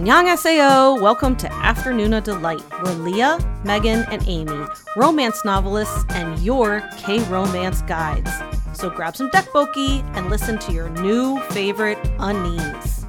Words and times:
Annyeonghaseyo! 0.00 0.98
Welcome 0.98 1.36
to 1.36 1.46
Afternoona 1.48 2.24
Delight, 2.24 2.62
where 2.82 2.94
Leah, 2.94 3.38
Megan, 3.64 4.06
and 4.10 4.26
Amy, 4.26 4.64
romance 4.96 5.44
novelists, 5.44 6.06
and 6.08 6.38
your 6.38 6.80
K-romance 6.96 7.82
guides. 7.82 8.30
So 8.72 8.88
grab 8.88 9.14
some 9.14 9.30
tteokbokki 9.30 10.02
and 10.16 10.30
listen 10.30 10.56
to 10.60 10.72
your 10.72 10.88
new 10.88 11.38
favorite 11.50 12.02
unnies. 12.18 13.04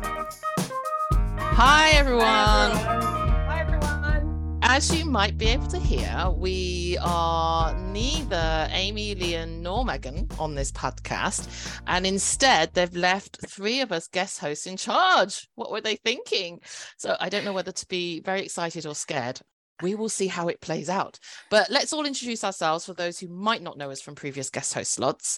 Hi 1.39 1.91
everyone. 1.91 3.00
As 4.73 4.97
you 4.97 5.03
might 5.03 5.37
be 5.37 5.47
able 5.47 5.67
to 5.67 5.77
hear, 5.77 6.29
we 6.33 6.97
are 7.01 7.77
neither 7.91 8.69
Amy, 8.71 9.13
Leah, 9.15 9.45
nor 9.45 9.83
Megan 9.83 10.29
on 10.39 10.55
this 10.55 10.71
podcast. 10.71 11.77
And 11.87 12.07
instead, 12.07 12.73
they've 12.73 12.95
left 12.95 13.45
three 13.45 13.81
of 13.81 13.91
us 13.91 14.07
guest 14.07 14.39
hosts 14.39 14.67
in 14.67 14.77
charge. 14.77 15.45
What 15.55 15.73
were 15.73 15.81
they 15.81 15.97
thinking? 15.97 16.61
So 16.95 17.17
I 17.19 17.27
don't 17.27 17.43
know 17.43 17.51
whether 17.51 17.73
to 17.73 17.85
be 17.87 18.21
very 18.21 18.43
excited 18.43 18.85
or 18.85 18.95
scared. 18.95 19.41
We 19.81 19.93
will 19.93 20.07
see 20.07 20.27
how 20.27 20.47
it 20.47 20.61
plays 20.61 20.87
out. 20.87 21.19
But 21.49 21.69
let's 21.69 21.91
all 21.91 22.05
introduce 22.05 22.45
ourselves 22.45 22.85
for 22.85 22.93
those 22.93 23.19
who 23.19 23.27
might 23.27 23.61
not 23.61 23.77
know 23.77 23.91
us 23.91 23.99
from 23.99 24.15
previous 24.15 24.49
guest 24.49 24.73
host 24.73 24.93
slots. 24.93 25.37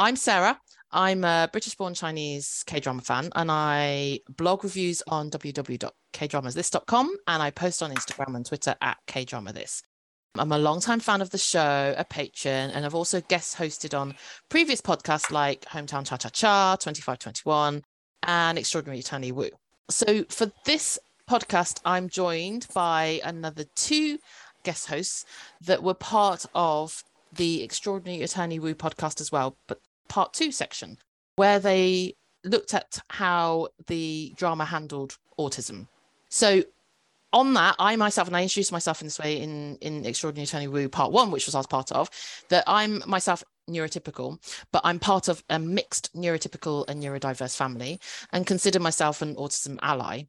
I'm 0.00 0.16
Sarah. 0.16 0.58
I'm 0.94 1.24
a 1.24 1.48
British 1.50 1.74
born 1.74 1.92
Chinese 1.92 2.62
K 2.68 2.78
drama 2.78 3.02
fan 3.02 3.30
and 3.34 3.50
I 3.50 4.20
blog 4.28 4.62
reviews 4.62 5.02
on 5.08 5.28
www.kdramathis.com 5.28 7.16
and 7.26 7.42
I 7.42 7.50
post 7.50 7.82
on 7.82 7.92
Instagram 7.92 8.36
and 8.36 8.46
Twitter 8.46 8.76
at 8.80 8.98
kdramathis. 9.08 9.82
I'm 10.36 10.52
a 10.52 10.58
longtime 10.58 11.00
fan 11.00 11.20
of 11.20 11.30
the 11.30 11.38
show, 11.38 11.94
a 11.98 12.04
patron, 12.04 12.70
and 12.70 12.86
I've 12.86 12.94
also 12.94 13.20
guest 13.20 13.56
hosted 13.56 13.98
on 13.98 14.14
previous 14.48 14.80
podcasts 14.80 15.32
like 15.32 15.64
Hometown 15.64 16.06
Cha 16.06 16.16
Cha 16.16 16.28
Cha, 16.28 16.76
2521, 16.76 17.82
and 18.22 18.58
Extraordinary 18.58 19.00
Attorney 19.00 19.32
Woo. 19.32 19.50
So 19.90 20.24
for 20.28 20.52
this 20.64 20.96
podcast, 21.28 21.80
I'm 21.84 22.08
joined 22.08 22.68
by 22.72 23.20
another 23.24 23.64
two 23.74 24.18
guest 24.62 24.86
hosts 24.86 25.24
that 25.60 25.82
were 25.82 25.94
part 25.94 26.46
of 26.54 27.02
the 27.32 27.64
Extraordinary 27.64 28.22
Attorney 28.22 28.60
Woo 28.60 28.74
podcast 28.74 29.20
as 29.20 29.32
well, 29.32 29.56
but 29.66 29.80
part 30.08 30.32
two 30.32 30.52
section, 30.52 30.98
where 31.36 31.58
they 31.58 32.14
looked 32.44 32.74
at 32.74 32.98
how 33.08 33.68
the 33.86 34.32
drama 34.36 34.64
handled 34.64 35.16
autism. 35.38 35.88
So 36.28 36.62
on 37.32 37.54
that, 37.54 37.74
I 37.78 37.96
myself, 37.96 38.28
and 38.28 38.36
I 38.36 38.42
introduced 38.42 38.70
myself 38.70 39.00
in 39.00 39.08
this 39.08 39.18
way 39.18 39.40
in, 39.40 39.76
in 39.80 40.06
Extraordinary 40.06 40.44
Attorney 40.44 40.68
Woo 40.68 40.88
Part 40.88 41.10
One, 41.10 41.30
which 41.30 41.46
was 41.46 41.54
I 41.54 41.58
was 41.58 41.66
part 41.66 41.90
of, 41.90 42.08
that 42.48 42.64
I'm 42.66 43.02
myself 43.06 43.42
neurotypical, 43.68 44.38
but 44.70 44.82
I'm 44.84 45.00
part 45.00 45.28
of 45.28 45.42
a 45.50 45.58
mixed 45.58 46.14
neurotypical 46.14 46.84
and 46.88 47.02
neurodiverse 47.02 47.56
family 47.56 47.98
and 48.32 48.46
consider 48.46 48.78
myself 48.78 49.20
an 49.20 49.34
autism 49.34 49.78
ally. 49.82 50.24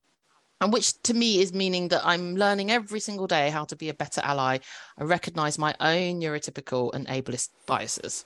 And 0.62 0.72
which 0.72 1.00
to 1.04 1.14
me 1.14 1.42
is 1.42 1.54
meaning 1.54 1.90
that 1.90 2.06
I'm 2.06 2.38
learning 2.38 2.72
every 2.72 3.02
single 3.02 3.28
day 3.28 3.50
how 3.50 3.66
to 3.66 3.76
be 3.76 3.90
a 3.90 3.94
better 3.94 4.22
ally. 4.24 4.60
I 4.98 5.04
recognize 5.04 5.60
my 5.60 5.76
own 5.80 6.22
neurotypical 6.22 6.94
and 6.94 7.06
ableist 7.08 7.50
biases 7.68 8.26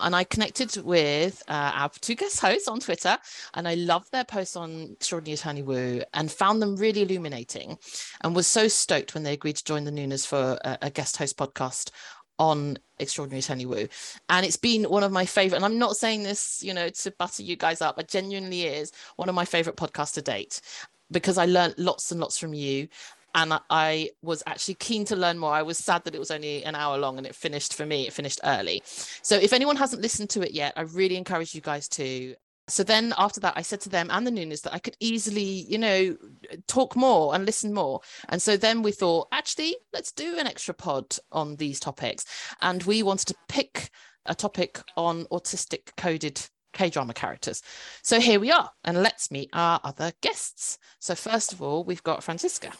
and 0.00 0.14
I 0.14 0.24
connected 0.24 0.76
with 0.84 1.42
uh, 1.48 1.72
our 1.74 1.90
two 2.00 2.14
guest 2.14 2.40
hosts 2.40 2.68
on 2.68 2.80
Twitter, 2.80 3.18
and 3.54 3.68
I 3.68 3.74
loved 3.74 4.12
their 4.12 4.24
posts 4.24 4.56
on 4.56 4.92
Extraordinary 4.92 5.34
Attorney 5.34 5.62
Woo 5.62 6.02
and 6.14 6.30
found 6.30 6.62
them 6.62 6.76
really 6.76 7.02
illuminating, 7.02 7.78
and 8.22 8.34
was 8.34 8.46
so 8.46 8.68
stoked 8.68 9.14
when 9.14 9.22
they 9.22 9.32
agreed 9.32 9.56
to 9.56 9.64
join 9.64 9.84
the 9.84 9.90
Nooners 9.90 10.26
for 10.26 10.58
a, 10.64 10.78
a 10.82 10.90
guest 10.90 11.16
host 11.16 11.36
podcast 11.36 11.90
on 12.38 12.78
Extraordinary 12.98 13.40
Attorney 13.40 13.66
Woo. 13.66 13.88
And 14.28 14.46
it's 14.46 14.56
been 14.56 14.84
one 14.84 15.02
of 15.02 15.12
my 15.12 15.26
favorite, 15.26 15.56
and 15.56 15.64
I'm 15.64 15.78
not 15.78 15.96
saying 15.96 16.22
this, 16.22 16.62
you 16.62 16.74
know, 16.74 16.88
to 16.88 17.10
butter 17.12 17.42
you 17.42 17.56
guys 17.56 17.80
up, 17.80 17.98
it 17.98 18.08
genuinely 18.08 18.62
is 18.64 18.92
one 19.16 19.28
of 19.28 19.34
my 19.34 19.44
favorite 19.44 19.76
podcasts 19.76 20.14
to 20.14 20.22
date 20.22 20.60
because 21.10 21.38
I 21.38 21.46
learned 21.46 21.74
lots 21.78 22.10
and 22.12 22.20
lots 22.20 22.38
from 22.38 22.54
you 22.54 22.88
and 23.34 23.58
I 23.70 24.10
was 24.22 24.42
actually 24.46 24.74
keen 24.74 25.04
to 25.06 25.16
learn 25.16 25.38
more. 25.38 25.52
I 25.52 25.62
was 25.62 25.78
sad 25.78 26.04
that 26.04 26.14
it 26.14 26.18
was 26.18 26.30
only 26.30 26.64
an 26.64 26.74
hour 26.74 26.98
long 26.98 27.18
and 27.18 27.26
it 27.26 27.34
finished 27.34 27.74
for 27.74 27.86
me, 27.86 28.06
it 28.06 28.12
finished 28.12 28.40
early. 28.44 28.82
So 28.84 29.36
if 29.36 29.52
anyone 29.52 29.76
hasn't 29.76 30.02
listened 30.02 30.30
to 30.30 30.42
it 30.42 30.52
yet, 30.52 30.72
I 30.76 30.82
really 30.82 31.16
encourage 31.16 31.54
you 31.54 31.60
guys 31.60 31.88
to. 31.90 32.34
So 32.68 32.82
then 32.82 33.14
after 33.16 33.40
that, 33.40 33.54
I 33.56 33.62
said 33.62 33.80
to 33.82 33.88
them 33.88 34.10
and 34.10 34.26
the 34.26 34.30
Noonas 34.30 34.62
that 34.62 34.74
I 34.74 34.78
could 34.78 34.96
easily, 35.00 35.42
you 35.42 35.78
know, 35.78 36.16
talk 36.66 36.96
more 36.96 37.34
and 37.34 37.46
listen 37.46 37.72
more. 37.72 38.00
And 38.28 38.42
so 38.42 38.56
then 38.56 38.82
we 38.82 38.92
thought, 38.92 39.28
actually, 39.32 39.76
let's 39.92 40.12
do 40.12 40.36
an 40.38 40.46
extra 40.46 40.74
pod 40.74 41.16
on 41.32 41.56
these 41.56 41.80
topics. 41.80 42.26
And 42.60 42.82
we 42.82 43.02
wanted 43.02 43.28
to 43.28 43.34
pick 43.48 43.90
a 44.26 44.34
topic 44.34 44.82
on 44.96 45.24
autistic 45.26 45.96
coded 45.96 46.46
K 46.74 46.90
drama 46.90 47.14
characters. 47.14 47.62
So 48.02 48.20
here 48.20 48.38
we 48.38 48.50
are, 48.50 48.70
and 48.84 49.02
let's 49.02 49.30
meet 49.30 49.48
our 49.52 49.80
other 49.82 50.12
guests. 50.20 50.78
So, 50.98 51.14
first 51.14 51.52
of 51.52 51.62
all, 51.62 51.82
we've 51.82 52.02
got 52.02 52.22
Francisca. 52.22 52.72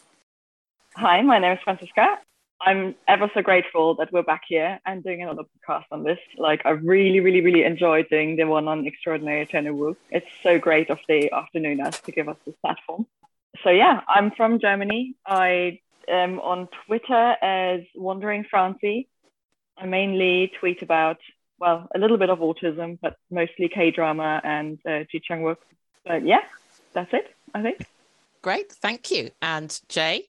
Hi, 0.95 1.21
my 1.21 1.39
name 1.39 1.53
is 1.53 1.59
Francisca. 1.63 2.17
I'm 2.59 2.95
ever 3.07 3.29
so 3.33 3.41
grateful 3.41 3.95
that 3.95 4.11
we're 4.11 4.23
back 4.23 4.41
here 4.47 4.79
and 4.85 5.03
doing 5.03 5.21
another 5.21 5.43
podcast 5.43 5.85
on 5.91 6.03
this. 6.03 6.19
Like, 6.37 6.65
I 6.65 6.71
really, 6.71 7.19
really, 7.19 7.41
really 7.41 7.63
enjoyed 7.63 8.09
doing 8.09 8.35
the 8.35 8.45
one 8.45 8.67
on 8.67 8.85
Extraordinary 8.85 9.43
Attorney 9.43 9.69
Woo. 9.69 9.95
It's 10.09 10.27
so 10.43 10.57
great 10.59 10.89
of 10.89 10.99
the 11.07 11.31
Afternooners 11.31 12.01
to 12.01 12.11
give 12.11 12.27
us 12.27 12.37
this 12.45 12.55
platform. 12.61 13.05
So, 13.63 13.69
yeah, 13.69 14.01
I'm 14.07 14.31
from 14.31 14.59
Germany. 14.59 15.15
I 15.25 15.79
am 16.07 16.39
on 16.39 16.67
Twitter 16.85 17.35
as 17.41 17.81
Wandering 17.95 18.43
Francie. 18.49 19.07
I 19.77 19.85
mainly 19.85 20.51
tweet 20.59 20.81
about, 20.81 21.19
well, 21.59 21.87
a 21.95 21.99
little 21.99 22.17
bit 22.17 22.31
of 22.31 22.39
autism, 22.39 22.97
but 22.99 23.15
mostly 23.29 23.69
K 23.69 23.91
drama 23.91 24.41
and 24.43 24.79
uh, 24.85 25.03
Ji 25.09 25.21
Chang 25.21 25.43
Wook. 25.43 25.57
But 26.03 26.25
yeah, 26.25 26.41
that's 26.93 27.13
it, 27.13 27.33
I 27.53 27.61
think. 27.61 27.85
Great, 28.41 28.71
thank 28.71 29.11
you. 29.11 29.29
And 29.41 29.79
Jay? 29.87 30.28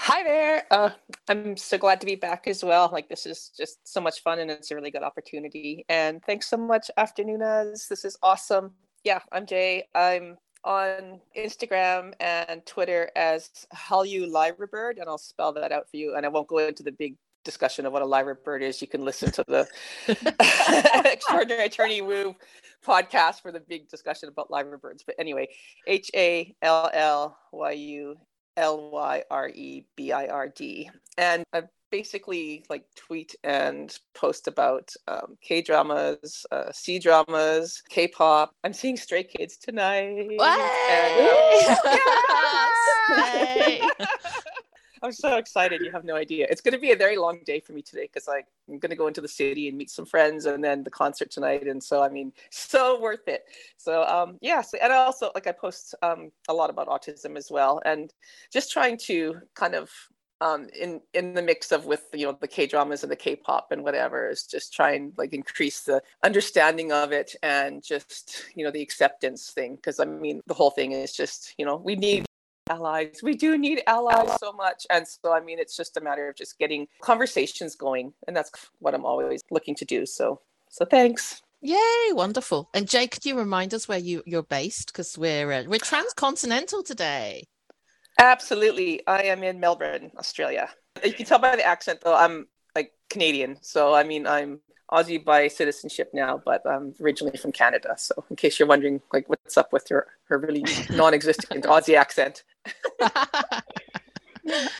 Hi 0.00 0.22
there. 0.22 0.64
Uh, 0.70 0.90
I'm 1.28 1.56
so 1.56 1.76
glad 1.76 2.00
to 2.00 2.06
be 2.06 2.14
back 2.14 2.46
as 2.46 2.64
well. 2.64 2.88
Like 2.90 3.08
this 3.08 3.26
is 3.26 3.50
just 3.58 3.86
so 3.86 4.00
much 4.00 4.22
fun 4.22 4.38
and 4.38 4.48
it's 4.48 4.70
a 4.70 4.76
really 4.76 4.92
good 4.92 5.02
opportunity. 5.02 5.84
And 5.88 6.22
thanks 6.24 6.48
so 6.48 6.56
much, 6.56 6.88
Afternooners. 6.96 7.88
This 7.88 8.04
is 8.04 8.16
awesome. 8.22 8.72
Yeah, 9.02 9.18
I'm 9.32 9.44
Jay. 9.44 9.88
I'm 9.96 10.38
on 10.62 11.20
Instagram 11.36 12.14
and 12.20 12.64
Twitter 12.64 13.10
as 13.16 13.50
Hallyu 13.74 14.30
Lyrebird, 14.30 15.00
and 15.00 15.08
I'll 15.08 15.18
spell 15.18 15.52
that 15.54 15.72
out 15.72 15.90
for 15.90 15.96
you. 15.96 16.14
And 16.14 16.24
I 16.24 16.28
won't 16.28 16.46
go 16.46 16.58
into 16.58 16.84
the 16.84 16.92
big 16.92 17.16
discussion 17.44 17.84
of 17.84 17.92
what 17.92 18.02
a 18.02 18.06
lyrebird 18.06 18.62
is. 18.62 18.80
You 18.80 18.88
can 18.88 19.04
listen 19.04 19.32
to 19.32 19.44
the 19.48 19.68
Extraordinary 21.12 21.66
Attorney 21.66 22.02
Woo 22.02 22.36
podcast 22.86 23.42
for 23.42 23.50
the 23.50 23.60
big 23.60 23.88
discussion 23.88 24.28
about 24.28 24.48
lyrebirds. 24.48 25.02
But 25.04 25.16
anyway, 25.18 25.48
H 25.88 26.08
A 26.14 26.54
L 26.62 26.88
L 26.94 27.36
Y 27.52 27.72
U 27.72 28.16
L 28.58 28.90
Y 28.90 29.22
R 29.30 29.48
E 29.48 29.84
B 29.96 30.12
I 30.12 30.26
R 30.26 30.48
D. 30.48 30.90
And 31.16 31.44
I 31.52 31.62
basically 31.90 32.64
like 32.68 32.84
tweet 32.96 33.34
and 33.42 33.96
post 34.14 34.46
about 34.48 34.92
um, 35.06 35.38
K 35.40 35.62
dramas, 35.62 36.44
uh, 36.50 36.70
C 36.72 36.98
dramas, 36.98 37.82
K 37.88 38.08
pop. 38.08 38.52
I'm 38.64 38.72
seeing 38.72 38.96
Stray 38.96 39.22
Kids 39.22 39.56
tonight. 39.56 40.28
And, 40.90 41.30
um, 43.80 43.90
I'm 45.02 45.12
so 45.12 45.36
excited. 45.36 45.80
You 45.82 45.90
have 45.92 46.04
no 46.04 46.16
idea. 46.16 46.46
It's 46.50 46.60
going 46.60 46.74
to 46.74 46.80
be 46.80 46.92
a 46.92 46.96
very 46.96 47.16
long 47.16 47.40
day 47.44 47.60
for 47.60 47.72
me 47.72 47.82
today 47.82 48.08
because 48.12 48.28
I'm 48.28 48.78
going 48.78 48.90
to 48.90 48.96
go 48.96 49.06
into 49.06 49.20
the 49.20 49.28
city 49.28 49.68
and 49.68 49.76
meet 49.76 49.90
some 49.90 50.06
friends 50.06 50.46
and 50.46 50.62
then 50.62 50.84
the 50.84 50.90
concert 50.90 51.30
tonight. 51.30 51.66
And 51.66 51.82
so, 51.82 52.02
I 52.02 52.08
mean, 52.08 52.32
so 52.50 53.00
worth 53.00 53.26
it. 53.28 53.44
So, 53.76 54.04
um, 54.04 54.38
yeah. 54.40 54.62
So, 54.62 54.78
and 54.82 54.92
I 54.92 54.96
also, 54.96 55.30
like, 55.34 55.46
I 55.46 55.52
post 55.52 55.94
um, 56.02 56.30
a 56.48 56.54
lot 56.54 56.70
about 56.70 56.88
autism 56.88 57.36
as 57.36 57.50
well 57.50 57.80
and 57.84 58.12
just 58.52 58.72
trying 58.72 58.98
to 59.06 59.40
kind 59.54 59.74
of 59.74 59.90
um, 60.40 60.68
in 60.78 61.00
in 61.14 61.34
the 61.34 61.42
mix 61.42 61.72
of 61.72 61.86
with 61.86 62.04
you 62.12 62.26
know 62.26 62.38
the 62.40 62.46
K 62.46 62.66
dramas 62.66 63.02
and 63.02 63.10
the 63.10 63.16
K 63.16 63.34
pop 63.34 63.72
and 63.72 63.82
whatever 63.82 64.30
is 64.30 64.44
just 64.44 64.72
try 64.72 64.92
and 64.92 65.12
like 65.18 65.32
increase 65.32 65.80
the 65.80 66.00
understanding 66.22 66.92
of 66.92 67.10
it 67.10 67.34
and 67.42 67.82
just 67.82 68.46
you 68.54 68.64
know 68.64 68.70
the 68.70 68.82
acceptance 68.82 69.50
thing 69.50 69.74
because 69.74 69.98
I 69.98 70.04
mean 70.04 70.40
the 70.46 70.54
whole 70.54 70.70
thing 70.70 70.92
is 70.92 71.12
just 71.12 71.54
you 71.58 71.64
know 71.64 71.76
we 71.76 71.96
need 71.96 72.27
allies. 72.70 73.20
We 73.22 73.34
do 73.34 73.58
need 73.58 73.82
allies 73.86 74.38
so 74.38 74.52
much. 74.52 74.86
And 74.90 75.06
so, 75.06 75.32
I 75.32 75.40
mean, 75.40 75.58
it's 75.58 75.76
just 75.76 75.96
a 75.96 76.00
matter 76.00 76.28
of 76.28 76.36
just 76.36 76.58
getting 76.58 76.86
conversations 77.02 77.74
going. 77.74 78.12
And 78.26 78.36
that's 78.36 78.50
what 78.78 78.94
I'm 78.94 79.04
always 79.04 79.42
looking 79.50 79.74
to 79.76 79.84
do. 79.84 80.06
So, 80.06 80.40
so 80.70 80.84
thanks. 80.84 81.42
Yay, 81.60 82.12
wonderful. 82.12 82.68
And 82.72 82.88
Jake, 82.88 83.10
could 83.10 83.24
you 83.24 83.36
remind 83.36 83.74
us 83.74 83.88
where 83.88 83.98
you, 83.98 84.22
you're 84.26 84.42
based? 84.42 84.92
Because 84.92 85.18
we're, 85.18 85.50
uh, 85.50 85.64
we're 85.66 85.78
transcontinental 85.78 86.82
today. 86.82 87.44
Absolutely. 88.18 89.06
I 89.06 89.24
am 89.24 89.42
in 89.42 89.60
Melbourne, 89.60 90.10
Australia. 90.18 90.68
You 91.04 91.12
can 91.12 91.26
tell 91.26 91.38
by 91.38 91.56
the 91.56 91.66
accent, 91.66 92.00
though, 92.02 92.14
I'm 92.14 92.46
like 92.74 92.92
Canadian. 93.10 93.58
So, 93.60 93.94
I 93.94 94.04
mean, 94.04 94.26
I'm 94.26 94.60
Aussie 94.90 95.22
by 95.22 95.48
citizenship 95.48 96.10
now, 96.14 96.40
but 96.44 96.66
I'm 96.66 96.94
originally 97.00 97.36
from 97.36 97.52
Canada. 97.52 97.94
So, 97.98 98.24
in 98.30 98.36
case 98.36 98.58
you're 98.58 98.68
wondering, 98.68 99.00
like, 99.12 99.28
what's 99.28 99.56
up 99.56 99.72
with 99.72 99.88
her 99.88 100.06
her 100.28 100.38
really 100.38 100.64
non-existent 100.90 101.64
Aussie 101.64 101.96
accent? 101.96 102.44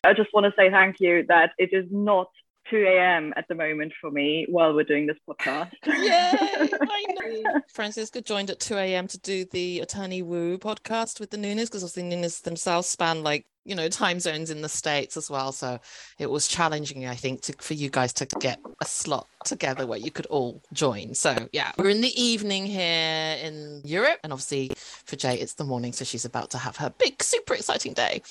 I 0.04 0.14
just 0.14 0.32
want 0.32 0.46
to 0.46 0.52
say 0.56 0.70
thank 0.70 0.96
you 1.00 1.24
that 1.28 1.52
it 1.58 1.70
is 1.72 1.86
not 1.90 2.28
2 2.70 2.84
a.m. 2.86 3.32
at 3.36 3.46
the 3.48 3.54
moment 3.54 3.92
for 4.00 4.10
me 4.10 4.46
while 4.48 4.74
we're 4.74 4.84
doing 4.84 5.06
this 5.06 5.16
podcast. 5.28 5.72
Yay! 5.86 6.68
I 6.82 7.04
know. 7.08 7.60
Francisca 7.72 8.20
joined 8.20 8.50
at 8.50 8.60
2 8.60 8.76
a.m. 8.76 9.06
to 9.08 9.18
do 9.18 9.44
the 9.46 9.80
Attorney 9.80 10.22
Woo 10.22 10.58
podcast 10.58 11.20
with 11.20 11.30
the 11.30 11.36
Noonas 11.36 11.68
because 11.68 11.82
obviously 11.82 12.02
Noonas 12.04 12.40
themselves 12.40 12.88
span 12.88 13.22
like 13.22 13.46
you 13.68 13.74
know 13.74 13.88
time 13.88 14.20
zones 14.20 14.50
in 14.50 14.62
the 14.62 14.68
states 14.68 15.16
as 15.16 15.30
well. 15.30 15.52
So 15.52 15.78
it 16.18 16.30
was 16.30 16.48
challenging 16.48 17.06
i 17.06 17.14
think 17.14 17.42
to, 17.42 17.52
for 17.58 17.74
you 17.74 17.90
guys 17.90 18.12
to 18.14 18.26
get 18.40 18.58
a 18.80 18.84
slot 18.84 19.26
together 19.44 19.86
where 19.86 19.98
you 19.98 20.10
could 20.10 20.26
all 20.26 20.62
join. 20.72 21.14
So 21.14 21.48
yeah 21.52 21.72
we're 21.76 21.90
in 21.90 22.00
the 22.00 22.20
evening 22.20 22.66
here 22.66 23.36
in 23.42 23.82
europe. 23.84 24.18
And 24.24 24.32
obviously 24.32 24.70
for 24.76 25.16
jay 25.16 25.36
it's 25.36 25.54
the 25.54 25.64
morning 25.64 25.92
so 25.92 26.04
she's 26.04 26.24
about 26.24 26.50
to 26.50 26.58
have 26.58 26.76
her 26.76 26.92
big 26.98 27.22
super 27.22 27.54
exciting 27.54 27.92
day 27.92 28.22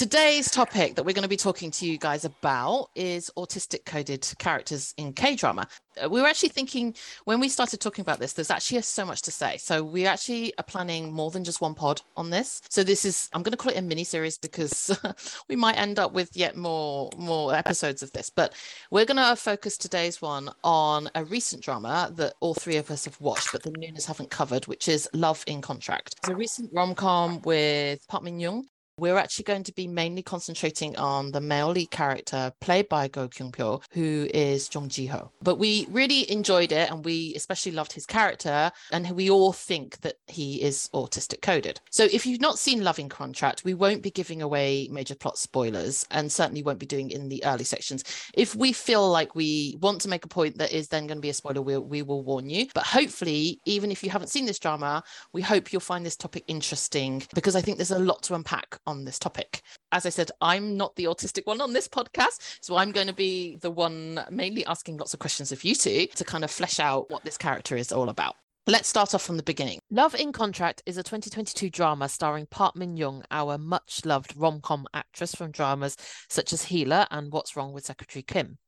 Today's 0.00 0.50
topic 0.50 0.94
that 0.94 1.04
we're 1.04 1.12
going 1.12 1.24
to 1.24 1.28
be 1.28 1.36
talking 1.36 1.70
to 1.72 1.84
you 1.84 1.98
guys 1.98 2.24
about 2.24 2.88
is 2.94 3.30
autistic 3.36 3.84
coded 3.84 4.26
characters 4.38 4.94
in 4.96 5.12
K 5.12 5.36
drama. 5.36 5.68
Uh, 6.02 6.08
we 6.08 6.22
were 6.22 6.26
actually 6.26 6.48
thinking 6.48 6.94
when 7.26 7.38
we 7.38 7.50
started 7.50 7.82
talking 7.82 8.00
about 8.00 8.18
this, 8.18 8.32
there's 8.32 8.50
actually 8.50 8.80
so 8.80 9.04
much 9.04 9.20
to 9.20 9.30
say. 9.30 9.58
So 9.58 9.84
we 9.84 10.06
actually 10.06 10.54
are 10.56 10.64
planning 10.64 11.12
more 11.12 11.30
than 11.30 11.44
just 11.44 11.60
one 11.60 11.74
pod 11.74 12.00
on 12.16 12.30
this. 12.30 12.62
So 12.70 12.82
this 12.82 13.04
is 13.04 13.28
I'm 13.34 13.42
going 13.42 13.50
to 13.52 13.58
call 13.58 13.72
it 13.72 13.76
a 13.76 13.82
mini 13.82 14.04
series 14.04 14.38
because 14.38 14.98
we 15.50 15.54
might 15.54 15.76
end 15.76 15.98
up 15.98 16.14
with 16.14 16.34
yet 16.34 16.56
more 16.56 17.10
more 17.18 17.54
episodes 17.54 18.02
of 18.02 18.10
this. 18.12 18.30
But 18.30 18.54
we're 18.90 19.04
going 19.04 19.18
to 19.18 19.36
focus 19.36 19.76
today's 19.76 20.22
one 20.22 20.48
on 20.64 21.10
a 21.14 21.26
recent 21.26 21.62
drama 21.62 22.10
that 22.14 22.36
all 22.40 22.54
three 22.54 22.78
of 22.78 22.90
us 22.90 23.04
have 23.04 23.20
watched, 23.20 23.52
but 23.52 23.64
the 23.64 23.70
Noonas 23.72 24.06
haven't 24.06 24.30
covered, 24.30 24.66
which 24.66 24.88
is 24.88 25.10
Love 25.12 25.44
in 25.46 25.60
Contract. 25.60 26.14
It's 26.20 26.30
a 26.30 26.34
recent 26.34 26.72
rom 26.72 26.94
com 26.94 27.42
with 27.42 28.08
Park 28.08 28.22
Min 28.22 28.40
Young 28.40 28.64
we're 29.00 29.16
actually 29.16 29.44
going 29.44 29.64
to 29.64 29.72
be 29.72 29.88
mainly 29.88 30.22
concentrating 30.22 30.96
on 30.96 31.32
the 31.32 31.40
male 31.40 31.70
lead 31.70 31.90
character 31.90 32.52
played 32.60 32.88
by 32.88 33.08
Go 33.08 33.28
Kyung 33.28 33.50
Pyo, 33.50 33.82
who 33.92 34.28
is 34.34 34.68
Jung 34.72 34.88
Ji 34.88 35.06
Ho. 35.06 35.30
But 35.42 35.56
we 35.56 35.86
really 35.90 36.30
enjoyed 36.30 36.70
it 36.70 36.90
and 36.90 37.04
we 37.04 37.34
especially 37.34 37.72
loved 37.72 37.92
his 37.92 38.04
character. 38.04 38.70
And 38.92 39.10
we 39.12 39.30
all 39.30 39.52
think 39.52 40.00
that 40.02 40.16
he 40.26 40.62
is 40.62 40.90
autistic 40.92 41.40
coded. 41.40 41.80
So 41.90 42.04
if 42.04 42.26
you've 42.26 42.40
not 42.40 42.58
seen 42.58 42.84
Love 42.84 42.98
in 42.98 43.08
Contract, 43.08 43.64
we 43.64 43.74
won't 43.74 44.02
be 44.02 44.10
giving 44.10 44.42
away 44.42 44.88
major 44.90 45.14
plot 45.14 45.38
spoilers 45.38 46.06
and 46.10 46.30
certainly 46.30 46.62
won't 46.62 46.78
be 46.78 46.86
doing 46.86 47.10
in 47.10 47.28
the 47.28 47.42
early 47.44 47.64
sections. 47.64 48.04
If 48.34 48.54
we 48.54 48.72
feel 48.72 49.08
like 49.08 49.34
we 49.34 49.78
want 49.80 50.02
to 50.02 50.08
make 50.08 50.24
a 50.24 50.28
point 50.28 50.58
that 50.58 50.72
is 50.72 50.88
then 50.88 51.06
going 51.06 51.18
to 51.18 51.22
be 51.22 51.30
a 51.30 51.34
spoiler, 51.34 51.62
we, 51.62 51.78
we 51.78 52.02
will 52.02 52.22
warn 52.22 52.50
you. 52.50 52.66
But 52.74 52.84
hopefully, 52.84 53.60
even 53.64 53.90
if 53.90 54.04
you 54.04 54.10
haven't 54.10 54.28
seen 54.28 54.44
this 54.44 54.58
drama, 54.58 55.02
we 55.32 55.40
hope 55.40 55.72
you'll 55.72 55.80
find 55.80 56.04
this 56.04 56.16
topic 56.16 56.44
interesting 56.48 57.22
because 57.34 57.56
I 57.56 57.62
think 57.62 57.78
there's 57.78 57.90
a 57.90 57.98
lot 57.98 58.22
to 58.24 58.34
unpack 58.34 58.78
on 58.90 59.04
this 59.04 59.18
topic. 59.18 59.62
As 59.92 60.04
I 60.04 60.10
said, 60.10 60.30
I'm 60.40 60.76
not 60.76 60.94
the 60.96 61.04
autistic 61.04 61.46
one 61.46 61.60
on 61.60 61.72
this 61.72 61.88
podcast, 61.88 62.58
so 62.60 62.76
I'm 62.76 62.92
going 62.92 63.06
to 63.06 63.14
be 63.14 63.56
the 63.56 63.70
one 63.70 64.20
mainly 64.30 64.66
asking 64.66 64.98
lots 64.98 65.14
of 65.14 65.20
questions 65.20 65.52
of 65.52 65.64
you 65.64 65.74
two 65.74 66.06
to 66.14 66.24
kind 66.24 66.44
of 66.44 66.50
flesh 66.50 66.78
out 66.78 67.10
what 67.10 67.24
this 67.24 67.38
character 67.38 67.76
is 67.76 67.92
all 67.92 68.10
about. 68.10 68.36
Let's 68.66 68.88
start 68.88 69.14
off 69.14 69.22
from 69.22 69.36
the 69.36 69.42
beginning. 69.42 69.80
Love 69.90 70.14
in 70.14 70.32
Contract 70.32 70.82
is 70.84 70.98
a 70.98 71.02
2022 71.02 71.70
drama 71.70 72.08
starring 72.08 72.46
Park 72.46 72.76
Min 72.76 72.96
Young, 72.96 73.24
our 73.30 73.56
much 73.56 74.04
loved 74.04 74.36
rom 74.36 74.60
com 74.60 74.86
actress 74.92 75.34
from 75.34 75.50
dramas 75.50 75.96
such 76.28 76.52
as 76.52 76.64
Healer 76.64 77.06
and 77.10 77.32
What's 77.32 77.56
Wrong 77.56 77.72
with 77.72 77.86
Secretary 77.86 78.22
Kim. 78.22 78.58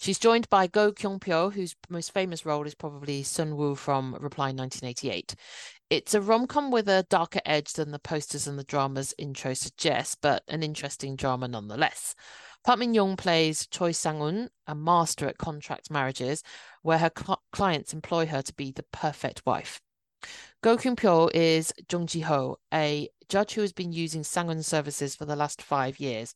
She's 0.00 0.18
joined 0.18 0.48
by 0.48 0.68
Go 0.68 0.92
Kyung 0.92 1.18
Pyo, 1.18 1.52
whose 1.52 1.74
most 1.88 2.14
famous 2.14 2.46
role 2.46 2.66
is 2.66 2.74
probably 2.74 3.24
Sun 3.24 3.56
Woo 3.56 3.74
from 3.74 4.14
Reply 4.14 4.46
1988. 4.46 5.34
It's 5.90 6.12
a 6.12 6.20
rom 6.20 6.46
com 6.46 6.70
with 6.70 6.86
a 6.86 7.06
darker 7.08 7.40
edge 7.46 7.72
than 7.72 7.92
the 7.92 7.98
posters 7.98 8.46
and 8.46 8.58
the 8.58 8.64
drama's 8.64 9.14
intro 9.16 9.54
suggest, 9.54 10.18
but 10.20 10.42
an 10.46 10.62
interesting 10.62 11.16
drama 11.16 11.48
nonetheless. 11.48 12.14
Park 12.62 12.80
Min 12.80 12.92
Young 12.92 13.16
plays 13.16 13.66
Choi 13.66 13.92
Sang 13.92 14.20
Un, 14.20 14.50
a 14.66 14.74
master 14.74 15.26
at 15.26 15.38
contract 15.38 15.90
marriages, 15.90 16.42
where 16.82 16.98
her 16.98 17.10
cl- 17.16 17.42
clients 17.52 17.94
employ 17.94 18.26
her 18.26 18.42
to 18.42 18.52
be 18.52 18.70
the 18.70 18.82
perfect 18.92 19.46
wife. 19.46 19.80
Go 20.62 20.76
Kyung 20.76 20.96
Pyo 20.96 21.30
is 21.32 21.72
Jung 21.90 22.06
Ji 22.06 22.20
Ho, 22.20 22.58
a 22.74 23.08
judge 23.30 23.54
who 23.54 23.62
has 23.62 23.72
been 23.72 23.92
using 23.92 24.22
Sang 24.22 24.50
Un 24.50 24.62
services 24.62 25.16
for 25.16 25.24
the 25.24 25.36
last 25.36 25.62
five 25.62 25.98
years. 25.98 26.34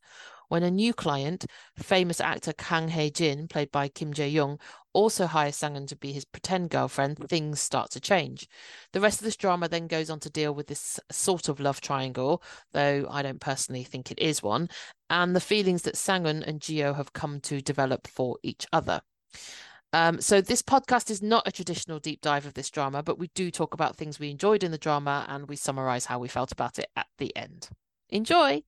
When 0.52 0.64
a 0.64 0.70
new 0.70 0.93
client, 0.93 1.46
famous 1.78 2.20
actor 2.20 2.52
Kang 2.52 2.88
Hae 2.88 3.08
Jin, 3.08 3.49
played 3.49 3.72
by 3.72 3.88
Kim 3.88 4.12
Jae 4.12 4.31
Young, 4.31 4.58
also 4.93 5.26
hires 5.26 5.56
Sangun 5.56 5.88
to 5.88 5.96
be 5.96 6.12
his 6.12 6.26
pretend 6.26 6.69
girlfriend, 6.69 7.26
things 7.31 7.58
start 7.58 7.90
to 7.93 8.00
change. 8.00 8.46
The 8.93 9.00
rest 9.00 9.19
of 9.19 9.25
this 9.25 9.38
drama 9.38 9.66
then 9.70 9.87
goes 9.87 10.10
on 10.10 10.20
to 10.20 10.28
deal 10.28 10.54
with 10.54 10.66
this 10.66 11.00
sort 11.10 11.49
of 11.49 11.58
love 11.58 11.81
triangle, 11.81 12.43
though 12.72 13.06
I 13.08 13.22
don't 13.22 13.40
personally 13.40 13.82
think 13.82 14.10
it 14.10 14.19
is 14.19 14.43
one, 14.43 14.69
and 15.08 15.34
the 15.34 15.40
feelings 15.40 15.81
that 15.84 15.94
Sangun 15.94 16.46
and 16.46 16.60
Geo 16.60 16.93
have 16.93 17.14
come 17.14 17.40
to 17.40 17.62
develop 17.62 18.06
for 18.06 18.37
each 18.43 18.66
other. 18.75 19.00
Um, 19.94 20.20
so 20.20 20.43
this 20.43 20.60
podcast 20.60 21.08
is 21.10 21.22
not 21.22 21.48
a 21.48 21.52
traditional 21.52 21.98
deep 21.98 22.20
dive 22.20 22.44
of 22.44 22.52
this 22.52 22.69
drama, 22.69 23.02
but 23.02 23.19
we 23.19 23.31
do 23.34 23.50
talk 23.50 23.72
about 23.72 23.96
things 23.96 24.20
we 24.20 24.31
enjoyed 24.31 24.62
in 24.62 24.70
the 24.70 24.76
drama 24.76 25.25
and 25.31 25.48
we 25.48 25.56
summarize 25.56 26.05
how 26.05 26.19
we 26.19 26.28
felt 26.28 26.52
about 26.52 26.78
it 26.78 26.90
at 26.94 27.06
the 27.16 27.34
end. 27.34 27.70
Enjoy! 28.10 28.62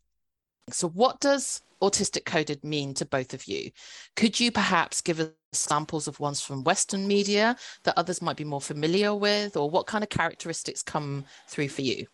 So, 0.70 0.88
what 0.88 1.20
does 1.20 1.60
autistic 1.90 2.24
coded 2.24 2.64
mean 2.64 2.94
to 2.94 3.04
both 3.04 3.34
of 3.34 3.46
you? 3.46 3.70
Could 4.16 4.40
you 4.40 4.50
perhaps 4.50 5.00
give 5.00 5.20
us 5.20 5.30
samples 5.52 6.08
of 6.08 6.20
ones 6.20 6.40
from 6.40 6.64
Western 6.64 7.06
media 7.06 7.56
that 7.84 7.96
others 7.96 8.20
might 8.20 8.36
be 8.36 8.44
more 8.44 8.60
familiar 8.60 9.14
with, 9.14 9.56
or 9.56 9.70
what 9.70 9.86
kind 9.86 10.02
of 10.02 10.10
characteristics 10.10 10.82
come 10.82 11.24
through 11.48 11.68
for 11.68 11.82
you? 11.82 12.06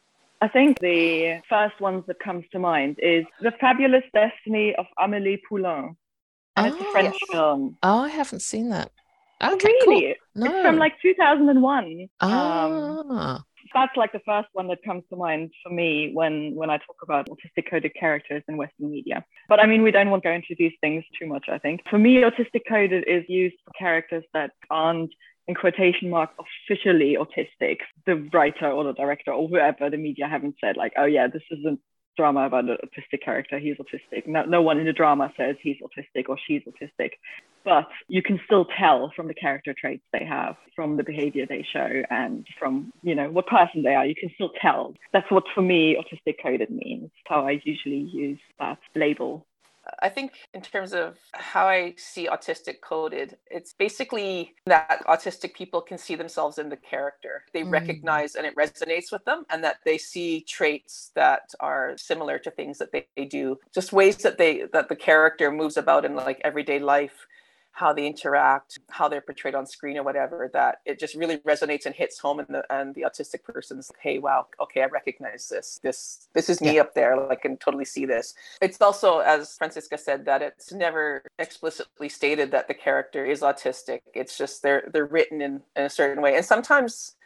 I 0.43 0.49
think 0.49 0.78
the 0.81 1.40
first 1.49 1.78
ones 1.81 2.05
that 2.06 2.19
comes 2.19 2.44
to 2.52 2.58
mind 2.58 2.99
is 3.02 3.25
The 3.40 3.52
Fabulous 3.61 4.05
Destiny 4.14 4.75
of 4.76 4.87
Amélie 4.99 5.40
Poulain. 5.46 5.96
And 6.56 6.73
oh, 6.73 6.75
it's 6.75 6.82
a 6.82 6.87
ah. 6.87 6.93
French 6.93 7.16
film. 7.31 7.76
Oh, 7.82 7.99
I 8.00 8.08
haven't 8.08 8.40
seen 8.40 8.70
that. 8.70 8.90
Oh, 9.43 9.55
okay, 9.55 9.69
oh, 9.69 9.87
really? 9.87 10.16
Cool. 10.34 10.44
No. 10.44 10.46
It's 10.46 10.66
from 10.66 10.76
like 10.76 10.94
2001. 11.00 12.08
Ah. 12.20 12.64
Um, 12.64 13.44
that's 13.72 13.96
like 13.96 14.12
the 14.12 14.20
first 14.26 14.49
one 14.52 14.69
that 14.69 14.82
comes 14.84 15.05
to 15.11 15.17
mind 15.17 15.50
for 15.62 15.70
me 15.70 16.11
when 16.12 16.55
when 16.55 16.70
I 16.70 16.78
talk 16.78 16.96
about 17.02 17.28
autistic 17.28 17.70
coded 17.70 17.93
characters 17.99 18.43
in 18.49 18.56
Western 18.56 18.90
media. 18.90 19.25
But 19.49 19.61
I 19.61 19.67
mean, 19.67 19.82
we 19.82 19.90
don't 19.90 20.11
want 20.11 20.22
to 20.22 20.28
go 20.28 20.34
into 20.34 20.55
these 20.58 20.72
things 20.81 21.05
too 21.19 21.26
much. 21.26 21.46
I 21.49 21.58
think 21.58 21.82
for 21.88 21.99
me, 21.99 22.17
autistic 22.17 22.62
coded 22.69 23.05
is 23.06 23.25
used 23.28 23.56
for 23.64 23.72
characters 23.78 24.25
that 24.34 24.52
aren't 24.70 25.12
in 25.49 25.55
quotation 25.55 26.11
marks 26.11 26.34
officially 26.38 27.17
autistic. 27.19 27.78
The 28.06 28.28
writer 28.32 28.70
or 28.70 28.84
the 28.84 28.93
director 28.93 29.32
or 29.32 29.49
whoever 29.49 29.90
the 29.90 29.96
media 29.96 30.28
haven't 30.28 30.56
said 30.61 30.76
like, 30.76 30.93
oh 30.96 31.06
yeah, 31.06 31.26
this 31.26 31.43
isn't 31.50 31.81
drama 32.17 32.47
about 32.47 32.65
an 32.65 32.77
autistic 32.85 33.23
character. 33.25 33.59
He's 33.59 33.77
autistic. 33.77 34.27
No, 34.27 34.45
no 34.45 34.62
one 34.62 34.79
in 34.79 34.87
the 34.87 34.93
drama 34.93 35.33
says 35.37 35.57
he's 35.62 35.77
autistic 35.83 36.29
or 36.29 36.37
she's 36.47 36.62
autistic, 36.62 37.11
but 37.65 37.89
you 38.09 38.23
can 38.23 38.41
still 38.45 38.67
tell 38.79 39.12
from 39.15 39.29
the 39.29 39.35
character 39.35 39.75
traits 39.79 40.03
they 40.12 40.25
have, 40.25 40.57
from 40.75 40.97
the 40.97 41.05
behavior 41.05 41.47
they 41.49 41.65
show, 41.73 42.03
and 42.11 42.47
from 42.59 42.93
you 43.03 43.15
know 43.15 43.31
what 43.31 43.47
person 43.47 43.83
they 43.83 43.95
are. 43.95 44.07
You 44.07 44.15
can 44.15 44.31
still 44.35 44.51
tell. 44.61 44.95
That's 45.12 45.31
what 45.31 45.45
for 45.55 45.62
me 45.62 45.97
autistic 45.97 46.37
coded 46.43 46.71
means. 46.71 47.11
How 47.27 47.47
I 47.47 47.61
usually 47.65 48.09
use 48.12 48.39
that 48.59 48.79
label 48.95 49.47
I 50.00 50.08
think 50.08 50.32
in 50.54 50.60
terms 50.60 50.92
of 50.92 51.16
how 51.32 51.66
I 51.66 51.94
see 51.96 52.28
autistic 52.28 52.80
coded, 52.82 53.37
it's 53.50 53.72
basically 53.72 54.54
that 54.66 55.02
autistic 55.06 55.54
people 55.54 55.80
can 55.80 55.99
see 55.99 56.14
themselves 56.14 56.58
in 56.58 56.68
the 56.68 56.76
character. 56.76 57.44
They 57.52 57.62
mm. 57.62 57.72
recognize 57.72 58.34
and 58.34 58.46
it 58.46 58.56
resonates 58.56 59.10
with 59.10 59.25
them, 59.25 59.44
and 59.50 59.64
that 59.64 59.78
they 59.84 59.99
see 59.99 60.42
traits 60.42 61.10
that 61.14 61.50
are 61.60 61.96
similar 61.96 62.38
to 62.40 62.50
things 62.50 62.78
that 62.78 62.92
they, 62.92 63.06
they 63.16 63.25
do, 63.25 63.58
just 63.75 63.92
ways 63.92 64.18
that 64.18 64.38
they 64.38 64.64
that 64.72 64.88
the 64.88 64.96
character 64.96 65.50
moves 65.50 65.76
about 65.76 66.04
in 66.04 66.14
like 66.14 66.40
everyday 66.44 66.78
life 66.78 67.26
how 67.73 67.93
they 67.93 68.07
interact, 68.07 68.79
how 68.91 69.09
they're 69.09 69.21
portrayed 69.21 69.55
on 69.55 69.67
screen 69.67 69.97
or 69.97 70.03
whatever, 70.03 70.50
that 70.53 70.81
it 70.85 70.99
just 70.99 71.15
really 71.15 71.39
resonates 71.39 71.87
and 71.87 71.95
hits 71.95 72.19
home 72.19 72.39
and 72.39 72.49
the 72.49 72.65
and 72.71 72.95
the 72.95 73.03
autistic 73.03 73.43
person's 73.45 73.91
hey, 74.00 74.19
wow, 74.19 74.47
okay, 74.61 74.83
I 74.83 74.87
recognize 74.87 75.49
this. 75.49 75.81
This 75.83 76.29
this 76.35 76.49
is 76.50 76.61
me 76.61 76.77
yeah. 76.77 76.83
up 76.83 76.95
there. 76.95 77.17
Like, 77.17 77.39
I 77.39 77.41
can 77.41 77.57
totally 77.57 77.85
see 77.85 78.07
this. 78.07 78.35
It's 78.61 78.81
also, 78.81 79.19
as 79.19 79.57
Francisca 79.57 79.99
said, 79.99 80.25
that 80.27 80.43
it's 80.43 80.73
never 80.73 81.23
explicitly 81.39 82.09
stated 82.09 82.50
that 82.50 82.69
the 82.69 82.75
character 82.75 83.25
is 83.25 83.41
autistic. 83.41 84.00
It's 84.15 84.37
just 84.37 84.62
they're 84.62 84.89
they're 84.93 85.07
written 85.07 85.41
in, 85.41 85.62
in 85.77 85.85
a 85.85 85.91
certain 85.91 86.23
way. 86.23 86.37
And 86.37 86.45
sometimes 86.45 87.17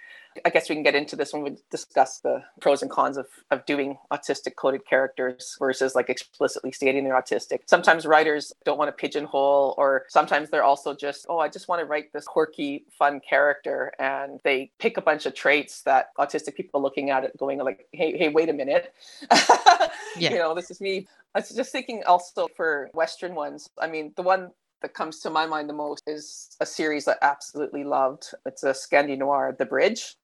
I 0.45 0.51
guess 0.51 0.69
we 0.69 0.75
can 0.75 0.83
get 0.83 0.95
into 0.95 1.17
this 1.17 1.33
when 1.33 1.43
we 1.43 1.57
discuss 1.71 2.21
the 2.21 2.43
pros 2.61 2.83
and 2.83 2.91
cons 2.91 3.17
of, 3.17 3.27
of 3.51 3.65
doing 3.67 3.99
autistic 4.13 4.57
coded 4.57 4.87
characters 4.87 5.57
versus 5.59 5.95
like 5.95 6.09
explicitly 6.09 6.73
stating 6.73 7.05
they're 7.05 7.21
autistic. 7.21 7.61
Sometimes 7.67 8.07
writers 8.07 8.53
don't 8.65 8.79
want 8.79 8.89
to 8.89 8.93
pigeonhole, 8.93 9.75
or 9.79 10.05
sometimes 10.09 10.51
they're 10.51 10.65
also 10.65 10.95
just, 10.95 11.27
oh, 11.29 11.39
I 11.39 11.49
just 11.49 11.69
want 11.69 11.81
to 11.81 11.87
write 11.87 12.13
this 12.13 12.25
quirky, 12.25 12.85
fun 12.99 13.21
character. 13.21 13.93
And 13.99 14.41
they 14.45 14.71
pick 14.79 14.97
a 14.97 15.03
bunch 15.03 15.27
of 15.27 15.35
traits 15.35 15.83
that 15.83 16.09
autistic 16.19 16.55
people 16.55 16.83
looking 16.83 17.11
at 17.11 17.25
it 17.25 17.37
going 17.39 17.59
like, 17.59 17.87
hey, 17.93 18.17
hey, 18.17 18.29
wait 18.29 18.49
a 18.49 18.53
minute. 18.53 18.95
yeah. 20.17 20.31
You 20.31 20.39
know, 20.39 20.55
this 20.55 20.71
is 20.71 20.81
me. 20.81 21.07
I 21.35 21.41
was 21.41 21.51
just 21.51 21.73
thinking 21.73 22.03
also 22.07 22.49
for 22.57 22.91
Western 22.95 23.35
ones. 23.35 23.69
I 23.81 23.89
mean, 23.89 24.13
the 24.17 24.23
one 24.23 24.51
that 24.83 24.95
comes 24.95 25.21
to 25.21 25.31
my 25.31 25.47
mind 25.47 25.69
the 25.69 25.73
most 25.73 26.03
is 26.07 26.57
a 26.61 26.67
series 26.67 27.09
I 27.09 27.15
absolutely 27.23 27.85
loved. 27.85 28.27
It's 28.45 28.63
a 28.63 28.73
Scandi 28.73 29.17
noir, 29.17 29.57
The 29.59 29.65
Bridge. 29.65 30.17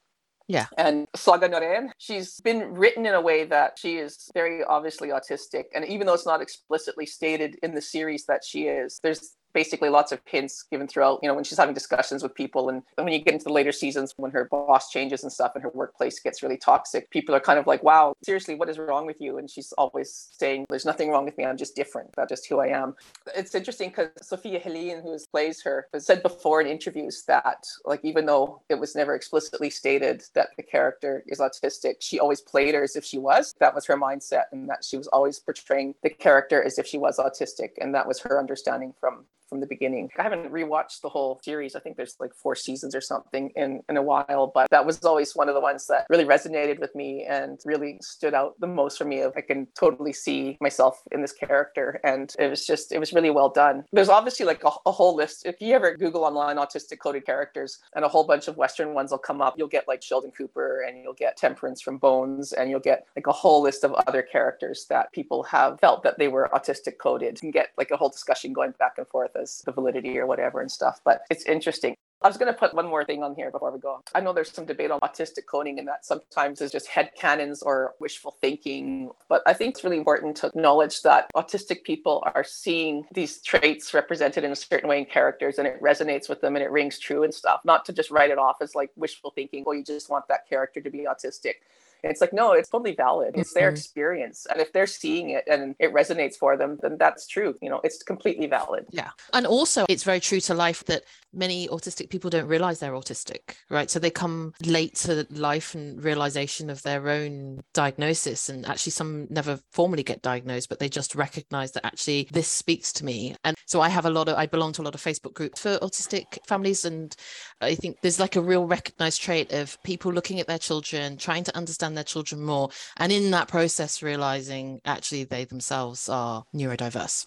Yeah. 0.50 0.66
And 0.76 1.06
Saga 1.14 1.48
Norén, 1.48 1.90
she's 1.98 2.40
been 2.40 2.74
written 2.74 3.06
in 3.06 3.14
a 3.14 3.20
way 3.20 3.44
that 3.44 3.78
she 3.78 3.98
is 3.98 4.28
very 4.34 4.64
obviously 4.64 5.10
autistic. 5.10 5.66
And 5.76 5.84
even 5.84 6.08
though 6.08 6.14
it's 6.14 6.26
not 6.26 6.42
explicitly 6.42 7.06
stated 7.06 7.56
in 7.62 7.72
the 7.72 7.80
series 7.80 8.26
that 8.26 8.42
she 8.44 8.64
is, 8.64 8.98
there's 9.04 9.36
basically 9.52 9.88
lots 9.88 10.12
of 10.12 10.20
hints 10.24 10.62
given 10.70 10.86
throughout, 10.86 11.20
you 11.22 11.28
know, 11.28 11.34
when 11.34 11.44
she's 11.44 11.58
having 11.58 11.74
discussions 11.74 12.22
with 12.22 12.34
people. 12.34 12.68
And, 12.68 12.82
when 12.96 13.12
you 13.12 13.18
get 13.18 13.32
into 13.32 13.44
the 13.44 13.52
later 13.52 13.72
seasons, 13.72 14.12
when 14.16 14.30
her 14.30 14.44
boss 14.44 14.90
changes 14.90 15.22
and 15.22 15.32
stuff 15.32 15.52
and 15.54 15.62
her 15.62 15.70
workplace 15.70 16.20
gets 16.20 16.42
really 16.42 16.58
toxic, 16.58 17.10
people 17.10 17.34
are 17.34 17.40
kind 17.40 17.58
of 17.58 17.66
like, 17.66 17.82
wow, 17.82 18.14
seriously, 18.22 18.54
what 18.54 18.68
is 18.68 18.78
wrong 18.78 19.06
with 19.06 19.20
you? 19.20 19.38
And 19.38 19.50
she's 19.50 19.72
always 19.72 20.28
saying, 20.32 20.66
there's 20.68 20.84
nothing 20.84 21.10
wrong 21.10 21.24
with 21.24 21.36
me. 21.38 21.44
I'm 21.44 21.56
just 21.56 21.74
different. 21.74 22.10
That's 22.16 22.28
just 22.28 22.46
who 22.46 22.60
I 22.60 22.68
am. 22.68 22.94
It's 23.34 23.54
interesting 23.54 23.88
because 23.88 24.10
Sofia 24.22 24.60
Helin, 24.60 25.02
who 25.02 25.16
plays 25.30 25.62
her, 25.62 25.86
has 25.94 26.04
said 26.06 26.22
before 26.22 26.60
in 26.60 26.66
interviews 26.66 27.24
that, 27.26 27.66
like, 27.84 28.00
even 28.04 28.26
though 28.26 28.62
it 28.68 28.78
was 28.78 28.94
never 28.94 29.14
explicitly 29.14 29.70
stated 29.70 30.22
that 30.34 30.50
the 30.56 30.62
character 30.62 31.24
is 31.26 31.38
autistic, 31.38 31.94
she 32.00 32.20
always 32.20 32.40
played 32.40 32.74
her 32.74 32.82
as 32.82 32.96
if 32.96 33.04
she 33.04 33.18
was. 33.18 33.54
That 33.60 33.74
was 33.74 33.86
her 33.86 33.96
mindset, 33.96 34.44
and 34.52 34.68
that 34.68 34.84
she 34.84 34.96
was 34.96 35.06
always 35.08 35.38
portraying 35.38 35.94
the 36.02 36.10
character 36.10 36.62
as 36.62 36.78
if 36.78 36.86
she 36.86 36.98
was 36.98 37.18
autistic. 37.18 37.70
And 37.80 37.94
that 37.94 38.06
was 38.06 38.20
her 38.20 38.38
understanding 38.38 38.94
from 39.00 39.24
from 39.50 39.60
the 39.60 39.66
beginning. 39.66 40.08
I 40.18 40.22
haven't 40.22 40.50
rewatched 40.50 41.02
the 41.02 41.10
whole 41.10 41.40
series. 41.42 41.74
I 41.74 41.80
think 41.80 41.96
there's 41.96 42.16
like 42.18 42.34
four 42.34 42.54
seasons 42.54 42.94
or 42.94 43.00
something 43.02 43.50
in, 43.56 43.82
in 43.88 43.96
a 43.98 44.02
while, 44.02 44.50
but 44.54 44.70
that 44.70 44.86
was 44.86 45.04
always 45.04 45.34
one 45.36 45.48
of 45.48 45.54
the 45.54 45.60
ones 45.60 45.86
that 45.88 46.06
really 46.08 46.24
resonated 46.24 46.78
with 46.80 46.94
me 46.94 47.24
and 47.28 47.60
really 47.64 47.98
stood 48.00 48.32
out 48.32 48.58
the 48.60 48.66
most 48.66 48.96
for 48.96 49.04
me. 49.04 49.24
I 49.24 49.40
can 49.40 49.66
totally 49.78 50.12
see 50.12 50.56
myself 50.60 51.02
in 51.10 51.20
this 51.20 51.32
character. 51.32 52.00
And 52.04 52.34
it 52.38 52.48
was 52.48 52.64
just, 52.64 52.92
it 52.92 52.98
was 52.98 53.12
really 53.12 53.30
well 53.30 53.50
done. 53.50 53.84
There's 53.92 54.08
obviously 54.08 54.46
like 54.46 54.62
a, 54.64 54.70
a 54.86 54.92
whole 54.92 55.16
list. 55.16 55.44
If 55.44 55.60
you 55.60 55.74
ever 55.74 55.96
Google 55.96 56.24
online 56.24 56.56
autistic 56.56 57.00
coded 57.00 57.26
characters 57.26 57.78
and 57.94 58.04
a 58.04 58.08
whole 58.08 58.24
bunch 58.24 58.46
of 58.46 58.56
Western 58.56 58.94
ones 58.94 59.10
will 59.10 59.18
come 59.18 59.42
up, 59.42 59.54
you'll 59.58 59.68
get 59.68 59.88
like 59.88 60.02
Sheldon 60.02 60.30
Cooper 60.30 60.82
and 60.86 61.02
you'll 61.02 61.12
get 61.12 61.36
Temperance 61.36 61.80
from 61.80 61.98
Bones 61.98 62.52
and 62.52 62.70
you'll 62.70 62.78
get 62.78 63.06
like 63.16 63.26
a 63.26 63.32
whole 63.32 63.62
list 63.62 63.82
of 63.82 63.92
other 64.06 64.22
characters 64.22 64.86
that 64.88 65.12
people 65.12 65.42
have 65.42 65.80
felt 65.80 66.04
that 66.04 66.18
they 66.18 66.28
were 66.28 66.48
autistic 66.54 66.98
coded. 66.98 67.40
Can 67.40 67.50
get 67.50 67.70
like 67.76 67.90
a 67.90 67.96
whole 67.96 68.08
discussion 68.08 68.52
going 68.52 68.74
back 68.78 68.94
and 68.98 69.08
forth 69.08 69.34
as 69.40 69.62
the 69.64 69.72
validity 69.72 70.18
or 70.18 70.26
whatever 70.26 70.60
and 70.60 70.70
stuff. 70.70 71.00
But 71.04 71.22
it's 71.30 71.44
interesting. 71.44 71.94
I 72.22 72.28
was 72.28 72.36
going 72.36 72.52
to 72.52 72.58
put 72.58 72.74
one 72.74 72.86
more 72.86 73.02
thing 73.02 73.22
on 73.22 73.34
here 73.34 73.50
before 73.50 73.72
we 73.72 73.78
go. 73.78 74.02
I 74.14 74.20
know 74.20 74.34
there's 74.34 74.52
some 74.52 74.66
debate 74.66 74.90
on 74.90 75.00
autistic 75.00 75.46
coding 75.46 75.78
and 75.78 75.88
that 75.88 76.04
sometimes 76.04 76.60
is 76.60 76.70
just 76.70 76.86
head 76.86 77.12
canons 77.18 77.62
or 77.62 77.94
wishful 77.98 78.36
thinking. 78.42 79.10
But 79.30 79.42
I 79.46 79.54
think 79.54 79.74
it's 79.74 79.84
really 79.84 79.96
important 79.96 80.36
to 80.38 80.48
acknowledge 80.48 81.00
that 81.00 81.30
autistic 81.34 81.82
people 81.82 82.22
are 82.34 82.44
seeing 82.44 83.06
these 83.14 83.40
traits 83.40 83.94
represented 83.94 84.44
in 84.44 84.52
a 84.52 84.56
certain 84.56 84.86
way 84.86 84.98
in 84.98 85.06
characters 85.06 85.58
and 85.58 85.66
it 85.66 85.80
resonates 85.80 86.28
with 86.28 86.42
them 86.42 86.56
and 86.56 86.62
it 86.62 86.70
rings 86.70 86.98
true 86.98 87.22
and 87.22 87.32
stuff. 87.32 87.62
Not 87.64 87.86
to 87.86 87.92
just 87.94 88.10
write 88.10 88.30
it 88.30 88.38
off 88.38 88.56
as 88.60 88.74
like 88.74 88.90
wishful 88.96 89.30
thinking, 89.30 89.64
oh, 89.66 89.72
you 89.72 89.82
just 89.82 90.10
want 90.10 90.28
that 90.28 90.46
character 90.46 90.82
to 90.82 90.90
be 90.90 91.06
autistic. 91.10 91.54
It's 92.02 92.20
like, 92.20 92.32
no, 92.32 92.52
it's 92.52 92.68
totally 92.68 92.94
valid. 92.94 93.34
It's 93.36 93.52
their 93.52 93.68
mm-hmm. 93.68 93.76
experience. 93.76 94.46
And 94.50 94.60
if 94.60 94.72
they're 94.72 94.86
seeing 94.86 95.30
it 95.30 95.44
and 95.46 95.74
it 95.78 95.92
resonates 95.92 96.36
for 96.36 96.56
them, 96.56 96.78
then 96.82 96.96
that's 96.98 97.26
true. 97.26 97.54
You 97.60 97.70
know, 97.70 97.80
it's 97.84 98.02
completely 98.02 98.46
valid. 98.46 98.86
Yeah. 98.90 99.10
And 99.32 99.46
also, 99.46 99.86
it's 99.88 100.04
very 100.04 100.20
true 100.20 100.40
to 100.40 100.54
life 100.54 100.84
that 100.84 101.04
many 101.32 101.68
autistic 101.68 102.10
people 102.10 102.30
don't 102.30 102.48
realize 102.48 102.80
they're 102.80 102.92
autistic, 102.92 103.56
right? 103.68 103.90
So 103.90 103.98
they 103.98 104.10
come 104.10 104.52
late 104.64 104.96
to 104.96 105.26
life 105.30 105.74
and 105.74 106.02
realization 106.02 106.70
of 106.70 106.82
their 106.82 107.08
own 107.08 107.60
diagnosis. 107.74 108.48
And 108.48 108.66
actually, 108.66 108.92
some 108.92 109.26
never 109.30 109.60
formally 109.72 110.02
get 110.02 110.22
diagnosed, 110.22 110.68
but 110.68 110.78
they 110.78 110.88
just 110.88 111.14
recognize 111.14 111.72
that 111.72 111.86
actually 111.86 112.28
this 112.32 112.48
speaks 112.48 112.92
to 112.94 113.04
me. 113.04 113.36
And 113.44 113.56
so 113.66 113.80
I 113.80 113.88
have 113.88 114.06
a 114.06 114.10
lot 114.10 114.28
of, 114.28 114.36
I 114.36 114.46
belong 114.46 114.72
to 114.74 114.82
a 114.82 114.84
lot 114.84 114.94
of 114.94 115.02
Facebook 115.02 115.34
groups 115.34 115.60
for 115.60 115.78
autistic 115.78 116.38
families. 116.46 116.84
And 116.84 117.14
I 117.60 117.74
think 117.74 117.98
there's 118.02 118.20
like 118.20 118.36
a 118.36 118.40
real 118.40 118.66
recognized 118.66 119.20
trait 119.22 119.52
of 119.52 119.80
people 119.82 120.12
looking 120.12 120.40
at 120.40 120.46
their 120.46 120.58
children, 120.58 121.16
trying 121.16 121.44
to 121.44 121.56
understand 121.56 121.89
their 121.94 122.04
children 122.04 122.42
more, 122.42 122.70
and 122.96 123.12
in 123.12 123.30
that 123.30 123.48
process, 123.48 124.02
realizing 124.02 124.80
actually 124.84 125.24
they 125.24 125.44
themselves 125.44 126.08
are 126.08 126.44
neurodiverse. 126.54 127.26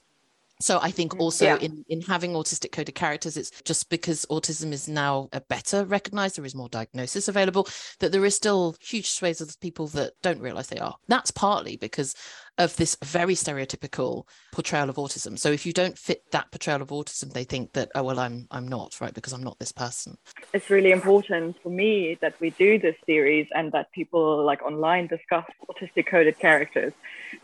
So 0.61 0.79
I 0.81 0.91
think 0.91 1.11
mm-hmm. 1.11 1.21
also 1.21 1.45
yeah. 1.45 1.57
in, 1.57 1.83
in 1.89 2.01
having 2.01 2.33
autistic 2.33 2.71
coded 2.71 2.95
characters, 2.95 3.35
it's 3.35 3.51
just 3.63 3.89
because 3.89 4.25
autism 4.31 4.71
is 4.71 4.87
now 4.87 5.27
a 5.33 5.41
better 5.41 5.83
recognized, 5.83 6.37
there 6.37 6.45
is 6.45 6.55
more 6.55 6.69
diagnosis 6.69 7.27
available, 7.27 7.67
that 7.99 8.13
there 8.13 8.23
is 8.23 8.35
still 8.35 8.75
huge 8.79 9.09
swathes 9.09 9.41
of 9.41 9.59
people 9.59 9.87
that 9.87 10.13
don't 10.21 10.39
realize 10.39 10.67
they 10.67 10.79
are. 10.79 10.95
That's 11.09 11.31
partly 11.31 11.75
because 11.75 12.15
of 12.57 12.75
this 12.75 12.95
very 13.03 13.33
stereotypical 13.33 14.27
portrayal 14.51 14.89
of 14.89 14.97
autism. 14.97 15.39
So 15.39 15.51
if 15.51 15.65
you 15.65 15.73
don't 15.73 15.97
fit 15.97 16.23
that 16.31 16.51
portrayal 16.51 16.81
of 16.81 16.89
autism, 16.89 17.33
they 17.33 17.43
think 17.43 17.73
that, 17.73 17.89
oh 17.95 18.03
well, 18.03 18.19
I'm 18.19 18.47
I'm 18.51 18.67
not, 18.67 18.99
right? 19.01 19.13
Because 19.13 19.33
I'm 19.33 19.43
not 19.43 19.57
this 19.59 19.71
person. 19.71 20.17
It's 20.53 20.69
really 20.69 20.91
important 20.91 21.55
for 21.63 21.69
me 21.69 22.17
that 22.21 22.39
we 22.39 22.51
do 22.51 22.77
this 22.77 22.95
series 23.05 23.47
and 23.55 23.71
that 23.71 23.91
people 23.91 24.43
like 24.45 24.61
online 24.61 25.07
discuss 25.07 25.45
autistic 25.69 26.07
coded 26.07 26.37
characters 26.37 26.93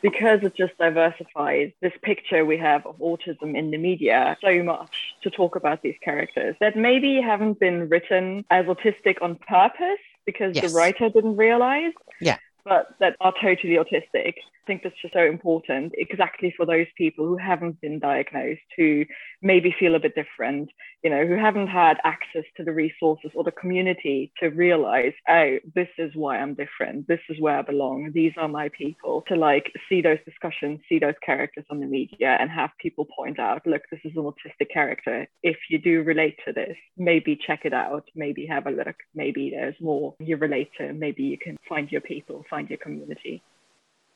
because 0.01 0.43
it 0.43 0.55
just 0.55 0.77
diversifies 0.77 1.71
this 1.81 1.93
picture 2.03 2.45
we 2.45 2.57
have 2.57 2.85
of 2.85 2.97
autism 2.99 3.57
in 3.57 3.71
the 3.71 3.77
media 3.77 4.37
so 4.41 4.61
much 4.61 5.15
to 5.23 5.29
talk 5.31 5.55
about 5.55 5.81
these 5.81 5.95
characters 6.03 6.55
that 6.59 6.77
maybe 6.77 7.19
haven't 7.19 7.59
been 7.59 7.89
written 7.89 8.45
as 8.51 8.65
autistic 8.67 9.21
on 9.21 9.35
purpose 9.47 9.99
because 10.25 10.55
yes. 10.55 10.71
the 10.71 10.77
writer 10.77 11.09
didn't 11.09 11.37
realize. 11.37 11.93
Yeah 12.21 12.37
but 12.69 12.93
that 12.99 13.15
are 13.19 13.33
totally 13.41 13.77
autistic. 13.77 14.35
Think 14.69 14.83
that's 14.83 15.01
just 15.01 15.15
so 15.15 15.25
important, 15.25 15.93
exactly 15.97 16.53
for 16.55 16.63
those 16.63 16.85
people 16.95 17.25
who 17.25 17.37
haven't 17.37 17.81
been 17.81 17.97
diagnosed, 17.97 18.61
who 18.77 19.03
maybe 19.41 19.73
feel 19.79 19.95
a 19.95 19.99
bit 19.99 20.13
different, 20.13 20.69
you 21.03 21.09
know, 21.09 21.25
who 21.25 21.37
haven't 21.37 21.69
had 21.69 21.97
access 22.03 22.43
to 22.55 22.63
the 22.63 22.71
resources 22.71 23.31
or 23.33 23.43
the 23.43 23.51
community 23.51 24.31
to 24.39 24.49
realize, 24.49 25.13
oh, 25.27 25.57
this 25.73 25.87
is 25.97 26.11
why 26.13 26.37
I'm 26.37 26.53
different. 26.53 27.07
This 27.07 27.19
is 27.29 27.41
where 27.41 27.57
I 27.57 27.61
belong. 27.63 28.11
These 28.13 28.33
are 28.37 28.47
my 28.47 28.69
people. 28.77 29.23
To 29.29 29.35
like 29.35 29.71
see 29.89 30.01
those 30.01 30.19
discussions, 30.23 30.81
see 30.87 30.99
those 30.99 31.15
characters 31.25 31.65
on 31.71 31.79
the 31.79 31.87
media, 31.87 32.37
and 32.39 32.51
have 32.51 32.69
people 32.79 33.07
point 33.17 33.39
out, 33.39 33.65
look, 33.65 33.81
this 33.89 34.01
is 34.03 34.15
an 34.17 34.21
autistic 34.21 34.69
character. 34.71 35.25
If 35.41 35.57
you 35.71 35.79
do 35.79 36.03
relate 36.03 36.37
to 36.45 36.53
this, 36.53 36.77
maybe 36.95 37.35
check 37.47 37.61
it 37.63 37.73
out. 37.73 38.03
Maybe 38.15 38.45
have 38.45 38.67
a 38.67 38.71
look. 38.71 38.97
Maybe 39.15 39.49
there's 39.49 39.81
more 39.81 40.13
you 40.19 40.37
relate 40.37 40.69
to. 40.77 40.93
Maybe 40.93 41.23
you 41.23 41.39
can 41.39 41.57
find 41.67 41.91
your 41.91 42.01
people, 42.01 42.45
find 42.51 42.69
your 42.69 42.77
community. 42.77 43.41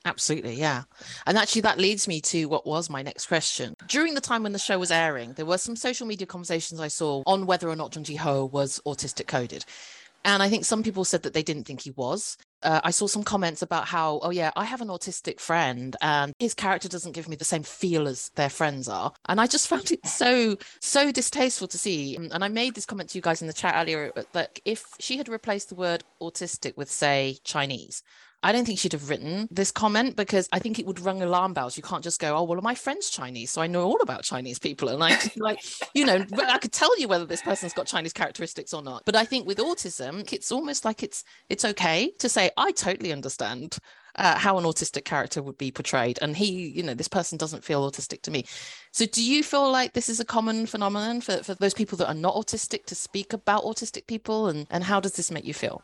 Absolutely, 0.05 0.55
yeah. 0.55 0.83
And 1.25 1.37
actually, 1.37 1.61
that 1.61 1.77
leads 1.77 2.07
me 2.07 2.19
to 2.21 2.45
what 2.45 2.65
was 2.65 2.89
my 2.89 3.01
next 3.01 3.27
question. 3.27 3.73
During 3.87 4.15
the 4.15 4.21
time 4.21 4.43
when 4.43 4.51
the 4.51 4.59
show 4.59 4.77
was 4.77 4.91
airing, 4.91 5.33
there 5.33 5.45
were 5.45 5.57
some 5.57 5.77
social 5.77 6.05
media 6.05 6.27
conversations 6.27 6.81
I 6.81 6.89
saw 6.89 7.23
on 7.25 7.45
whether 7.45 7.69
or 7.69 7.75
not 7.75 7.95
Jung 7.95 8.03
Ji 8.03 8.15
Ho 8.15 8.45
was 8.45 8.81
autistic 8.85 9.27
coded. 9.27 9.63
And 10.25 10.41
I 10.41 10.49
think 10.49 10.65
some 10.65 10.83
people 10.83 11.03
said 11.03 11.23
that 11.23 11.33
they 11.33 11.43
didn't 11.43 11.65
think 11.65 11.81
he 11.81 11.91
was. 11.91 12.37
Uh, 12.61 12.79
I 12.83 12.91
saw 12.91 13.07
some 13.07 13.23
comments 13.23 13.61
about 13.61 13.87
how, 13.87 14.19
oh, 14.23 14.29
yeah, 14.29 14.51
I 14.55 14.63
have 14.63 14.79
an 14.79 14.87
autistic 14.87 15.39
friend 15.41 15.97
and 16.01 16.33
his 16.39 16.53
character 16.53 16.87
doesn't 16.87 17.11
give 17.11 17.27
me 17.27 17.35
the 17.35 17.43
same 17.43 17.63
feel 17.63 18.07
as 18.07 18.29
their 18.35 18.49
friends 18.49 18.87
are. 18.87 19.11
And 19.27 19.41
I 19.41 19.47
just 19.47 19.67
found 19.69 19.91
it 19.91 20.05
so, 20.05 20.55
so 20.79 21.11
distasteful 21.11 21.67
to 21.67 21.77
see. 21.77 22.15
And 22.15 22.43
I 22.43 22.47
made 22.47 22.75
this 22.75 22.85
comment 22.85 23.09
to 23.09 23.17
you 23.17 23.21
guys 23.21 23.41
in 23.41 23.47
the 23.47 23.53
chat 23.53 23.75
earlier 23.75 24.13
that 24.31 24.59
if 24.63 24.85
she 24.99 25.17
had 25.17 25.27
replaced 25.27 25.69
the 25.69 25.75
word 25.75 26.05
autistic 26.21 26.77
with, 26.77 26.89
say, 26.89 27.37
Chinese, 27.43 28.01
I 28.43 28.51
don't 28.51 28.65
think 28.65 28.77
she'd 28.77 28.91
have 28.91 29.09
written 29.09 29.47
this 29.49 29.71
comment 29.71 30.15
because 30.17 30.49
I 30.51 30.59
think 30.59 30.77
it 30.77 30.85
would 30.85 30.99
rung 30.99 31.21
alarm 31.21 31.53
bells. 31.53 31.77
You 31.77 31.83
can't 31.83 32.03
just 32.03 32.19
go, 32.19 32.35
oh, 32.35 32.43
well, 32.43 32.61
my 32.61 32.75
friend's 32.75 33.09
Chinese, 33.09 33.51
so 33.51 33.61
I 33.61 33.67
know 33.67 33.83
all 33.83 34.01
about 34.01 34.23
Chinese 34.23 34.59
people. 34.59 34.89
And 34.89 35.01
I 35.01 35.17
like, 35.37 35.63
you 35.93 36.05
know, 36.05 36.25
I 36.37 36.57
could 36.57 36.73
tell 36.73 36.97
you 36.99 37.07
whether 37.07 37.25
this 37.25 37.41
person's 37.41 37.73
got 37.73 37.87
Chinese 37.87 38.13
characteristics 38.13 38.73
or 38.73 38.83
not. 38.83 39.03
But 39.05 39.15
I 39.15 39.23
think 39.23 39.47
with 39.47 39.59
autism, 39.59 40.31
it's 40.31 40.51
almost 40.51 40.83
like 40.83 41.03
it's 41.03 41.23
it's 41.49 41.63
okay 41.63 42.11
to 42.19 42.27
say, 42.27 42.51
I 42.57 42.71
totally 42.73 43.13
understand 43.13 43.77
uh, 44.15 44.37
how 44.37 44.57
an 44.57 44.65
autistic 44.65 45.05
character 45.05 45.41
would 45.41 45.57
be 45.57 45.71
portrayed. 45.71 46.19
And 46.21 46.35
he, 46.35 46.67
you 46.67 46.83
know, 46.83 46.93
this 46.93 47.07
person 47.07 47.37
doesn't 47.37 47.63
feel 47.63 47.89
autistic 47.89 48.21
to 48.23 48.31
me. 48.31 48.45
So 48.91 49.05
do 49.05 49.23
you 49.23 49.41
feel 49.43 49.71
like 49.71 49.93
this 49.93 50.09
is 50.09 50.19
a 50.19 50.25
common 50.25 50.65
phenomenon 50.65 51.21
for, 51.21 51.37
for 51.43 51.55
those 51.55 51.73
people 51.73 51.97
that 51.99 52.07
are 52.07 52.13
not 52.13 52.35
autistic 52.35 52.85
to 52.85 52.95
speak 52.95 53.33
about 53.33 53.63
autistic 53.63 54.07
people? 54.07 54.47
And, 54.47 54.67
and 54.69 54.83
how 54.83 54.99
does 54.99 55.13
this 55.13 55.31
make 55.31 55.45
you 55.45 55.53
feel? 55.53 55.83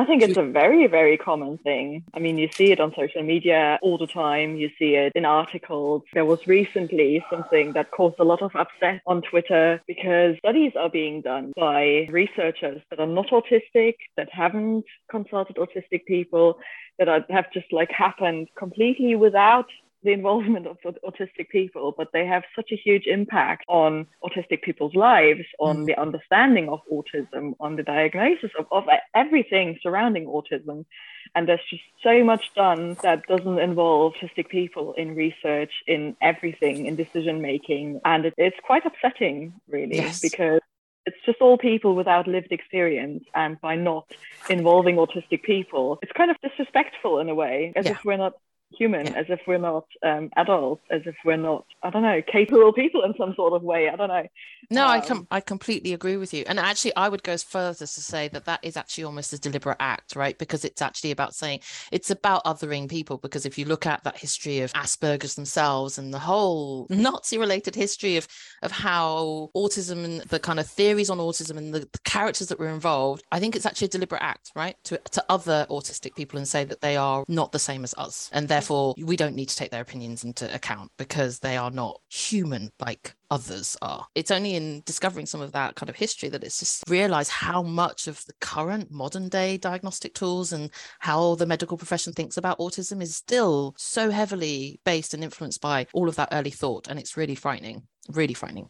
I 0.00 0.06
think 0.06 0.22
it's 0.22 0.38
a 0.38 0.42
very, 0.42 0.86
very 0.86 1.18
common 1.18 1.58
thing. 1.58 2.04
I 2.14 2.20
mean, 2.20 2.38
you 2.38 2.48
see 2.50 2.72
it 2.72 2.80
on 2.80 2.94
social 2.96 3.22
media 3.22 3.78
all 3.82 3.98
the 3.98 4.06
time. 4.06 4.56
You 4.56 4.70
see 4.78 4.94
it 4.94 5.12
in 5.14 5.26
articles. 5.26 6.04
There 6.14 6.24
was 6.24 6.46
recently 6.46 7.22
something 7.28 7.72
that 7.72 7.90
caused 7.90 8.18
a 8.18 8.24
lot 8.24 8.40
of 8.40 8.50
upset 8.56 9.02
on 9.06 9.20
Twitter 9.20 9.78
because 9.86 10.38
studies 10.38 10.72
are 10.74 10.88
being 10.88 11.20
done 11.20 11.52
by 11.54 12.06
researchers 12.08 12.80
that 12.88 12.98
are 12.98 13.06
not 13.06 13.28
autistic, 13.28 13.96
that 14.16 14.30
haven't 14.32 14.86
consulted 15.10 15.56
autistic 15.56 16.06
people, 16.06 16.58
that 16.98 17.26
have 17.28 17.52
just 17.52 17.70
like 17.70 17.90
happened 17.90 18.48
completely 18.56 19.16
without 19.16 19.66
the 20.02 20.12
involvement 20.12 20.66
of 20.66 20.78
autistic 20.82 21.50
people, 21.50 21.94
but 21.96 22.08
they 22.12 22.26
have 22.26 22.42
such 22.56 22.70
a 22.72 22.76
huge 22.76 23.06
impact 23.06 23.64
on 23.68 24.06
autistic 24.24 24.62
people's 24.62 24.94
lives, 24.94 25.44
on 25.58 25.78
mm. 25.78 25.86
the 25.86 26.00
understanding 26.00 26.68
of 26.70 26.80
autism, 26.90 27.54
on 27.60 27.76
the 27.76 27.82
diagnosis 27.82 28.50
of, 28.58 28.66
of 28.72 28.84
everything 29.14 29.78
surrounding 29.82 30.24
autism. 30.24 30.86
And 31.34 31.46
there's 31.46 31.60
just 31.68 31.82
so 32.02 32.24
much 32.24 32.50
done 32.54 32.96
that 33.02 33.26
doesn't 33.26 33.58
involve 33.58 34.14
autistic 34.14 34.48
people 34.48 34.94
in 34.94 35.14
research, 35.14 35.72
in 35.86 36.16
everything, 36.22 36.86
in 36.86 36.96
decision 36.96 37.42
making. 37.42 38.00
And 38.04 38.24
it, 38.26 38.34
it's 38.38 38.56
quite 38.64 38.86
upsetting, 38.86 39.52
really, 39.68 39.96
yes. 39.96 40.20
because 40.20 40.60
it's 41.04 41.16
just 41.26 41.40
all 41.40 41.58
people 41.58 41.94
without 41.94 42.26
lived 42.26 42.52
experience. 42.52 43.24
And 43.34 43.60
by 43.60 43.76
not 43.76 44.10
involving 44.48 44.96
autistic 44.96 45.42
people, 45.42 45.98
it's 46.00 46.12
kind 46.12 46.30
of 46.30 46.38
disrespectful 46.42 47.18
in 47.20 47.28
a 47.28 47.34
way, 47.34 47.74
as 47.76 47.84
yeah. 47.84 47.92
if 47.92 48.04
we're 48.04 48.16
not 48.16 48.32
human, 48.76 49.06
Yeah. 49.06 49.12
as 49.18 49.26
if 49.28 49.40
we're 49.46 49.58
not 49.58 49.86
um, 50.02 50.30
adults, 50.36 50.82
as 50.90 51.02
if 51.04 51.14
we're 51.24 51.36
not, 51.36 51.64
I 51.82 51.90
don't 51.90 52.02
know, 52.02 52.22
capable 52.22 52.72
people 52.72 53.02
in 53.04 53.14
some 53.18 53.34
sort 53.34 53.52
of 53.52 53.62
way. 53.62 53.88
I 53.88 53.96
don't 53.96 54.08
know. 54.08 54.26
No, 54.70 54.84
I 54.86 54.98
Um, 54.98 55.06
com- 55.06 55.26
I 55.30 55.40
completely 55.40 55.92
agree 55.92 56.16
with 56.16 56.32
you. 56.32 56.44
And 56.46 56.58
actually, 56.60 56.94
I 56.94 57.08
would 57.08 57.22
go 57.22 57.32
as 57.32 57.42
further 57.42 57.86
to 57.86 57.86
say 57.86 58.28
that 58.28 58.44
that 58.44 58.60
is 58.62 58.76
actually 58.76 59.04
almost 59.04 59.32
a 59.32 59.38
deliberate 59.38 59.78
act, 59.80 60.14
right? 60.14 60.38
Because 60.38 60.64
it's 60.64 60.80
actually 60.82 61.10
about 61.10 61.34
saying 61.34 61.60
it's 61.90 62.10
about 62.10 62.44
othering 62.44 62.88
people. 62.88 63.18
Because 63.18 63.44
if 63.44 63.58
you 63.58 63.64
look 63.64 63.86
at 63.86 64.04
that 64.04 64.16
history 64.18 64.60
of 64.60 64.72
Asperger's 64.74 65.34
themselves 65.34 65.98
and 65.98 66.14
the 66.14 66.18
whole 66.20 66.86
Nazi-related 66.90 67.74
history 67.74 68.16
of 68.16 68.28
of 68.62 68.70
how 68.70 69.50
autism 69.56 70.04
and 70.04 70.20
the 70.22 70.38
kind 70.38 70.60
of 70.60 70.66
theories 70.66 71.10
on 71.10 71.18
autism 71.18 71.56
and 71.56 71.74
the, 71.74 71.80
the 71.80 71.98
characters 72.04 72.48
that 72.48 72.58
were 72.58 72.68
involved, 72.68 73.24
I 73.32 73.40
think 73.40 73.56
it's 73.56 73.66
actually 73.66 73.86
a 73.86 73.90
deliberate 73.90 74.22
act, 74.22 74.52
right? 74.54 74.76
To 74.84 74.98
to 74.98 75.24
other 75.28 75.66
autistic 75.70 76.14
people 76.14 76.38
and 76.38 76.46
say 76.46 76.64
that 76.64 76.80
they 76.80 76.96
are 76.96 77.24
not 77.26 77.52
the 77.52 77.58
same 77.58 77.82
as 77.82 77.94
us, 77.98 78.30
and 78.32 78.48
therefore 78.60 78.94
we 78.98 79.16
don't 79.16 79.34
need 79.34 79.48
to 79.48 79.56
take 79.56 79.70
their 79.70 79.80
opinions 79.80 80.24
into 80.24 80.52
account 80.54 80.90
because 80.98 81.38
they 81.38 81.56
are 81.56 81.70
not 81.70 82.00
human 82.08 82.70
like 82.80 83.14
others 83.30 83.76
are. 83.80 84.06
It's 84.14 84.30
only 84.30 84.54
in 84.54 84.82
discovering 84.84 85.26
some 85.26 85.40
of 85.40 85.52
that 85.52 85.76
kind 85.76 85.88
of 85.88 85.96
history 85.96 86.28
that 86.28 86.44
it's 86.44 86.58
just 86.58 86.84
realize 86.88 87.28
how 87.28 87.62
much 87.62 88.06
of 88.06 88.24
the 88.26 88.32
current 88.40 88.90
modern 88.90 89.28
day 89.28 89.56
diagnostic 89.56 90.14
tools 90.14 90.52
and 90.52 90.70
how 90.98 91.36
the 91.36 91.46
medical 91.46 91.78
profession 91.78 92.12
thinks 92.12 92.36
about 92.36 92.58
autism 92.58 93.00
is 93.02 93.16
still 93.16 93.74
so 93.78 94.10
heavily 94.10 94.80
based 94.84 95.14
and 95.14 95.24
influenced 95.24 95.60
by 95.60 95.86
all 95.92 96.08
of 96.08 96.16
that 96.16 96.28
early 96.32 96.50
thought. 96.50 96.88
And 96.88 96.98
it's 96.98 97.16
really 97.16 97.34
frightening, 97.34 97.82
really 98.10 98.34
frightening. 98.34 98.68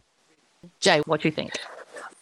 Jay, 0.79 1.01
what 1.05 1.21
do 1.21 1.27
you 1.27 1.33
think? 1.33 1.53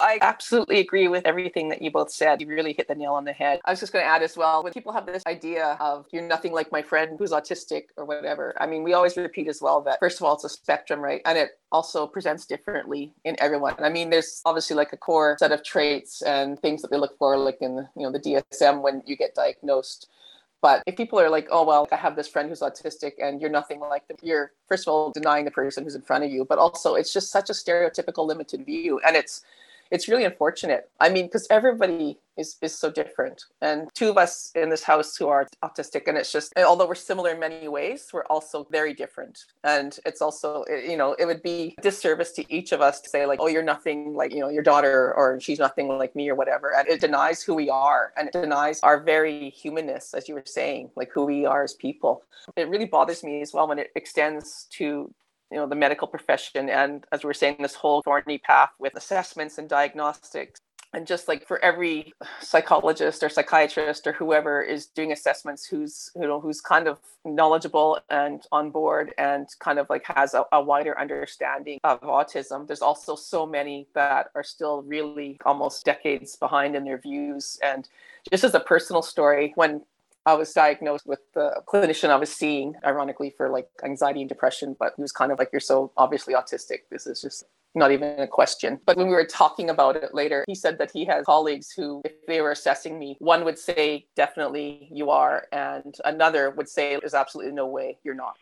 I 0.00 0.18
absolutely 0.22 0.80
agree 0.80 1.08
with 1.08 1.26
everything 1.26 1.68
that 1.68 1.82
you 1.82 1.90
both 1.90 2.10
said. 2.10 2.40
You 2.40 2.46
really 2.46 2.72
hit 2.72 2.88
the 2.88 2.94
nail 2.94 3.12
on 3.12 3.24
the 3.24 3.32
head. 3.32 3.60
I 3.64 3.70
was 3.70 3.80
just 3.80 3.92
going 3.92 4.04
to 4.04 4.08
add 4.08 4.22
as 4.22 4.36
well 4.36 4.64
when 4.64 4.72
people 4.72 4.92
have 4.92 5.06
this 5.06 5.22
idea 5.26 5.76
of 5.78 6.06
you're 6.10 6.26
nothing 6.26 6.52
like 6.52 6.72
my 6.72 6.82
friend 6.82 7.16
who's 7.18 7.32
autistic 7.32 7.84
or 7.96 8.04
whatever. 8.04 8.54
I 8.58 8.66
mean, 8.66 8.82
we 8.82 8.94
always 8.94 9.16
repeat 9.16 9.48
as 9.48 9.60
well 9.60 9.82
that 9.82 9.98
first 10.00 10.18
of 10.18 10.24
all, 10.24 10.34
it's 10.34 10.44
a 10.44 10.48
spectrum, 10.48 11.00
right? 11.00 11.20
And 11.26 11.36
it 11.36 11.50
also 11.70 12.06
presents 12.06 12.46
differently 12.46 13.12
in 13.24 13.36
everyone. 13.38 13.74
I 13.78 13.90
mean, 13.90 14.10
there's 14.10 14.40
obviously 14.44 14.74
like 14.74 14.92
a 14.92 14.96
core 14.96 15.36
set 15.38 15.52
of 15.52 15.62
traits 15.62 16.22
and 16.22 16.58
things 16.60 16.82
that 16.82 16.90
they 16.90 16.96
look 16.96 17.16
for, 17.18 17.36
like 17.36 17.58
in 17.60 17.86
you 17.96 18.02
know 18.02 18.10
the 18.10 18.20
DSM 18.20 18.82
when 18.82 19.02
you 19.06 19.16
get 19.16 19.34
diagnosed. 19.34 20.08
But 20.62 20.82
if 20.86 20.96
people 20.96 21.18
are 21.18 21.30
like, 21.30 21.48
oh, 21.50 21.64
well, 21.64 21.88
I 21.90 21.96
have 21.96 22.16
this 22.16 22.28
friend 22.28 22.48
who's 22.48 22.60
autistic 22.60 23.12
and 23.18 23.40
you're 23.40 23.50
nothing 23.50 23.80
like 23.80 24.06
them, 24.08 24.18
you're 24.22 24.52
first 24.68 24.86
of 24.86 24.92
all 24.92 25.10
denying 25.10 25.46
the 25.46 25.50
person 25.50 25.84
who's 25.84 25.94
in 25.94 26.02
front 26.02 26.24
of 26.24 26.30
you, 26.30 26.44
but 26.44 26.58
also 26.58 26.94
it's 26.94 27.12
just 27.12 27.30
such 27.30 27.48
a 27.48 27.54
stereotypical 27.54 28.26
limited 28.26 28.66
view. 28.66 29.00
And 29.06 29.16
it's 29.16 29.42
it's 29.90 30.08
really 30.08 30.24
unfortunate. 30.24 30.90
I 31.00 31.08
mean, 31.08 31.26
because 31.26 31.46
everybody 31.50 32.18
is 32.36 32.56
is 32.62 32.76
so 32.76 32.90
different. 32.90 33.44
And 33.60 33.88
two 33.94 34.08
of 34.08 34.16
us 34.16 34.52
in 34.54 34.70
this 34.70 34.82
house 34.82 35.16
who 35.16 35.28
are 35.28 35.46
autistic, 35.64 36.06
and 36.06 36.16
it's 36.16 36.32
just 36.32 36.52
although 36.56 36.86
we're 36.86 36.94
similar 36.94 37.30
in 37.30 37.40
many 37.40 37.68
ways, 37.68 38.08
we're 38.12 38.24
also 38.24 38.66
very 38.70 38.94
different. 38.94 39.44
And 39.64 39.98
it's 40.06 40.22
also 40.22 40.62
eh, 40.62 40.90
you 40.90 40.96
know 40.96 41.14
it 41.14 41.26
would 41.26 41.42
be 41.42 41.76
disservice 41.82 42.32
to 42.32 42.52
each 42.52 42.72
of 42.72 42.80
us 42.80 43.00
to 43.00 43.08
say 43.08 43.26
like, 43.26 43.40
oh, 43.40 43.48
you're 43.48 43.62
nothing 43.62 44.14
like 44.14 44.32
you 44.32 44.40
know 44.40 44.48
your 44.48 44.62
daughter, 44.62 45.12
or 45.14 45.40
she's 45.40 45.58
nothing 45.58 45.88
like 45.88 46.14
me, 46.14 46.28
or 46.28 46.34
whatever. 46.34 46.72
And 46.76 46.88
it 46.88 47.00
denies 47.00 47.42
who 47.42 47.54
we 47.54 47.68
are, 47.68 48.12
and 48.16 48.28
it 48.28 48.32
denies 48.32 48.80
our 48.80 49.00
very 49.00 49.50
humanness, 49.50 50.14
as 50.14 50.28
you 50.28 50.34
were 50.34 50.42
saying, 50.46 50.90
like 50.96 51.10
who 51.12 51.24
we 51.24 51.44
are 51.46 51.64
as 51.64 51.74
people. 51.74 52.22
It 52.56 52.68
really 52.68 52.86
bothers 52.86 53.22
me 53.22 53.42
as 53.42 53.52
well 53.52 53.68
when 53.68 53.78
it 53.78 53.90
extends 53.94 54.66
to 54.78 55.12
you 55.50 55.56
know 55.56 55.66
the 55.66 55.74
medical 55.74 56.08
profession 56.08 56.68
and 56.68 57.04
as 57.12 57.22
we 57.22 57.28
were 57.28 57.34
saying 57.34 57.56
this 57.60 57.74
whole 57.74 58.02
thorny 58.02 58.38
path 58.38 58.70
with 58.78 58.94
assessments 58.94 59.58
and 59.58 59.68
diagnostics. 59.68 60.60
And 60.92 61.06
just 61.06 61.28
like 61.28 61.46
for 61.46 61.64
every 61.64 62.12
psychologist 62.40 63.22
or 63.22 63.28
psychiatrist 63.28 64.08
or 64.08 64.12
whoever 64.12 64.60
is 64.60 64.86
doing 64.86 65.12
assessments 65.12 65.64
who's 65.64 66.10
you 66.16 66.22
know 66.22 66.40
who's 66.40 66.60
kind 66.60 66.88
of 66.88 66.98
knowledgeable 67.24 68.00
and 68.10 68.42
on 68.50 68.70
board 68.70 69.14
and 69.16 69.46
kind 69.60 69.78
of 69.78 69.88
like 69.88 70.04
has 70.06 70.34
a, 70.34 70.44
a 70.50 70.60
wider 70.60 70.98
understanding 70.98 71.78
of 71.84 72.00
autism 72.00 72.66
there's 72.66 72.82
also 72.82 73.14
so 73.14 73.46
many 73.46 73.86
that 73.94 74.30
are 74.34 74.42
still 74.42 74.82
really 74.82 75.38
almost 75.44 75.84
decades 75.84 76.34
behind 76.34 76.74
in 76.74 76.84
their 76.84 76.98
views. 76.98 77.58
And 77.62 77.88
just 78.28 78.42
as 78.42 78.54
a 78.54 78.60
personal 78.60 79.02
story 79.02 79.52
when 79.54 79.82
I 80.26 80.34
was 80.34 80.52
diagnosed 80.52 81.06
with 81.06 81.20
the 81.34 81.62
clinician 81.66 82.10
I 82.10 82.16
was 82.16 82.30
seeing, 82.30 82.74
ironically, 82.84 83.32
for 83.36 83.48
like 83.48 83.68
anxiety 83.84 84.20
and 84.20 84.28
depression, 84.28 84.76
but 84.78 84.92
he 84.96 85.02
was 85.02 85.12
kind 85.12 85.32
of 85.32 85.38
like, 85.38 85.50
You're 85.52 85.60
so 85.60 85.92
obviously 85.96 86.34
autistic. 86.34 86.80
This 86.90 87.06
is 87.06 87.20
just 87.20 87.44
not 87.74 87.92
even 87.92 88.18
a 88.20 88.26
question. 88.26 88.80
But 88.84 88.96
when 88.96 89.06
we 89.06 89.14
were 89.14 89.24
talking 89.24 89.70
about 89.70 89.96
it 89.96 90.12
later, 90.14 90.44
he 90.46 90.54
said 90.54 90.78
that 90.78 90.90
he 90.90 91.04
has 91.06 91.24
colleagues 91.24 91.70
who, 91.70 92.02
if 92.04 92.12
they 92.26 92.40
were 92.40 92.50
assessing 92.50 92.98
me, 92.98 93.16
one 93.18 93.44
would 93.44 93.58
say, 93.58 94.06
Definitely 94.16 94.88
you 94.92 95.10
are. 95.10 95.46
And 95.52 95.94
another 96.04 96.50
would 96.50 96.68
say, 96.68 96.96
There's 97.00 97.14
absolutely 97.14 97.52
no 97.52 97.66
way 97.66 97.98
you're 98.04 98.14
not. 98.14 98.36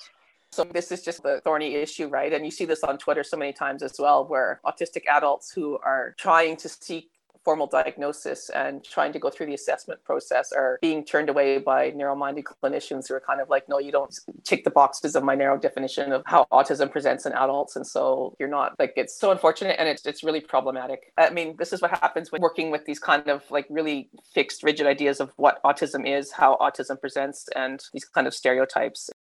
So 0.50 0.64
this 0.64 0.90
is 0.90 1.02
just 1.02 1.22
the 1.22 1.40
thorny 1.44 1.74
issue, 1.74 2.08
right? 2.08 2.32
And 2.32 2.44
you 2.44 2.50
see 2.50 2.64
this 2.64 2.82
on 2.82 2.98
Twitter 2.98 3.22
so 3.22 3.36
many 3.36 3.52
times 3.52 3.82
as 3.82 3.96
well, 3.98 4.26
where 4.26 4.60
autistic 4.64 5.02
adults 5.06 5.52
who 5.52 5.78
are 5.84 6.14
trying 6.18 6.56
to 6.56 6.68
seek 6.68 7.10
formal 7.44 7.66
diagnosis 7.66 8.50
and 8.50 8.84
trying 8.84 9.12
to 9.12 9.18
go 9.18 9.30
through 9.30 9.46
the 9.46 9.54
assessment 9.54 10.02
process 10.04 10.52
are 10.52 10.78
being 10.80 11.04
turned 11.04 11.28
away 11.28 11.58
by 11.58 11.90
narrow-minded 11.90 12.44
clinicians 12.44 13.08
who 13.08 13.14
are 13.14 13.20
kind 13.20 13.40
of 13.40 13.48
like 13.48 13.68
no 13.68 13.78
you 13.78 13.92
don't 13.92 14.18
tick 14.44 14.64
the 14.64 14.70
boxes 14.70 15.14
of 15.14 15.22
my 15.22 15.34
narrow 15.34 15.58
definition 15.58 16.12
of 16.12 16.22
how 16.26 16.46
autism 16.52 16.90
presents 16.90 17.26
in 17.26 17.32
adults. 17.32 17.76
And 17.76 17.86
so 17.86 18.34
you're 18.38 18.48
not 18.48 18.74
like 18.78 18.92
it's 18.96 19.18
so 19.18 19.30
unfortunate 19.30 19.76
and 19.78 19.88
it's, 19.88 20.04
it's 20.06 20.22
really 20.22 20.40
problematic. 20.40 21.12
I 21.16 21.30
mean 21.30 21.56
this 21.58 21.72
is 21.72 21.80
what 21.82 21.90
happens 21.90 22.32
when 22.32 22.40
working 22.40 22.70
with 22.70 22.84
these 22.84 22.98
kind 22.98 23.28
of 23.28 23.42
like 23.50 23.66
really 23.70 24.10
fixed 24.34 24.62
rigid 24.62 24.86
ideas 24.86 25.20
of 25.20 25.30
what 25.36 25.62
autism 25.62 26.06
is 26.06 26.32
how 26.32 26.56
autism 26.60 27.00
presents 27.00 27.48
and 27.54 27.82
these 27.92 28.04
kind 28.04 28.26
of 28.26 28.34
stereotypes. 28.34 29.10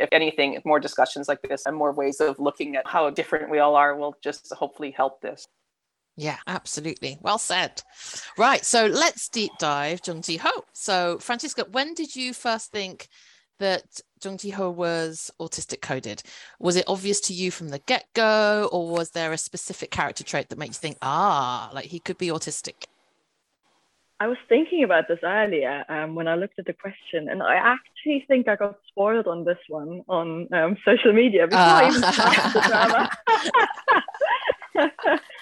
If 0.00 0.08
anything 0.10 0.60
more 0.64 0.80
discussions 0.80 1.28
like 1.28 1.42
this 1.42 1.66
and 1.66 1.76
more 1.76 1.92
ways 1.92 2.20
of 2.20 2.38
looking 2.40 2.74
at 2.76 2.86
how 2.86 3.10
different 3.10 3.50
we 3.50 3.60
all 3.60 3.76
are 3.76 3.94
will 3.96 4.16
just 4.22 4.52
hopefully 4.52 4.90
help 4.90 5.20
this 5.20 5.46
Yeah, 6.16 6.38
absolutely. 6.46 7.18
Well 7.20 7.38
said. 7.38 7.82
Right. 8.38 8.64
So 8.64 8.86
let's 8.86 9.28
deep 9.28 9.52
dive 9.58 10.00
Jung 10.06 10.22
Ji 10.22 10.36
Ho. 10.36 10.64
So, 10.72 11.18
Francisca, 11.18 11.66
when 11.70 11.94
did 11.94 12.14
you 12.14 12.32
first 12.32 12.70
think 12.70 13.08
that 13.58 14.00
Jung 14.22 14.38
Ji 14.38 14.50
Ho 14.50 14.70
was 14.70 15.30
autistic 15.40 15.80
coded? 15.80 16.22
Was 16.60 16.76
it 16.76 16.84
obvious 16.86 17.20
to 17.22 17.32
you 17.32 17.50
from 17.50 17.70
the 17.70 17.80
get 17.80 18.06
go, 18.14 18.68
or 18.72 18.88
was 18.88 19.10
there 19.10 19.32
a 19.32 19.38
specific 19.38 19.90
character 19.90 20.24
trait 20.24 20.48
that 20.48 20.58
makes 20.58 20.76
you 20.76 20.80
think, 20.80 20.98
ah, 21.02 21.70
like 21.72 21.86
he 21.86 21.98
could 21.98 22.18
be 22.18 22.28
autistic? 22.28 22.84
I 24.20 24.28
was 24.28 24.38
thinking 24.48 24.84
about 24.84 25.08
this 25.08 25.18
earlier 25.24 25.84
um, 25.88 26.14
when 26.14 26.28
I 26.28 26.36
looked 26.36 26.58
at 26.60 26.66
the 26.66 26.72
question, 26.72 27.28
and 27.28 27.42
I 27.42 27.56
actually 27.56 28.24
think 28.28 28.48
I 28.48 28.54
got 28.54 28.78
spoiled 28.88 29.26
on 29.26 29.44
this 29.44 29.58
one 29.68 30.02
on 30.08 30.52
um, 30.54 30.76
social 30.84 31.12
media 31.12 31.48
before 31.48 31.60
I 31.60 31.88
even 31.88 32.00
started 32.00 32.52
the 32.54 32.60
drama. 32.60 33.10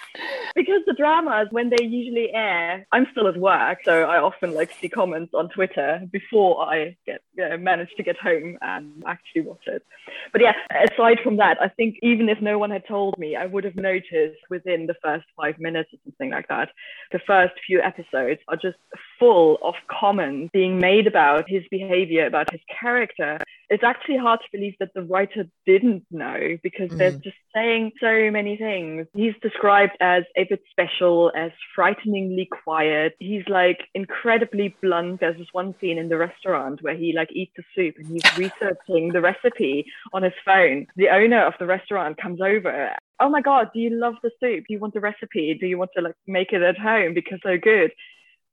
because 0.55 0.81
the 0.85 0.93
dramas 0.93 1.47
when 1.51 1.69
they 1.69 1.83
usually 1.83 2.31
air 2.33 2.85
i'm 2.91 3.07
still 3.11 3.27
at 3.27 3.37
work 3.37 3.79
so 3.83 4.03
i 4.03 4.19
often 4.19 4.53
like 4.53 4.71
see 4.79 4.89
comments 4.89 5.33
on 5.33 5.49
twitter 5.49 6.01
before 6.11 6.61
i 6.69 6.95
get 7.05 7.21
you 7.35 7.47
know, 7.47 7.57
manage 7.57 7.89
to 7.97 8.03
get 8.03 8.17
home 8.17 8.57
and 8.61 9.03
actually 9.07 9.41
watch 9.41 9.63
it. 9.67 9.83
But 10.31 10.41
yeah 10.41 10.53
aside 10.69 11.19
from 11.23 11.37
that 11.37 11.61
i 11.61 11.67
think 11.67 11.95
even 12.03 12.29
if 12.29 12.41
no 12.41 12.57
one 12.57 12.71
had 12.71 12.87
told 12.87 13.17
me 13.17 13.35
i 13.35 13.45
would 13.45 13.63
have 13.63 13.75
noticed 13.75 14.39
within 14.49 14.85
the 14.87 14.95
first 15.01 15.25
five 15.35 15.59
minutes 15.59 15.89
or 15.93 15.99
something 16.05 16.31
like 16.31 16.47
that 16.47 16.69
the 17.11 17.19
first 17.25 17.53
few 17.65 17.81
episodes 17.81 18.39
are 18.47 18.57
just 18.57 18.77
full 19.19 19.57
of 19.63 19.75
comments 19.89 20.49
being 20.53 20.79
made 20.79 21.07
about 21.07 21.47
his 21.47 21.63
behavior 21.69 22.25
about 22.25 22.51
his 22.51 22.61
character 22.79 23.39
it's 23.69 23.83
actually 23.83 24.17
hard 24.17 24.39
to 24.41 24.45
believe 24.51 24.75
that 24.79 24.93
the 24.93 25.01
writer 25.01 25.45
didn't 25.65 26.03
know 26.11 26.57
because 26.61 26.91
they're 26.91 27.13
Mm. 27.13 27.23
just 27.23 27.37
saying 27.55 27.91
so 27.99 28.29
many 28.29 28.55
things. 28.55 29.07
He's 29.15 29.33
described 29.41 29.93
as 29.99 30.25
a 30.37 30.43
bit 30.43 30.61
special, 30.69 31.31
as 31.35 31.51
frighteningly 31.73 32.45
quiet. 32.45 33.15
He's 33.19 33.47
like 33.47 33.79
incredibly 33.95 34.75
blunt. 34.81 35.21
There's 35.21 35.37
this 35.37 35.47
one 35.53 35.73
scene 35.79 35.97
in 35.97 36.09
the 36.09 36.17
restaurant 36.17 36.83
where 36.83 36.93
he 36.95 37.13
like 37.13 37.31
eats 37.31 37.53
the 37.57 37.63
soup 37.75 37.95
and 37.97 38.07
he's 38.11 38.37
researching 38.37 39.11
the 39.11 39.21
recipe 39.21 39.85
on 40.13 40.21
his 40.21 40.33
phone. 40.45 40.85
The 40.95 41.09
owner 41.09 41.43
of 41.43 41.53
the 41.59 41.65
restaurant 41.65 42.17
comes 42.17 42.41
over. 42.41 42.95
Oh 43.19 43.29
my 43.29 43.41
God, 43.41 43.69
do 43.73 43.79
you 43.79 43.89
love 43.91 44.15
the 44.21 44.31
soup? 44.39 44.65
Do 44.67 44.73
you 44.73 44.79
want 44.79 44.93
the 44.93 44.99
recipe? 44.99 45.53
Do 45.59 45.65
you 45.65 45.77
want 45.77 45.91
to 45.95 46.03
like 46.03 46.15
make 46.27 46.51
it 46.53 46.61
at 46.61 46.77
home 46.77 47.13
because 47.15 47.39
so 47.41 47.57
good? 47.57 47.91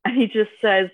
And 0.04 0.16
he 0.16 0.26
just 0.26 0.50
says, 0.60 0.88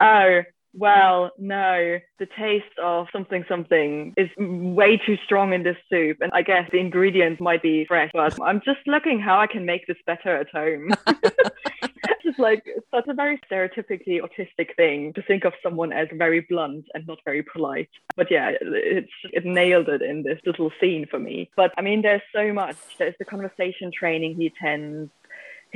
Oh, 0.00 0.42
well, 0.76 1.30
no, 1.38 1.98
the 2.18 2.26
taste 2.38 2.78
of 2.82 3.06
something 3.10 3.44
something 3.48 4.12
is 4.16 4.28
way 4.38 4.98
too 4.98 5.16
strong 5.24 5.54
in 5.54 5.62
this 5.62 5.76
soup. 5.90 6.18
And 6.20 6.30
I 6.34 6.42
guess 6.42 6.68
the 6.70 6.78
ingredients 6.78 7.40
might 7.40 7.62
be 7.62 7.86
fresh, 7.86 8.10
but 8.12 8.40
I'm 8.42 8.60
just 8.60 8.80
looking 8.86 9.18
how 9.18 9.38
I 9.38 9.46
can 9.46 9.64
make 9.64 9.86
this 9.86 9.96
better 10.06 10.36
at 10.36 10.50
home. 10.50 10.90
it's 11.06 12.22
just 12.22 12.38
like 12.38 12.64
such 12.94 13.06
a 13.08 13.14
very 13.14 13.40
stereotypically 13.50 14.20
autistic 14.20 14.76
thing 14.76 15.14
to 15.14 15.22
think 15.22 15.44
of 15.44 15.54
someone 15.62 15.92
as 15.92 16.08
very 16.12 16.40
blunt 16.40 16.84
and 16.92 17.06
not 17.06 17.18
very 17.24 17.42
polite. 17.42 17.90
But 18.14 18.30
yeah, 18.30 18.52
it's 18.60 19.12
it 19.32 19.46
nailed 19.46 19.88
it 19.88 20.02
in 20.02 20.22
this 20.24 20.40
little 20.44 20.70
scene 20.78 21.06
for 21.10 21.18
me. 21.18 21.50
But 21.56 21.72
I 21.78 21.82
mean, 21.82 22.02
there's 22.02 22.22
so 22.34 22.52
much. 22.52 22.76
There's 22.98 23.14
the 23.18 23.24
conversation 23.24 23.90
training 23.92 24.36
he 24.36 24.46
attends. 24.48 25.10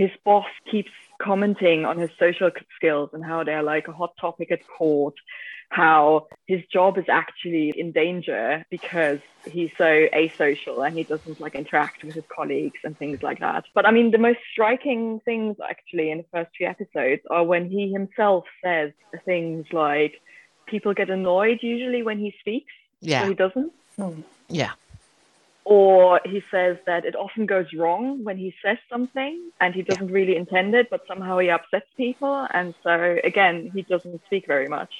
His 0.02 0.12
boss 0.24 0.50
keeps 0.70 0.94
commenting 1.28 1.84
on 1.84 1.96
his 1.98 2.12
social 2.18 2.50
skills 2.76 3.10
and 3.12 3.22
how 3.30 3.38
they're 3.44 3.68
like 3.74 3.86
a 3.88 3.92
hot 4.00 4.12
topic 4.18 4.48
at 4.50 4.60
court. 4.78 5.16
how 5.70 6.26
his 6.46 6.60
job 6.72 6.98
is 6.98 7.04
actually 7.08 7.72
in 7.76 7.92
danger 7.92 8.64
because 8.70 9.20
he's 9.44 9.70
so 9.78 10.06
asocial 10.12 10.84
and 10.84 10.98
he 10.98 11.04
doesn't 11.04 11.40
like 11.40 11.54
interact 11.54 12.02
with 12.04 12.14
his 12.14 12.24
colleagues 12.34 12.80
and 12.84 12.98
things 12.98 13.20
like 13.22 13.38
that. 13.38 13.64
But 13.74 13.86
I 13.86 13.92
mean, 13.92 14.10
the 14.10 14.18
most 14.18 14.40
striking 14.52 15.20
things 15.24 15.56
actually 15.68 16.10
in 16.10 16.18
the 16.18 16.24
first 16.32 16.50
few 16.56 16.66
episodes 16.66 17.22
are 17.30 17.44
when 17.44 17.70
he 17.70 17.92
himself 17.92 18.44
says 18.64 18.92
things 19.24 19.64
like, 19.72 20.14
people 20.66 20.92
get 20.92 21.08
annoyed 21.08 21.60
usually 21.62 22.02
when 22.02 22.18
he 22.18 22.34
speaks. 22.40 22.72
Yeah. 23.00 23.22
So 23.22 23.28
he 23.28 23.34
doesn't. 23.34 23.72
Yeah. 24.48 24.72
Or 25.64 26.20
he 26.24 26.42
says 26.50 26.78
that 26.86 27.04
it 27.04 27.14
often 27.14 27.46
goes 27.46 27.66
wrong 27.76 28.24
when 28.24 28.36
he 28.36 28.54
says 28.64 28.78
something 28.88 29.50
and 29.60 29.74
he 29.74 29.82
doesn't 29.82 30.10
really 30.10 30.36
intend 30.36 30.74
it, 30.74 30.88
but 30.90 31.02
somehow 31.06 31.38
he 31.38 31.50
upsets 31.50 31.86
people. 31.96 32.46
And 32.52 32.74
so, 32.82 33.18
again, 33.22 33.70
he 33.74 33.82
doesn't 33.82 34.22
speak 34.26 34.46
very 34.46 34.68
much. 34.68 34.90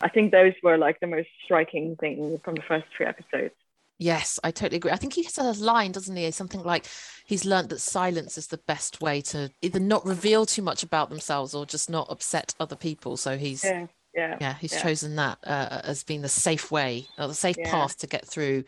I 0.00 0.08
think 0.08 0.32
those 0.32 0.52
were 0.62 0.76
like 0.76 1.00
the 1.00 1.06
most 1.06 1.28
striking 1.44 1.96
things 1.96 2.40
from 2.44 2.56
the 2.56 2.62
first 2.62 2.86
three 2.96 3.06
episodes. 3.06 3.54
Yes, 3.98 4.40
I 4.42 4.50
totally 4.50 4.78
agree. 4.78 4.90
I 4.90 4.96
think 4.96 5.12
he 5.12 5.22
has 5.22 5.38
a 5.38 5.52
line, 5.52 5.92
doesn't 5.92 6.16
he? 6.16 6.28
Something 6.32 6.64
like 6.64 6.86
he's 7.24 7.44
learned 7.44 7.68
that 7.68 7.80
silence 7.80 8.36
is 8.36 8.48
the 8.48 8.58
best 8.58 9.00
way 9.00 9.20
to 9.22 9.50
either 9.62 9.78
not 9.78 10.04
reveal 10.04 10.44
too 10.44 10.62
much 10.62 10.82
about 10.82 11.10
themselves 11.10 11.54
or 11.54 11.64
just 11.64 11.88
not 11.88 12.10
upset 12.10 12.54
other 12.58 12.76
people. 12.76 13.16
So 13.16 13.38
he's 13.38 13.64
Yeah. 13.64 13.86
Yeah. 14.14 14.36
yeah 14.40 14.54
he's 14.54 14.72
yeah. 14.72 14.82
chosen 14.82 15.16
that 15.16 15.38
uh, 15.44 15.80
as 15.84 16.02
being 16.02 16.22
the 16.22 16.28
safe 16.28 16.72
way 16.72 17.06
or 17.18 17.28
the 17.28 17.34
safe 17.34 17.56
Yeah. 17.56 17.70
path 17.70 17.96
to 17.98 18.06
get 18.08 18.26
through 18.26 18.64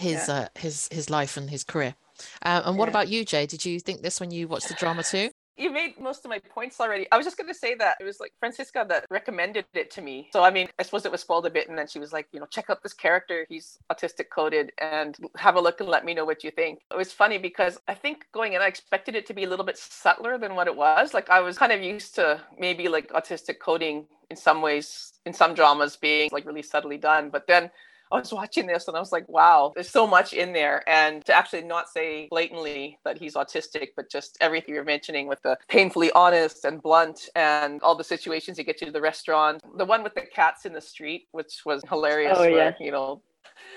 his 0.00 0.28
Yeah. 0.28 0.34
uh, 0.34 0.48
his 0.58 0.88
his 0.90 1.10
life 1.10 1.36
and 1.36 1.48
his 1.50 1.64
career. 1.64 1.94
Uh, 2.42 2.62
and 2.66 2.76
what 2.78 2.86
Yeah. 2.86 2.90
about 2.96 3.08
you, 3.08 3.24
Jay? 3.24 3.46
Did 3.46 3.64
you 3.64 3.80
think 3.80 4.02
this 4.02 4.20
when 4.20 4.30
you 4.30 4.48
watched 4.48 4.68
the 4.68 4.74
drama 4.74 5.02
too? 5.04 5.30
You 5.56 5.70
made 5.70 6.00
most 6.00 6.24
of 6.24 6.30
my 6.30 6.38
points 6.38 6.80
already. 6.80 7.06
I 7.12 7.18
was 7.18 7.26
just 7.26 7.36
going 7.36 7.48
to 7.48 7.60
say 7.64 7.74
that 7.74 7.98
it 8.00 8.04
was 8.04 8.18
like 8.18 8.32
Francisca 8.40 8.86
that 8.88 9.04
recommended 9.10 9.66
it 9.74 9.90
to 9.90 10.00
me. 10.00 10.30
So, 10.32 10.42
I 10.42 10.50
mean, 10.50 10.68
I 10.78 10.82
suppose 10.84 11.04
it 11.04 11.12
was 11.12 11.20
spoiled 11.20 11.44
a 11.44 11.50
bit. 11.50 11.68
And 11.68 11.76
then 11.76 11.86
she 11.86 11.98
was 11.98 12.14
like, 12.14 12.28
you 12.32 12.40
know, 12.40 12.46
check 12.46 12.70
out 12.70 12.82
this 12.82 12.94
character. 12.94 13.44
He's 13.46 13.78
autistic 13.92 14.30
coded 14.30 14.72
and 14.80 15.18
have 15.36 15.56
a 15.56 15.60
look 15.60 15.80
and 15.80 15.88
let 15.90 16.02
me 16.06 16.14
know 16.14 16.24
what 16.24 16.44
you 16.44 16.50
think. 16.50 16.80
It 16.90 16.96
was 16.96 17.12
funny 17.12 17.36
because 17.36 17.78
I 17.88 17.94
think 17.94 18.24
going 18.32 18.54
in, 18.54 18.62
I 18.62 18.68
expected 18.68 19.14
it 19.14 19.26
to 19.26 19.34
be 19.34 19.44
a 19.44 19.50
little 19.50 19.66
bit 19.66 19.76
subtler 19.76 20.38
than 20.38 20.54
what 20.54 20.66
it 20.66 20.76
was. 20.76 21.12
Like, 21.12 21.28
I 21.28 21.40
was 21.40 21.58
kind 21.58 21.72
of 21.72 21.82
used 21.82 22.14
to 22.14 22.40
maybe 22.58 22.88
like 22.88 23.08
autistic 23.10 23.58
coding 23.58 24.06
in 24.30 24.36
some 24.36 24.62
ways, 24.62 25.12
in 25.26 25.34
some 25.34 25.52
dramas 25.52 25.94
being 25.96 26.30
like 26.32 26.46
really 26.46 26.62
subtly 26.62 26.96
done. 26.96 27.28
But 27.28 27.46
then 27.46 27.70
I 28.12 28.18
was 28.18 28.32
watching 28.32 28.66
this 28.66 28.88
and 28.88 28.96
I 28.96 29.00
was 29.00 29.12
like, 29.12 29.28
wow, 29.28 29.72
there's 29.74 29.88
so 29.88 30.06
much 30.06 30.32
in 30.32 30.52
there. 30.52 30.88
And 30.88 31.24
to 31.26 31.34
actually 31.34 31.62
not 31.62 31.88
say 31.88 32.26
blatantly 32.30 32.98
that 33.04 33.18
he's 33.18 33.34
autistic, 33.34 33.88
but 33.96 34.10
just 34.10 34.36
everything 34.40 34.74
you're 34.74 34.84
mentioning 34.84 35.28
with 35.28 35.40
the 35.42 35.56
painfully 35.68 36.10
honest 36.12 36.64
and 36.64 36.82
blunt 36.82 37.28
and 37.36 37.80
all 37.82 37.94
the 37.94 38.04
situations 38.04 38.58
you 38.58 38.64
get 38.64 38.78
to 38.78 38.90
the 38.90 39.00
restaurant. 39.00 39.62
The 39.76 39.84
one 39.84 40.02
with 40.02 40.14
the 40.14 40.22
cats 40.22 40.66
in 40.66 40.72
the 40.72 40.80
street, 40.80 41.28
which 41.32 41.62
was 41.64 41.82
hilarious. 41.88 42.36
Oh, 42.36 42.40
where, 42.40 42.50
yeah. 42.50 42.72
You 42.80 42.90
know, 42.90 43.22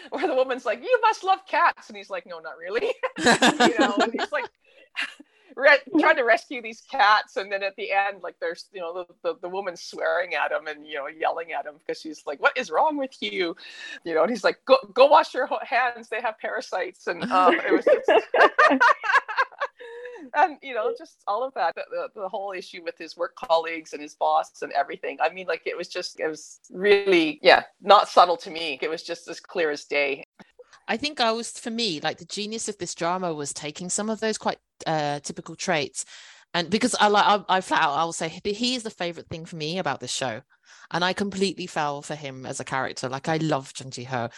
where 0.10 0.28
the 0.28 0.36
woman's 0.36 0.66
like, 0.66 0.82
you 0.82 1.00
must 1.02 1.24
love 1.24 1.40
cats. 1.48 1.90
And 1.90 1.98
he's 1.98 2.10
like, 2.10 2.26
no, 2.26 2.40
not 2.40 2.58
really. 2.58 2.94
you 3.20 3.80
know, 3.80 3.96
and 4.00 4.14
he's 4.18 4.32
like, 4.32 4.46
re- 5.56 5.80
trying 6.00 6.16
to 6.16 6.24
rescue 6.24 6.62
these 6.62 6.82
cats 6.90 7.38
and 7.38 7.52
then 7.52 7.64
at 7.64 7.76
the 7.76 7.92
end 7.92 8.22
like 8.22 8.36
there's 8.40 8.66
you 8.74 8.82
know 8.82 8.94
the, 8.94 9.06
the, 9.24 9.40
the 9.42 9.50
woman 9.50 9.76
swearing 9.76 10.34
at 10.34 10.52
him 10.52 10.68
and 10.68 10.86
you 10.86 10.96
know 10.96 11.08
yelling 11.08 11.52
at 11.52 11.66
him 11.66 11.76
because 11.80 12.00
she's 12.00 12.24
like 12.26 12.42
what 12.42 12.58
is 12.58 12.72
wrong 12.72 12.98
with 12.98 13.16
you? 13.22 13.56
You 14.04 14.16
know 14.16 14.22
and 14.24 14.30
he's 14.30 14.44
like 14.44 14.60
go 14.66 14.78
go 14.94 15.08
wash 15.08 15.34
your 15.34 15.50
hands. 15.64 16.10
They 16.10 16.22
have 16.22 16.38
parasites. 16.40 17.08
And 17.08 17.24
um, 17.32 17.56
it 17.56 17.72
was 17.72 17.86
just 17.86 18.10
and 20.34 20.58
you 20.62 20.74
know 20.74 20.94
just 20.98 21.24
all 21.28 21.44
of 21.44 21.54
that 21.54 21.76
the, 21.76 21.84
the, 21.92 22.22
the 22.22 22.30
whole 22.30 22.52
issue 22.52 22.82
with 22.84 22.98
his 22.98 23.18
work 23.18 23.36
colleagues 23.36 23.94
and 23.94 24.02
his 24.02 24.16
boss 24.16 24.62
and 24.62 24.72
everything. 24.72 25.18
I 25.22 25.34
mean 25.34 25.48
like 25.48 25.64
it 25.66 25.78
was 25.78 25.88
just 25.88 26.20
it 26.20 26.28
was 26.28 26.60
really 26.72 27.40
yeah 27.42 27.64
not 27.82 28.08
subtle 28.08 28.38
to 28.38 28.52
me. 28.52 28.80
It 28.82 28.90
was 28.90 29.04
just 29.04 29.28
as 29.28 29.40
clear 29.40 29.72
as 29.72 29.86
day 29.86 30.23
I 30.88 30.98
think 30.98 31.20
I 31.20 31.32
was 31.32 31.52
for 31.52 31.70
me 31.72 32.00
like 32.02 32.18
the 32.18 32.26
genius 32.26 32.68
of 32.68 32.78
this 32.78 32.96
drama 32.96 33.34
was 33.34 33.54
taking 33.54 33.90
some 33.90 34.10
of 34.10 34.20
those 34.20 34.38
quite 34.38 34.58
uh, 34.86 35.20
typical 35.20 35.56
traits, 35.56 36.06
and 36.54 36.70
because 36.70 36.96
I 37.00 37.08
like 37.08 37.26
I, 37.26 37.58
I 37.58 37.62
flat 37.62 37.82
out 37.84 37.98
I'll 37.98 38.14
say 38.14 38.30
he- 38.30 38.54
he 38.54 38.76
is 38.76 38.84
the 38.84 38.90
favorite 38.90 39.28
thing 39.30 39.46
for 39.46 39.56
me 39.56 39.78
about 39.80 40.00
this 40.00 40.12
show, 40.14 40.42
and 40.92 41.04
I 41.04 41.14
completely 41.14 41.68
fell 41.68 42.02
for 42.02 42.16
him 42.16 42.46
as 42.46 42.60
a 42.60 42.66
character. 42.66 43.10
Like 43.10 43.30
I 43.30 43.38
love 43.38 43.72
Jung 43.80 43.92
Ji 43.92 44.04
Ho, 44.06 44.26
uh, 44.26 44.30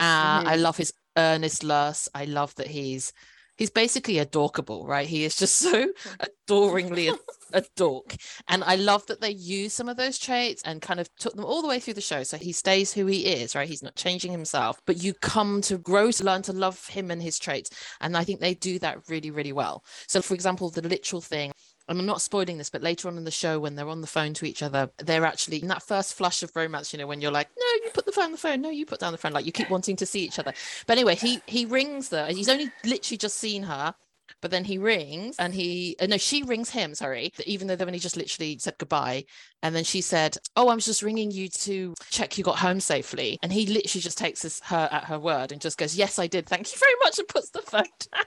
I 0.00 0.56
love 0.56 0.76
his 0.76 0.92
earnestness. 1.16 2.08
I 2.14 2.24
love 2.26 2.54
that 2.56 2.66
he's 2.68 3.12
he's 3.56 3.70
basically 3.70 4.18
adorkable, 4.18 4.86
right? 4.86 5.06
He 5.06 5.24
is 5.24 5.36
just 5.36 5.56
so 5.58 5.92
adoringly 6.48 7.08
a, 7.08 7.14
a 7.52 7.62
dork. 7.76 8.16
And 8.48 8.64
I 8.64 8.76
love 8.76 9.06
that 9.06 9.20
they 9.20 9.30
use 9.30 9.72
some 9.72 9.88
of 9.88 9.96
those 9.96 10.18
traits 10.18 10.62
and 10.64 10.82
kind 10.82 11.00
of 11.00 11.08
took 11.16 11.34
them 11.34 11.44
all 11.44 11.62
the 11.62 11.68
way 11.68 11.80
through 11.80 11.94
the 11.94 12.00
show. 12.00 12.22
So 12.22 12.36
he 12.36 12.52
stays 12.52 12.92
who 12.92 13.06
he 13.06 13.26
is, 13.26 13.54
right? 13.54 13.68
He's 13.68 13.82
not 13.82 13.96
changing 13.96 14.32
himself, 14.32 14.80
but 14.86 15.02
you 15.02 15.14
come 15.14 15.60
to 15.62 15.78
grow 15.78 16.10
to 16.10 16.24
learn 16.24 16.42
to 16.42 16.52
love 16.52 16.86
him 16.88 17.10
and 17.10 17.22
his 17.22 17.38
traits. 17.38 17.70
And 18.00 18.16
I 18.16 18.24
think 18.24 18.40
they 18.40 18.54
do 18.54 18.78
that 18.80 18.98
really, 19.08 19.30
really 19.30 19.52
well. 19.52 19.84
So, 20.08 20.20
for 20.22 20.34
example, 20.34 20.70
the 20.70 20.82
literal 20.82 21.20
thing. 21.20 21.52
And 21.88 21.98
I'm 21.98 22.06
not 22.06 22.22
spoiling 22.22 22.58
this, 22.58 22.70
but 22.70 22.82
later 22.82 23.08
on 23.08 23.18
in 23.18 23.24
the 23.24 23.30
show, 23.30 23.58
when 23.58 23.74
they're 23.74 23.88
on 23.88 24.00
the 24.00 24.06
phone 24.06 24.32
to 24.34 24.46
each 24.46 24.62
other, 24.62 24.90
they're 24.98 25.26
actually 25.26 25.60
in 25.60 25.68
that 25.68 25.82
first 25.82 26.14
flush 26.14 26.42
of 26.42 26.54
romance, 26.56 26.92
you 26.92 26.98
know, 26.98 27.06
when 27.06 27.20
you're 27.20 27.30
like, 27.30 27.48
no, 27.58 27.66
you 27.84 27.90
put 27.92 28.06
the 28.06 28.12
phone 28.12 28.26
on 28.26 28.32
the 28.32 28.38
phone, 28.38 28.62
no, 28.62 28.70
you 28.70 28.86
put 28.86 29.00
down 29.00 29.12
the 29.12 29.18
phone, 29.18 29.32
like 29.32 29.46
you 29.46 29.52
keep 29.52 29.70
wanting 29.70 29.96
to 29.96 30.06
see 30.06 30.20
each 30.20 30.38
other. 30.38 30.52
But 30.86 30.96
anyway, 30.96 31.14
he 31.14 31.40
he 31.46 31.66
rings 31.66 32.10
her. 32.10 32.26
He's 32.28 32.48
only 32.48 32.70
literally 32.84 33.18
just 33.18 33.36
seen 33.38 33.64
her, 33.64 33.94
but 34.40 34.50
then 34.50 34.64
he 34.64 34.78
rings 34.78 35.36
and 35.38 35.54
he 35.54 35.96
uh, 36.00 36.06
no, 36.06 36.16
she 36.16 36.42
rings 36.42 36.70
him. 36.70 36.94
Sorry, 36.94 37.32
even 37.46 37.66
though 37.66 37.76
they've 37.76 37.86
only 37.86 37.98
just 37.98 38.16
literally 38.16 38.58
said 38.58 38.76
goodbye. 38.78 39.24
And 39.62 39.74
then 39.74 39.84
she 39.84 40.00
said, 40.00 40.36
"Oh, 40.56 40.68
I'm 40.70 40.80
just 40.80 41.02
ringing 41.02 41.30
you 41.30 41.48
to 41.48 41.94
check 42.10 42.36
you 42.38 42.44
got 42.44 42.58
home 42.58 42.80
safely." 42.80 43.38
And 43.42 43.52
he 43.52 43.66
literally 43.66 44.02
just 44.02 44.18
takes 44.18 44.42
this, 44.42 44.60
her 44.64 44.88
at 44.90 45.04
her 45.04 45.18
word 45.18 45.52
and 45.52 45.60
just 45.60 45.78
goes, 45.78 45.96
"Yes, 45.96 46.18
I 46.18 46.26
did. 46.26 46.46
Thank 46.46 46.72
you 46.72 46.78
very 46.78 46.94
much," 47.02 47.18
and 47.18 47.28
puts 47.28 47.50
the 47.50 47.62
phone 47.62 47.84
down. 48.12 48.24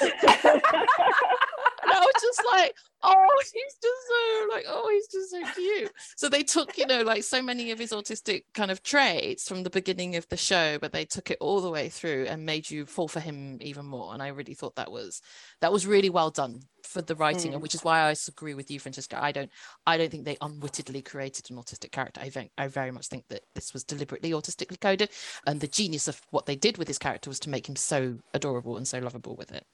and 0.00 1.92
I 1.92 2.00
was 2.00 2.22
just 2.22 2.42
like, 2.52 2.74
oh, 3.02 3.42
he's 3.54 3.76
just 3.82 3.82
so 3.82 4.54
like, 4.54 4.64
oh, 4.68 4.88
he's 4.90 5.08
just 5.08 5.30
so 5.30 5.60
cute. 5.60 5.92
So 6.16 6.28
they 6.28 6.42
took, 6.42 6.76
you 6.78 6.86
know, 6.86 7.02
like 7.02 7.22
so 7.24 7.42
many 7.42 7.70
of 7.70 7.78
his 7.78 7.92
autistic 7.92 8.44
kind 8.54 8.70
of 8.70 8.82
traits 8.82 9.48
from 9.48 9.62
the 9.62 9.70
beginning 9.70 10.16
of 10.16 10.28
the 10.28 10.36
show, 10.36 10.78
but 10.80 10.92
they 10.92 11.04
took 11.04 11.30
it 11.30 11.38
all 11.40 11.60
the 11.60 11.70
way 11.70 11.88
through 11.88 12.26
and 12.28 12.44
made 12.44 12.70
you 12.70 12.86
fall 12.86 13.08
for 13.08 13.20
him 13.20 13.58
even 13.60 13.86
more. 13.86 14.14
And 14.14 14.22
I 14.22 14.28
really 14.28 14.54
thought 14.54 14.76
that 14.76 14.90
was 14.90 15.22
that 15.60 15.72
was 15.72 15.86
really 15.86 16.10
well 16.10 16.30
done 16.30 16.62
for 16.88 17.02
the 17.02 17.14
writing, 17.14 17.52
and 17.52 17.60
mm. 17.60 17.62
which 17.62 17.74
is 17.74 17.84
why 17.84 18.00
I 18.00 18.14
agree 18.28 18.54
with 18.54 18.70
you, 18.70 18.80
Francesca. 18.80 19.22
I 19.22 19.30
don't 19.30 19.50
I 19.86 19.96
don't 19.98 20.10
think 20.10 20.24
they 20.24 20.38
unwittingly 20.40 21.02
created 21.02 21.50
an 21.50 21.56
autistic 21.56 21.92
character. 21.92 22.20
I 22.20 22.30
think 22.30 22.50
I 22.56 22.66
very 22.66 22.90
much 22.90 23.08
think 23.08 23.28
that 23.28 23.42
this 23.54 23.74
was 23.74 23.84
deliberately 23.84 24.30
autistically 24.30 24.80
coded, 24.80 25.10
and 25.46 25.60
the 25.60 25.68
genius 25.68 26.08
of 26.08 26.20
what 26.30 26.46
they 26.46 26.56
did 26.56 26.78
with 26.78 26.88
his 26.88 26.98
character 26.98 27.28
was 27.28 27.40
to 27.40 27.50
make 27.50 27.68
him 27.68 27.76
so 27.76 28.18
adorable 28.32 28.76
and 28.76 28.88
so 28.88 28.98
lovable 28.98 29.36
with 29.36 29.52
it. 29.52 29.66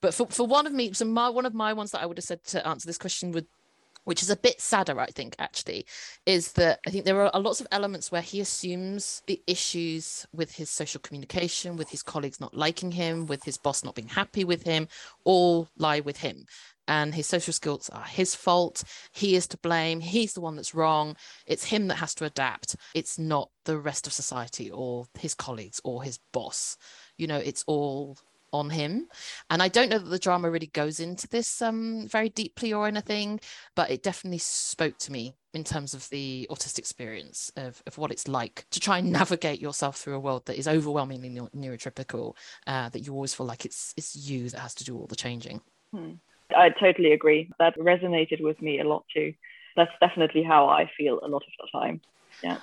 But 0.00 0.14
for, 0.14 0.26
for 0.28 0.46
one 0.46 0.66
of 0.66 0.72
me, 0.72 0.92
so 0.92 1.04
my 1.04 1.28
one 1.28 1.46
of 1.46 1.54
my 1.54 1.72
ones 1.72 1.90
that 1.90 2.02
I 2.02 2.06
would 2.06 2.18
have 2.18 2.24
said 2.24 2.42
to 2.44 2.55
answer 2.64 2.86
this 2.86 2.98
question 2.98 3.32
would 3.32 3.46
which 4.06 4.22
is 4.22 4.30
a 4.30 4.36
bit 4.36 4.60
sadder, 4.60 5.00
I 5.00 5.06
think, 5.06 5.34
actually, 5.40 5.84
is 6.26 6.52
that 6.52 6.78
I 6.86 6.90
think 6.90 7.04
there 7.04 7.20
are 7.20 7.40
lots 7.40 7.60
of 7.60 7.66
elements 7.72 8.12
where 8.12 8.22
he 8.22 8.40
assumes 8.40 9.20
the 9.26 9.42
issues 9.48 10.24
with 10.32 10.52
his 10.52 10.70
social 10.70 11.00
communication, 11.00 11.76
with 11.76 11.90
his 11.90 12.04
colleagues 12.04 12.40
not 12.40 12.54
liking 12.56 12.92
him, 12.92 13.26
with 13.26 13.42
his 13.42 13.58
boss 13.58 13.82
not 13.82 13.96
being 13.96 14.06
happy 14.06 14.44
with 14.44 14.62
him, 14.62 14.86
all 15.24 15.68
lie 15.76 15.98
with 15.98 16.18
him. 16.18 16.46
And 16.86 17.16
his 17.16 17.26
social 17.26 17.52
skills 17.52 17.90
are 17.90 18.04
his 18.04 18.32
fault. 18.36 18.84
He 19.10 19.34
is 19.34 19.48
to 19.48 19.56
blame. 19.56 19.98
He's 19.98 20.34
the 20.34 20.40
one 20.40 20.54
that's 20.54 20.72
wrong. 20.72 21.16
It's 21.44 21.64
him 21.64 21.88
that 21.88 21.96
has 21.96 22.14
to 22.14 22.26
adapt. 22.26 22.76
It's 22.94 23.18
not 23.18 23.50
the 23.64 23.76
rest 23.76 24.06
of 24.06 24.12
society 24.12 24.70
or 24.70 25.06
his 25.18 25.34
colleagues 25.34 25.80
or 25.82 26.04
his 26.04 26.20
boss. 26.32 26.76
You 27.18 27.26
know, 27.26 27.38
it's 27.38 27.64
all 27.66 28.18
on 28.58 28.70
him 28.70 29.08
and 29.50 29.62
i 29.62 29.68
don't 29.68 29.88
know 29.88 29.98
that 29.98 30.10
the 30.10 30.18
drama 30.18 30.50
really 30.50 30.68
goes 30.68 31.00
into 31.00 31.28
this 31.28 31.62
um 31.62 32.06
very 32.08 32.28
deeply 32.28 32.72
or 32.72 32.86
anything 32.86 33.40
but 33.74 33.90
it 33.90 34.02
definitely 34.02 34.38
spoke 34.38 34.96
to 34.98 35.12
me 35.12 35.34
in 35.54 35.64
terms 35.64 35.94
of 35.94 36.08
the 36.10 36.46
autistic 36.50 36.78
experience 36.78 37.50
of, 37.56 37.82
of 37.86 37.96
what 37.96 38.10
it's 38.10 38.28
like 38.28 38.66
to 38.70 38.78
try 38.78 38.98
and 38.98 39.10
navigate 39.20 39.60
yourself 39.60 39.96
through 39.96 40.14
a 40.14 40.20
world 40.20 40.44
that 40.46 40.58
is 40.58 40.68
overwhelmingly 40.68 41.28
neu- 41.28 41.50
neurotypical 41.56 42.34
uh, 42.66 42.88
that 42.90 43.00
you 43.00 43.14
always 43.14 43.34
feel 43.34 43.46
like 43.46 43.64
it's 43.64 43.94
it's 43.96 44.14
you 44.14 44.48
that 44.50 44.60
has 44.60 44.74
to 44.74 44.84
do 44.84 44.96
all 44.96 45.06
the 45.06 45.16
changing 45.16 45.60
I 46.54 46.70
totally 46.70 47.12
agree. 47.12 47.50
That 47.58 47.76
resonated 47.78 48.42
with 48.42 48.60
me 48.60 48.80
a 48.80 48.84
lot 48.84 49.04
too. 49.12 49.34
That's 49.74 49.90
definitely 50.00 50.42
how 50.42 50.68
I 50.68 50.90
feel 50.96 51.20
a 51.22 51.28
lot 51.28 51.42
of 51.42 51.52
the 51.60 51.78
time. 51.78 52.00
Yeah. 52.42 52.58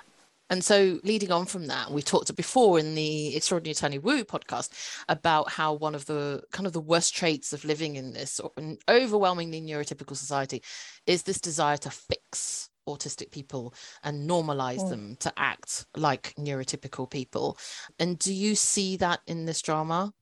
And 0.50 0.62
so, 0.62 1.00
leading 1.04 1.30
on 1.32 1.46
from 1.46 1.66
that, 1.68 1.90
we 1.90 2.02
talked 2.02 2.34
before 2.36 2.78
in 2.78 2.94
the 2.94 3.34
Extraordinary 3.34 3.72
Attorney 3.72 3.98
Woo 3.98 4.24
podcast 4.24 4.70
about 5.08 5.50
how 5.50 5.72
one 5.72 5.94
of 5.94 6.04
the 6.06 6.42
kind 6.52 6.66
of 6.66 6.72
the 6.74 6.80
worst 6.80 7.14
traits 7.14 7.52
of 7.52 7.64
living 7.64 7.96
in 7.96 8.12
this 8.12 8.40
or- 8.40 8.52
an 8.56 8.78
overwhelmingly 8.88 9.62
neurotypical 9.62 10.16
society 10.16 10.62
is 11.06 11.22
this 11.22 11.40
desire 11.40 11.78
to 11.78 11.90
fix 11.90 12.68
autistic 12.86 13.30
people 13.30 13.72
and 14.02 14.28
normalize 14.28 14.80
Mm. 14.80 14.90
them 14.90 15.16
to 15.20 15.32
act 15.38 15.86
like 15.96 16.34
neurotypical 16.38 17.08
people. 17.10 17.56
And 17.98 18.18
do 18.18 18.32
you 18.34 18.54
see 18.54 18.96
that 18.98 19.20
in 19.26 19.46
this 19.46 19.62
drama? 19.62 20.12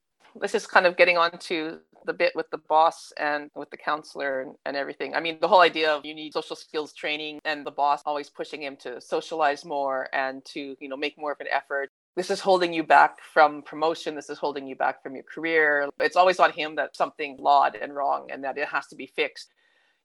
this 0.40 0.54
is 0.54 0.66
kind 0.66 0.86
of 0.86 0.96
getting 0.96 1.18
on 1.18 1.36
to 1.36 1.78
the 2.06 2.12
bit 2.12 2.34
with 2.34 2.50
the 2.50 2.58
boss 2.58 3.12
and 3.18 3.50
with 3.54 3.70
the 3.70 3.76
counselor 3.76 4.42
and, 4.42 4.54
and 4.66 4.76
everything. 4.76 5.14
I 5.14 5.20
mean, 5.20 5.38
the 5.40 5.48
whole 5.48 5.60
idea 5.60 5.92
of 5.92 6.04
you 6.04 6.14
need 6.14 6.32
social 6.32 6.56
skills 6.56 6.92
training 6.92 7.40
and 7.44 7.66
the 7.66 7.70
boss 7.70 8.02
always 8.06 8.30
pushing 8.30 8.62
him 8.62 8.76
to 8.78 9.00
socialize 9.00 9.64
more 9.64 10.08
and 10.12 10.44
to, 10.46 10.76
you 10.80 10.88
know, 10.88 10.96
make 10.96 11.18
more 11.18 11.32
of 11.32 11.40
an 11.40 11.46
effort. 11.50 11.90
This 12.14 12.30
is 12.30 12.40
holding 12.40 12.72
you 12.72 12.82
back 12.82 13.18
from 13.32 13.62
promotion. 13.62 14.14
This 14.14 14.28
is 14.28 14.38
holding 14.38 14.66
you 14.66 14.76
back 14.76 15.02
from 15.02 15.14
your 15.14 15.24
career. 15.24 15.88
It's 15.98 16.16
always 16.16 16.38
on 16.38 16.52
him 16.52 16.76
that 16.76 16.96
something 16.96 17.36
flawed 17.38 17.76
and 17.76 17.94
wrong 17.94 18.30
and 18.30 18.44
that 18.44 18.58
it 18.58 18.68
has 18.68 18.86
to 18.88 18.96
be 18.96 19.06
fixed. 19.06 19.50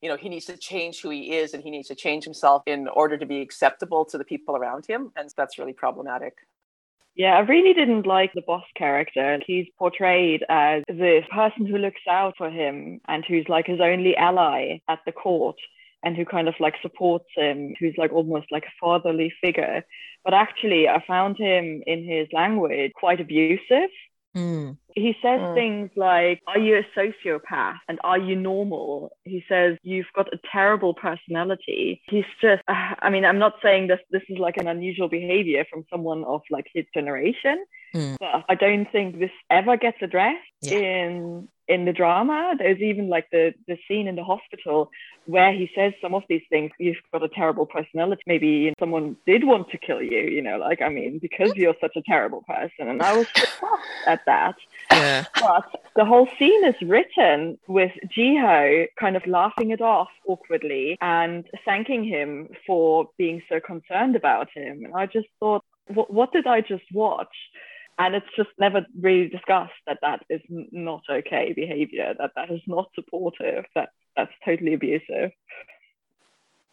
You 0.01 0.09
know 0.09 0.15
he 0.15 0.29
needs 0.29 0.45
to 0.45 0.55
change 0.55 1.01
who 1.01 1.09
he 1.09 1.33
is 1.33 1.53
and 1.53 1.63
he 1.63 1.71
needs 1.71 1.87
to 1.87 1.95
change 1.95 2.23
himself 2.23 2.61
in 2.67 2.87
order 2.87 3.17
to 3.17 3.25
be 3.25 3.41
acceptable 3.41 4.05
to 4.05 4.17
the 4.17 4.23
people 4.23 4.55
around 4.55 4.85
him. 4.85 5.11
And 5.15 5.29
that's 5.35 5.57
really 5.57 5.73
problematic 5.73 6.35
yeah, 7.17 7.35
I 7.35 7.39
really 7.39 7.73
didn't 7.73 8.05
like 8.05 8.31
the 8.33 8.43
boss 8.43 8.63
character. 8.75 9.39
He's 9.45 9.65
portrayed 9.79 10.45
as 10.49 10.83
this 10.87 11.25
person 11.33 11.65
who 11.65 11.79
looks 11.79 12.01
out 12.07 12.35
for 12.37 12.51
him 12.51 13.01
and 13.07 13.25
who's 13.27 13.47
like 13.49 13.65
his 13.65 13.81
only 13.81 14.15
ally 14.15 14.77
at 14.87 14.99
the 15.03 15.11
court 15.11 15.57
and 16.03 16.15
who 16.15 16.25
kind 16.25 16.47
of 16.47 16.53
like 16.59 16.75
supports 16.83 17.25
him, 17.35 17.73
who's 17.79 17.95
like 17.97 18.13
almost 18.13 18.45
like 18.51 18.65
a 18.65 18.77
fatherly 18.79 19.33
figure. 19.41 19.83
But 20.23 20.35
actually, 20.35 20.87
I 20.87 21.03
found 21.07 21.37
him 21.37 21.81
in 21.87 22.05
his 22.05 22.27
language 22.31 22.91
quite 22.95 23.19
abusive. 23.19 23.89
Mm. 24.35 24.77
He 24.97 25.15
says 25.21 25.39
mm. 25.39 25.53
things 25.53 25.91
like, 25.95 26.41
Are 26.47 26.57
you 26.57 26.81
a 26.81 26.99
sociopath? 26.99 27.77
And 27.87 27.99
are 28.03 28.17
you 28.17 28.35
normal? 28.35 29.11
He 29.25 29.43
says, 29.47 29.77
You've 29.83 30.11
got 30.15 30.33
a 30.33 30.39
terrible 30.51 30.95
personality. 30.95 32.01
He's 32.09 32.25
just, 32.41 32.63
I 32.67 33.11
mean, 33.11 33.23
I'm 33.23 33.37
not 33.37 33.53
saying 33.61 33.87
this, 33.87 33.99
this 34.09 34.23
is 34.27 34.39
like 34.39 34.57
an 34.57 34.67
unusual 34.67 35.07
behavior 35.07 35.65
from 35.69 35.85
someone 35.91 36.23
of 36.23 36.41
like 36.49 36.65
his 36.73 36.85
generation, 36.95 37.63
mm. 37.93 38.17
but 38.19 38.43
I 38.49 38.55
don't 38.55 38.91
think 38.91 39.19
this 39.19 39.29
ever 39.51 39.77
gets 39.77 39.97
addressed 40.01 40.41
yeah. 40.61 40.79
in 40.79 41.47
in 41.67 41.85
the 41.85 41.93
drama. 41.93 42.55
There's 42.57 42.79
even 42.79 43.09
like 43.09 43.29
the 43.31 43.53
the 43.67 43.77
scene 43.87 44.07
in 44.07 44.15
the 44.15 44.23
hospital 44.23 44.89
where 45.25 45.51
he 45.51 45.69
says 45.75 45.93
some 46.01 46.13
of 46.15 46.23
these 46.29 46.43
things. 46.49 46.71
You've 46.79 46.95
got 47.11 47.23
a 47.23 47.29
terrible 47.29 47.65
personality. 47.65 48.23
Maybe 48.25 48.73
someone 48.79 49.17
did 49.25 49.43
want 49.43 49.69
to 49.71 49.77
kill 49.77 50.01
you. 50.01 50.21
You 50.21 50.41
know, 50.41 50.57
like 50.57 50.81
I 50.81 50.89
mean, 50.89 51.19
because 51.19 51.53
you're 51.55 51.75
such 51.81 51.95
a 51.95 52.01
terrible 52.03 52.43
person. 52.47 52.87
And 52.87 53.01
I 53.01 53.15
was 53.15 53.27
shocked 53.35 53.83
at 54.07 54.21
that. 54.25 54.55
Yeah. 54.91 55.25
But 55.35 55.81
the 55.95 56.05
whole 56.05 56.27
scene 56.37 56.65
is 56.65 56.75
written 56.81 57.57
with 57.67 57.91
Jiho 58.15 58.87
kind 58.99 59.15
of 59.15 59.25
laughing 59.25 59.71
it 59.71 59.81
off 59.81 60.09
awkwardly 60.27 60.97
and 61.01 61.45
thanking 61.65 62.03
him 62.03 62.49
for 62.65 63.09
being 63.17 63.41
so 63.49 63.59
concerned 63.59 64.15
about 64.15 64.49
him. 64.53 64.83
And 64.85 64.93
I 64.95 65.05
just 65.05 65.27
thought, 65.39 65.63
what, 65.87 66.11
what 66.13 66.31
did 66.31 66.47
I 66.47 66.61
just 66.61 66.85
watch? 66.93 67.35
and 67.99 68.13
it's 68.13 68.27
just 68.35 68.49
never 68.59 68.85
really 68.99 69.27
discussed 69.27 69.73
that 69.87 69.99
that 70.01 70.23
is 70.29 70.41
not 70.49 71.01
okay 71.09 71.53
behavior 71.53 72.13
that 72.19 72.31
that 72.35 72.51
is 72.51 72.61
not 72.67 72.89
supportive 72.93 73.65
that 73.75 73.89
that's 74.15 74.31
totally 74.45 74.73
abusive 74.73 75.31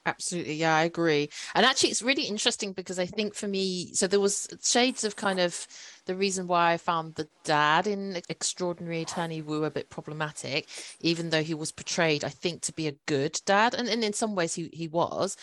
Absolutely. 0.06 0.54
Yeah, 0.54 0.76
I 0.76 0.84
agree. 0.84 1.30
And 1.54 1.64
actually, 1.64 1.88
it's 1.88 2.02
really 2.02 2.24
interesting 2.24 2.72
because 2.72 2.98
I 2.98 3.06
think 3.06 3.34
for 3.34 3.48
me, 3.48 3.94
so 3.94 4.06
there 4.06 4.20
was 4.20 4.48
shades 4.62 5.02
of 5.02 5.16
kind 5.16 5.40
of 5.40 5.66
the 6.06 6.14
reason 6.14 6.46
why 6.46 6.72
I 6.72 6.76
found 6.76 7.14
the 7.14 7.28
dad 7.44 7.86
in 7.86 8.20
Extraordinary 8.28 9.02
Attorney 9.02 9.42
Woo 9.42 9.64
a 9.64 9.70
bit 9.70 9.90
problematic, 9.90 10.68
even 11.00 11.30
though 11.30 11.42
he 11.42 11.54
was 11.54 11.72
portrayed, 11.72 12.24
I 12.24 12.28
think, 12.28 12.62
to 12.62 12.72
be 12.72 12.86
a 12.86 12.96
good 13.06 13.40
dad. 13.44 13.74
And, 13.74 13.88
and 13.88 14.04
in 14.04 14.12
some 14.12 14.34
ways, 14.34 14.54
he, 14.54 14.70
he 14.72 14.88
was. 14.88 15.36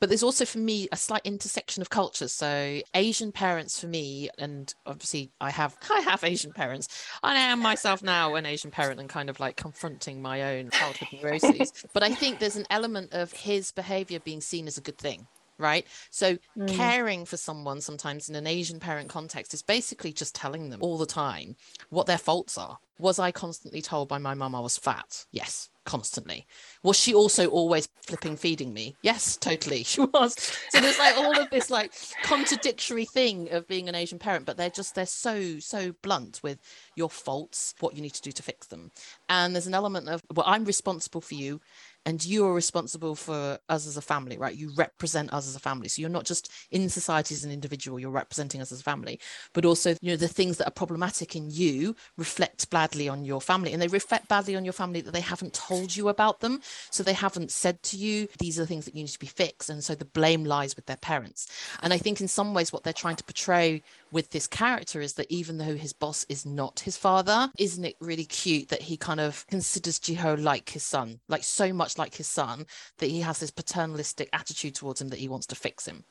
But 0.00 0.08
there's 0.08 0.22
also, 0.22 0.44
for 0.44 0.58
me, 0.58 0.88
a 0.92 0.96
slight 0.96 1.22
intersection 1.24 1.82
of 1.82 1.90
cultures. 1.90 2.32
So, 2.32 2.80
Asian 2.94 3.32
parents 3.32 3.80
for 3.80 3.86
me, 3.86 4.30
and 4.38 4.72
obviously, 4.86 5.30
I 5.40 5.50
have 5.50 5.76
I 5.90 6.00
have 6.00 6.24
Asian 6.24 6.52
parents. 6.52 6.88
I 7.22 7.34
am 7.34 7.60
myself 7.60 8.02
now 8.02 8.34
an 8.34 8.46
Asian 8.46 8.70
parent 8.70 9.00
and 9.00 9.08
kind 9.08 9.30
of 9.30 9.40
like 9.40 9.56
confronting 9.56 10.22
my 10.22 10.56
own 10.56 10.70
childhood 10.70 11.08
neuroses. 11.22 11.72
but 11.92 12.02
I 12.02 12.14
think 12.14 12.38
there's 12.38 12.56
an 12.56 12.66
element 12.70 13.12
of 13.12 13.32
his 13.32 13.72
behavior 13.72 14.20
being 14.20 14.40
seen 14.40 14.66
as 14.66 14.78
a 14.78 14.82
good 14.82 14.98
thing 14.98 15.26
right? 15.58 15.86
So 16.10 16.38
mm. 16.56 16.68
caring 16.68 17.24
for 17.24 17.36
someone 17.36 17.80
sometimes 17.80 18.28
in 18.28 18.34
an 18.34 18.46
asian 18.46 18.80
parent 18.80 19.08
context 19.08 19.54
is 19.54 19.62
basically 19.62 20.12
just 20.12 20.34
telling 20.34 20.70
them 20.70 20.80
all 20.82 20.98
the 20.98 21.06
time 21.06 21.56
what 21.90 22.06
their 22.06 22.18
faults 22.18 22.56
are. 22.56 22.78
Was 22.98 23.18
i 23.18 23.30
constantly 23.30 23.80
told 23.80 24.08
by 24.08 24.18
my 24.18 24.34
mum 24.34 24.54
i 24.54 24.60
was 24.60 24.78
fat? 24.78 25.26
Yes 25.30 25.68
constantly. 25.88 26.46
Was 26.82 26.98
she 26.98 27.14
also 27.14 27.46
always 27.46 27.88
flipping 28.02 28.36
feeding 28.36 28.74
me? 28.74 28.94
Yes 29.00 29.36
totally 29.40 29.84
she 29.84 30.02
was. 30.02 30.34
So 30.68 30.80
there's 30.80 30.98
like 30.98 31.16
all 31.16 31.38
of 31.40 31.48
this 31.48 31.70
like 31.70 31.94
contradictory 32.22 33.06
thing 33.06 33.50
of 33.52 33.66
being 33.66 33.88
an 33.88 33.94
asian 33.94 34.18
parent 34.18 34.44
but 34.44 34.58
they're 34.58 34.68
just 34.68 34.94
they're 34.94 35.06
so 35.06 35.58
so 35.58 35.92
blunt 36.02 36.40
with 36.42 36.58
your 36.94 37.08
faults 37.08 37.74
what 37.80 37.96
you 37.96 38.02
need 38.02 38.12
to 38.14 38.22
do 38.22 38.32
to 38.32 38.42
fix 38.42 38.66
them. 38.66 38.90
And 39.30 39.54
there's 39.54 39.66
an 39.66 39.74
element 39.74 40.08
of 40.08 40.22
well 40.34 40.46
i'm 40.46 40.64
responsible 40.64 41.22
for 41.22 41.34
you 41.34 41.60
and 42.08 42.24
you 42.24 42.46
are 42.46 42.54
responsible 42.54 43.14
for 43.14 43.58
us 43.68 43.86
as 43.86 43.98
a 43.98 44.00
family 44.00 44.38
right? 44.38 44.56
You 44.56 44.70
represent 44.76 45.30
us 45.30 45.46
as 45.46 45.54
a 45.54 45.60
family. 45.60 45.88
So 45.88 46.00
you're 46.00 46.08
not 46.08 46.24
just 46.24 46.50
in 46.70 46.88
society 46.88 47.34
as 47.34 47.44
an 47.44 47.50
individual 47.52 48.00
you're 48.00 48.10
representing 48.10 48.62
us 48.62 48.72
as 48.72 48.80
a 48.80 48.82
family. 48.82 49.20
But 49.52 49.66
also 49.66 49.90
you 50.00 50.10
know 50.10 50.16
the 50.16 50.26
things 50.26 50.56
that 50.56 50.66
are 50.66 50.82
problematic 50.82 51.36
in 51.36 51.50
you 51.50 51.94
reflect 52.16 52.70
badly 52.70 53.10
on 53.10 53.26
your 53.26 53.42
family 53.42 53.74
and 53.74 53.82
they 53.82 53.88
reflect 53.88 54.26
badly 54.26 54.56
on 54.56 54.64
your 54.64 54.72
family 54.72 55.02
that 55.02 55.12
they 55.12 55.20
haven't 55.20 55.52
told 55.52 55.94
you 55.94 56.08
about 56.08 56.40
them. 56.40 56.62
So 56.90 57.02
they 57.02 57.12
haven't 57.12 57.50
said 57.50 57.82
to 57.84 57.98
you 57.98 58.26
these 58.38 58.58
are 58.58 58.62
the 58.62 58.68
things 58.68 58.86
that 58.86 58.94
you 58.94 59.02
need 59.02 59.08
to 59.08 59.18
be 59.18 59.26
fixed. 59.26 59.68
And 59.68 59.84
so 59.84 59.94
the 59.94 60.06
blame 60.06 60.44
lies 60.44 60.76
with 60.76 60.86
their 60.86 60.96
parents. 60.96 61.46
And 61.82 61.92
i 61.92 61.98
think 61.98 62.22
in 62.22 62.28
some 62.28 62.54
ways 62.54 62.72
what 62.72 62.84
they're 62.84 63.02
trying 63.04 63.16
to 63.16 63.24
portray 63.24 63.82
with 64.12 64.30
this 64.30 64.46
character 64.46 65.02
is 65.02 65.12
that 65.14 65.30
even 65.30 65.58
though 65.58 65.76
his 65.76 65.92
boss 65.92 66.24
is 66.30 66.46
not 66.46 66.80
his 66.80 66.96
father 66.96 67.50
isn't 67.58 67.84
it 67.84 67.96
really 68.00 68.24
cute 68.24 68.68
that 68.68 68.80
he 68.80 68.96
kind 68.96 69.20
of 69.20 69.46
considers 69.48 69.98
jiho 69.98 70.42
like 70.42 70.70
his 70.70 70.82
son? 70.82 71.20
Like 71.28 71.44
so 71.44 71.70
much 71.74 71.97
like 71.98 72.14
his 72.14 72.28
son 72.28 72.66
that 72.98 73.10
he 73.10 73.20
has 73.20 73.38
this 73.38 73.50
paternalistic 73.50 74.28
attitude 74.32 74.74
towards 74.74 75.00
him 75.00 75.08
that 75.08 75.18
he 75.18 75.28
wants 75.28 75.46
to 75.46 75.54
fix 75.54 75.86
him 75.86 76.04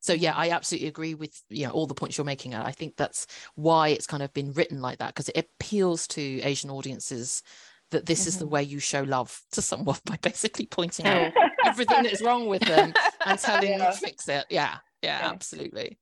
so 0.00 0.12
yeah 0.12 0.34
i 0.34 0.50
absolutely 0.50 0.88
agree 0.88 1.14
with 1.14 1.42
you 1.48 1.66
know 1.66 1.72
all 1.72 1.86
the 1.86 1.94
points 1.94 2.18
you're 2.18 2.24
making 2.24 2.54
i 2.54 2.72
think 2.72 2.96
that's 2.96 3.26
why 3.54 3.88
it's 3.88 4.06
kind 4.06 4.22
of 4.22 4.32
been 4.32 4.52
written 4.52 4.80
like 4.80 4.98
that 4.98 5.08
because 5.08 5.28
it 5.30 5.48
appeals 5.60 6.06
to 6.06 6.40
asian 6.42 6.70
audiences 6.70 7.42
that 7.92 8.06
this 8.06 8.22
mm-hmm. 8.22 8.28
is 8.28 8.38
the 8.38 8.44
mm-hmm. 8.44 8.54
way 8.54 8.62
you 8.62 8.78
show 8.78 9.02
love 9.02 9.40
to 9.52 9.62
someone 9.62 9.98
by 10.04 10.18
basically 10.22 10.66
pointing 10.66 11.06
out 11.06 11.32
everything 11.64 12.02
that 12.02 12.12
is 12.12 12.22
wrong 12.22 12.46
with 12.46 12.62
them 12.62 12.92
and 13.24 13.38
telling 13.38 13.70
yeah. 13.70 13.78
them 13.78 13.92
to 13.92 13.98
fix 13.98 14.28
it 14.28 14.44
yeah, 14.50 14.78
yeah 15.02 15.20
yeah 15.20 15.30
absolutely 15.30 15.98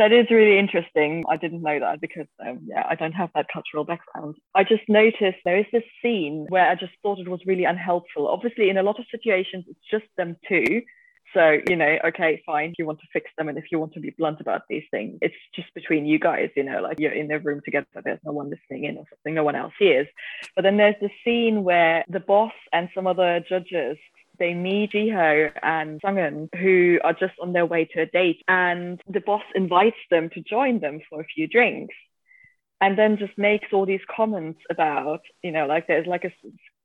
that 0.00 0.12
is 0.12 0.30
really 0.30 0.58
interesting. 0.58 1.24
I 1.28 1.36
didn't 1.36 1.62
know 1.62 1.78
that 1.78 2.00
because, 2.00 2.26
um, 2.44 2.60
yeah, 2.64 2.86
I 2.88 2.94
don't 2.94 3.12
have 3.12 3.28
that 3.34 3.48
cultural 3.52 3.84
background. 3.84 4.36
I 4.54 4.64
just 4.64 4.82
noticed 4.88 5.36
there 5.44 5.58
is 5.58 5.66
this 5.72 5.84
scene 6.00 6.46
where 6.48 6.70
I 6.70 6.74
just 6.74 6.92
thought 7.02 7.18
it 7.18 7.28
was 7.28 7.40
really 7.44 7.64
unhelpful. 7.64 8.26
Obviously, 8.26 8.70
in 8.70 8.78
a 8.78 8.82
lot 8.82 8.98
of 8.98 9.04
situations, 9.10 9.66
it's 9.68 9.90
just 9.90 10.06
them 10.16 10.38
two. 10.48 10.80
So, 11.34 11.58
you 11.68 11.76
know, 11.76 11.98
okay, 12.06 12.42
fine, 12.46 12.72
you 12.78 12.86
want 12.86 13.00
to 13.00 13.06
fix 13.12 13.30
them. 13.36 13.50
And 13.50 13.58
if 13.58 13.66
you 13.70 13.78
want 13.78 13.92
to 13.92 14.00
be 14.00 14.14
blunt 14.16 14.40
about 14.40 14.62
these 14.70 14.84
things, 14.90 15.18
it's 15.20 15.34
just 15.54 15.72
between 15.74 16.06
you 16.06 16.18
guys, 16.18 16.48
you 16.56 16.64
know, 16.64 16.80
like 16.80 16.98
you're 16.98 17.12
in 17.12 17.28
the 17.28 17.38
room 17.38 17.60
together, 17.62 17.86
there's 18.02 18.18
no 18.24 18.32
one 18.32 18.48
listening 18.48 18.84
in 18.84 18.96
or 18.96 19.04
something, 19.10 19.34
no 19.34 19.44
one 19.44 19.54
else 19.54 19.74
hears. 19.78 20.08
But 20.56 20.62
then 20.62 20.78
there's 20.78 20.96
the 21.02 21.10
scene 21.22 21.62
where 21.62 22.04
the 22.08 22.20
boss 22.20 22.54
and 22.72 22.88
some 22.94 23.06
other 23.06 23.44
judges 23.46 23.98
they 24.40 24.54
meet 24.54 24.92
Jiho 24.92 25.52
and 25.62 26.00
Sungin, 26.02 26.48
who 26.58 26.98
are 27.04 27.12
just 27.12 27.34
on 27.40 27.52
their 27.52 27.66
way 27.66 27.84
to 27.84 28.00
a 28.00 28.06
date, 28.06 28.42
and 28.48 29.00
the 29.08 29.20
boss 29.20 29.44
invites 29.54 30.02
them 30.10 30.30
to 30.30 30.42
join 30.42 30.80
them 30.80 31.00
for 31.08 31.20
a 31.20 31.24
few 31.24 31.46
drinks, 31.46 31.94
and 32.80 32.98
then 32.98 33.18
just 33.18 33.36
makes 33.38 33.68
all 33.72 33.86
these 33.86 34.00
comments 34.14 34.60
about, 34.70 35.20
you 35.42 35.52
know, 35.52 35.66
like 35.66 35.86
there's 35.86 36.06
like 36.06 36.24
a 36.24 36.32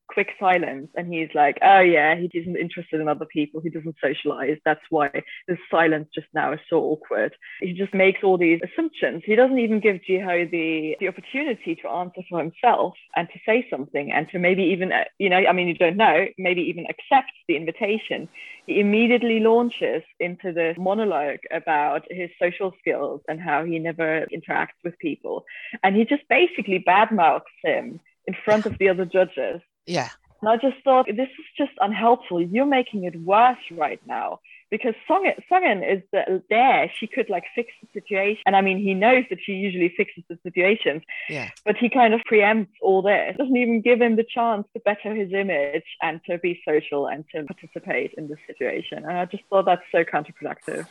quick 0.07 0.29
silence 0.39 0.89
and 0.95 1.11
he's 1.13 1.29
like 1.33 1.57
oh 1.61 1.79
yeah 1.79 2.15
he 2.15 2.29
isn't 2.33 2.57
interested 2.57 3.01
in 3.01 3.07
other 3.07 3.25
people. 3.25 3.61
He 3.61 3.69
doesn't 3.69 3.95
socialize. 4.01 4.57
That's 4.65 4.85
why 4.89 5.09
the 5.47 5.57
silence 5.69 6.09
just 6.13 6.27
now 6.33 6.53
is 6.53 6.59
so 6.69 6.77
awkward. 6.81 7.33
He 7.61 7.73
just 7.73 7.93
makes 7.93 8.23
all 8.23 8.37
these 8.37 8.61
assumptions. 8.63 9.23
He 9.25 9.35
doesn't 9.35 9.59
even 9.59 9.79
give 9.79 9.97
jiho 10.07 10.49
the 10.49 10.95
the 10.99 11.07
opportunity 11.07 11.75
to 11.75 11.89
answer 11.89 12.21
for 12.29 12.39
himself 12.39 12.93
and 13.15 13.27
to 13.29 13.39
say 13.45 13.65
something 13.69 14.11
and 14.11 14.29
to 14.29 14.39
maybe 14.39 14.63
even 14.63 14.91
uh, 14.91 15.03
you 15.19 15.29
know 15.29 15.37
i 15.37 15.51
mean 15.51 15.67
you 15.67 15.73
don't 15.75 15.97
know 15.97 16.25
maybe 16.37 16.61
even 16.61 16.85
accept 16.87 17.31
the 17.47 17.55
invitation. 17.55 18.27
He 18.67 18.79
immediately 18.79 19.39
launches 19.39 20.03
into 20.19 20.51
this 20.51 20.75
monologue 20.77 21.39
about 21.51 22.03
his 22.09 22.29
social 22.41 22.73
skills 22.79 23.21
and 23.27 23.39
how 23.39 23.63
he 23.63 23.77
never 23.79 24.25
interacts 24.33 24.79
with 24.83 24.97
people. 24.99 25.45
And 25.83 25.95
he 25.95 26.03
just 26.05 26.23
basically 26.29 26.83
badmouths 26.87 27.41
him 27.63 27.99
in 28.27 28.35
front 28.43 28.65
of 28.65 28.77
the 28.79 28.89
other 28.89 29.05
judges 29.05 29.61
yeah. 29.85 30.09
And 30.41 30.49
I 30.49 30.57
just 30.57 30.83
thought 30.83 31.07
this 31.07 31.29
is 31.39 31.45
just 31.57 31.71
unhelpful. 31.79 32.41
You're 32.41 32.65
making 32.65 33.05
it 33.05 33.19
worse 33.21 33.57
right 33.71 33.99
now 34.05 34.39
because 34.69 34.93
Sungin, 35.09 35.41
Sungin 35.49 35.81
is 35.81 36.03
the, 36.11 36.43
there. 36.49 36.91
She 36.99 37.07
could 37.07 37.29
like 37.29 37.45
fix 37.55 37.71
the 37.81 37.87
situation. 37.99 38.43
And 38.45 38.55
I 38.55 38.61
mean, 38.61 38.77
he 38.77 38.93
knows 38.93 39.23
that 39.29 39.39
she 39.43 39.53
usually 39.53 39.93
fixes 39.95 40.23
the 40.29 40.37
situations. 40.43 41.03
Yeah. 41.29 41.49
But 41.65 41.77
he 41.77 41.89
kind 41.89 42.13
of 42.13 42.21
preempts 42.29 42.67
all 42.81 43.01
this. 43.01 43.35
Doesn't 43.37 43.55
even 43.55 43.81
give 43.81 44.01
him 44.01 44.17
the 44.17 44.23
chance 44.23 44.67
to 44.73 44.79
better 44.81 45.15
his 45.15 45.31
image 45.33 45.85
and 46.01 46.19
to 46.29 46.37
be 46.37 46.61
social 46.67 47.07
and 47.07 47.23
to 47.33 47.43
participate 47.43 48.13
in 48.17 48.27
the 48.27 48.35
situation. 48.47 48.99
And 48.99 49.17
I 49.17 49.25
just 49.25 49.43
thought 49.49 49.65
that's 49.65 49.83
so 49.91 50.03
counterproductive. 50.03 50.85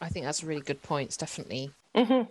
I 0.00 0.08
think 0.08 0.24
that's 0.24 0.42
a 0.42 0.46
really 0.46 0.62
good 0.62 0.82
point. 0.82 1.08
It's 1.08 1.16
definitely 1.16 1.70
mm-hmm. 1.94 2.30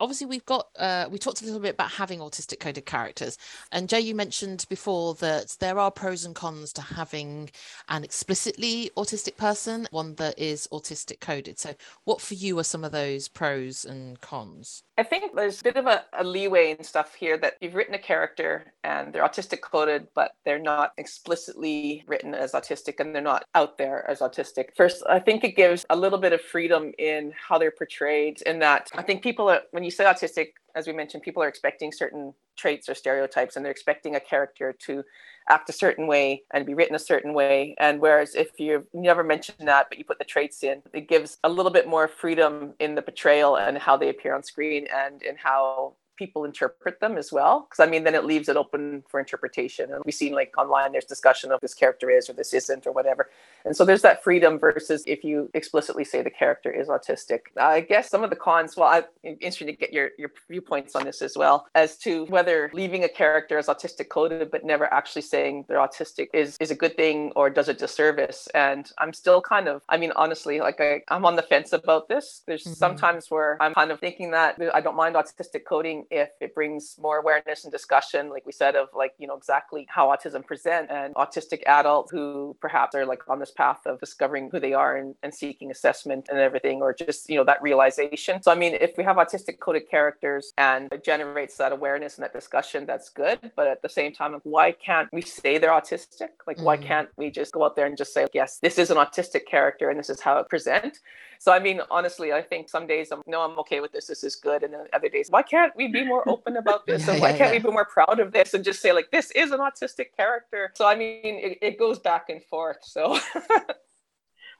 Obviously 0.00 0.26
we've 0.26 0.46
got 0.46 0.68
uh, 0.78 1.06
we 1.10 1.18
talked 1.18 1.42
a 1.42 1.44
little 1.44 1.60
bit 1.60 1.74
about 1.74 1.90
having 1.90 2.20
autistic 2.20 2.60
coded 2.60 2.86
characters. 2.86 3.38
And 3.72 3.88
jay 3.88 4.00
you 4.00 4.14
mentioned 4.14 4.66
before 4.68 5.14
that 5.14 5.56
there 5.60 5.78
are 5.78 5.90
pros 5.90 6.24
and 6.24 6.34
cons 6.34 6.72
to 6.74 6.82
having 6.82 7.50
an 7.88 8.04
explicitly 8.04 8.90
autistic 8.96 9.36
person 9.36 9.86
one 9.90 10.14
that 10.16 10.38
is 10.38 10.68
autistic 10.72 11.20
coded. 11.20 11.58
So 11.58 11.74
what 12.04 12.20
for 12.20 12.34
you 12.34 12.58
are 12.58 12.64
some 12.64 12.84
of 12.84 12.92
those 12.92 13.28
pros 13.28 13.84
and 13.84 14.20
cons? 14.20 14.82
I 14.98 15.04
think 15.04 15.36
there's 15.36 15.60
a 15.60 15.64
bit 15.64 15.76
of 15.76 15.86
a, 15.86 16.04
a, 16.12 16.24
leeway 16.24 16.72
and 16.72 16.84
stuff 16.84 17.14
here 17.14 17.38
that 17.38 17.54
you've 17.60 17.76
written 17.76 17.94
a 17.94 18.00
character 18.00 18.72
and 18.82 19.12
they're 19.12 19.22
autistic 19.22 19.60
coded, 19.60 20.08
but 20.12 20.32
they're 20.44 20.58
not 20.58 20.90
explicitly 20.98 22.02
written 22.08 22.34
as 22.34 22.50
autistic 22.50 22.98
and 22.98 23.14
they're 23.14 23.22
not 23.22 23.44
out 23.54 23.78
there 23.78 24.10
as 24.10 24.18
autistic. 24.18 24.74
First, 24.76 25.04
I 25.08 25.20
think 25.20 25.44
it 25.44 25.54
gives 25.54 25.86
a 25.88 25.96
little 25.96 26.18
bit 26.18 26.32
of 26.32 26.40
freedom 26.40 26.92
in 26.98 27.32
how 27.36 27.58
they're 27.58 27.70
portrayed, 27.70 28.42
in 28.42 28.58
that 28.58 28.90
I 28.92 29.02
think 29.02 29.22
people 29.22 29.48
are, 29.48 29.60
when 29.70 29.84
you 29.84 29.87
say 29.90 30.04
autistic, 30.04 30.48
as 30.74 30.86
we 30.86 30.92
mentioned, 30.92 31.22
people 31.22 31.42
are 31.42 31.48
expecting 31.48 31.92
certain 31.92 32.34
traits 32.56 32.88
or 32.88 32.94
stereotypes 32.94 33.56
and 33.56 33.64
they're 33.64 33.72
expecting 33.72 34.16
a 34.16 34.20
character 34.20 34.74
to 34.86 35.04
act 35.48 35.70
a 35.70 35.72
certain 35.72 36.06
way 36.06 36.42
and 36.52 36.66
be 36.66 36.74
written 36.74 36.94
a 36.94 36.98
certain 36.98 37.32
way. 37.32 37.74
And 37.78 38.00
whereas 38.00 38.34
if 38.34 38.58
you 38.58 38.86
never 38.92 39.24
mention 39.24 39.54
that, 39.60 39.86
but 39.88 39.98
you 39.98 40.04
put 40.04 40.18
the 40.18 40.24
traits 40.24 40.62
in, 40.62 40.82
it 40.92 41.08
gives 41.08 41.38
a 41.44 41.48
little 41.48 41.72
bit 41.72 41.86
more 41.86 42.08
freedom 42.08 42.74
in 42.80 42.94
the 42.94 43.02
portrayal 43.02 43.56
and 43.56 43.78
how 43.78 43.96
they 43.96 44.08
appear 44.08 44.34
on 44.34 44.42
screen 44.42 44.86
and 44.94 45.22
in 45.22 45.36
how 45.36 45.94
people 46.18 46.44
interpret 46.44 47.00
them 47.00 47.16
as 47.16 47.32
well. 47.32 47.66
Because 47.70 47.86
I 47.86 47.88
mean, 47.88 48.04
then 48.04 48.14
it 48.14 48.24
leaves 48.24 48.48
it 48.48 48.56
open 48.56 49.04
for 49.08 49.20
interpretation. 49.20 49.92
And 49.92 50.02
we've 50.04 50.14
seen 50.14 50.32
like 50.32 50.52
online, 50.58 50.92
there's 50.92 51.04
discussion 51.04 51.52
of 51.52 51.60
this 51.60 51.74
character 51.74 52.10
is 52.10 52.28
or 52.28 52.32
this 52.32 52.52
isn't 52.52 52.86
or 52.86 52.92
whatever. 52.92 53.30
And 53.64 53.76
so 53.76 53.84
there's 53.84 54.02
that 54.02 54.22
freedom 54.24 54.58
versus 54.58 55.04
if 55.06 55.22
you 55.24 55.50
explicitly 55.54 56.04
say 56.04 56.22
the 56.22 56.30
character 56.30 56.70
is 56.70 56.88
autistic. 56.88 57.40
I 57.56 57.80
guess 57.80 58.10
some 58.10 58.24
of 58.24 58.30
the 58.30 58.36
cons, 58.36 58.76
well, 58.76 58.88
I'm 58.88 59.04
interested 59.22 59.66
to 59.66 59.72
get 59.72 59.92
your, 59.92 60.10
your 60.18 60.30
viewpoints 60.48 60.96
on 60.96 61.04
this 61.04 61.22
as 61.22 61.36
well, 61.36 61.66
as 61.74 61.96
to 61.98 62.24
whether 62.26 62.70
leaving 62.72 63.04
a 63.04 63.08
character 63.08 63.58
as 63.58 63.66
autistic 63.66 64.08
coded 64.08 64.50
but 64.50 64.64
never 64.64 64.92
actually 64.92 65.22
saying 65.22 65.64
they're 65.68 65.78
autistic 65.78 66.28
is, 66.34 66.56
is 66.60 66.70
a 66.70 66.74
good 66.74 66.96
thing 66.96 67.32
or 67.36 67.48
does 67.48 67.68
a 67.68 67.74
disservice. 67.74 68.48
And 68.54 68.90
I'm 68.98 69.12
still 69.12 69.40
kind 69.40 69.68
of, 69.68 69.82
I 69.88 69.96
mean, 69.96 70.12
honestly, 70.16 70.60
like 70.60 70.80
I, 70.80 71.02
I'm 71.08 71.24
on 71.24 71.36
the 71.36 71.42
fence 71.42 71.72
about 71.72 72.08
this. 72.08 72.42
There's 72.46 72.64
mm-hmm. 72.64 72.72
sometimes 72.72 73.30
where 73.30 73.56
I'm 73.60 73.74
kind 73.74 73.90
of 73.90 74.00
thinking 74.00 74.30
that 74.32 74.58
I 74.74 74.80
don't 74.80 74.96
mind 74.96 75.14
autistic 75.14 75.64
coding 75.64 76.06
if 76.10 76.30
it 76.40 76.54
brings 76.54 76.96
more 77.00 77.18
awareness 77.18 77.64
and 77.64 77.72
discussion, 77.72 78.30
like 78.30 78.46
we 78.46 78.52
said, 78.52 78.76
of 78.76 78.88
like, 78.94 79.14
you 79.18 79.26
know, 79.26 79.36
exactly 79.36 79.86
how 79.88 80.08
autism 80.08 80.44
present 80.44 80.90
and 80.90 81.14
autistic 81.14 81.62
adults 81.66 82.10
who 82.10 82.56
perhaps 82.60 82.94
are 82.94 83.06
like 83.06 83.28
on 83.28 83.38
this 83.38 83.50
path 83.50 83.80
of 83.86 84.00
discovering 84.00 84.50
who 84.50 84.60
they 84.60 84.72
are 84.72 84.96
and, 84.96 85.14
and 85.22 85.34
seeking 85.34 85.70
assessment 85.70 86.28
and 86.30 86.38
everything, 86.38 86.82
or 86.82 86.94
just, 86.94 87.28
you 87.28 87.36
know, 87.36 87.44
that 87.44 87.62
realization. 87.62 88.42
So, 88.42 88.50
I 88.50 88.54
mean, 88.54 88.74
if 88.80 88.96
we 88.96 89.04
have 89.04 89.16
autistic 89.16 89.58
coded 89.60 89.88
characters 89.88 90.52
and 90.58 90.92
it 90.92 91.04
generates 91.04 91.56
that 91.56 91.72
awareness 91.72 92.16
and 92.16 92.24
that 92.24 92.32
discussion, 92.32 92.86
that's 92.86 93.08
good. 93.08 93.52
But 93.56 93.66
at 93.66 93.82
the 93.82 93.88
same 93.88 94.12
time, 94.12 94.40
why 94.44 94.72
can't 94.72 95.08
we 95.12 95.22
say 95.22 95.58
they're 95.58 95.70
autistic? 95.70 96.28
Like, 96.46 96.58
mm. 96.58 96.64
why 96.64 96.76
can't 96.76 97.08
we 97.16 97.30
just 97.30 97.52
go 97.52 97.64
out 97.64 97.76
there 97.76 97.86
and 97.86 97.96
just 97.96 98.14
say, 98.14 98.26
yes, 98.32 98.58
this 98.58 98.78
is 98.78 98.90
an 98.90 98.96
autistic 98.96 99.46
character 99.46 99.90
and 99.90 99.98
this 99.98 100.10
is 100.10 100.20
how 100.20 100.38
it 100.38 100.48
presents? 100.48 101.00
So 101.38 101.52
I 101.52 101.58
mean, 101.58 101.80
honestly, 101.90 102.32
I 102.32 102.42
think 102.42 102.68
some 102.68 102.86
days 102.86 103.10
I'm 103.12 103.22
no, 103.26 103.40
I'm 103.42 103.58
okay 103.60 103.80
with 103.80 103.92
this. 103.92 104.06
This 104.06 104.24
is 104.24 104.36
good, 104.36 104.62
and 104.62 104.72
then 104.74 104.86
other 104.92 105.08
days, 105.08 105.28
why 105.30 105.42
can't 105.42 105.72
we 105.76 105.88
be 105.88 106.04
more 106.04 106.28
open 106.28 106.56
about 106.56 106.86
this? 106.86 107.06
yeah, 107.06 107.12
and 107.12 107.22
why 107.22 107.30
yeah, 107.30 107.38
can't 107.38 107.54
yeah. 107.54 107.58
we 107.58 107.64
be 107.64 107.70
more 107.70 107.84
proud 107.84 108.20
of 108.20 108.32
this 108.32 108.54
and 108.54 108.64
just 108.64 108.80
say 108.80 108.92
like, 108.92 109.10
this 109.10 109.30
is 109.32 109.50
an 109.50 109.60
autistic 109.60 110.16
character? 110.16 110.72
So 110.74 110.86
I 110.86 110.94
mean, 110.94 111.20
it, 111.24 111.58
it 111.62 111.78
goes 111.78 111.98
back 111.98 112.28
and 112.28 112.42
forth. 112.42 112.78
So. 112.82 113.18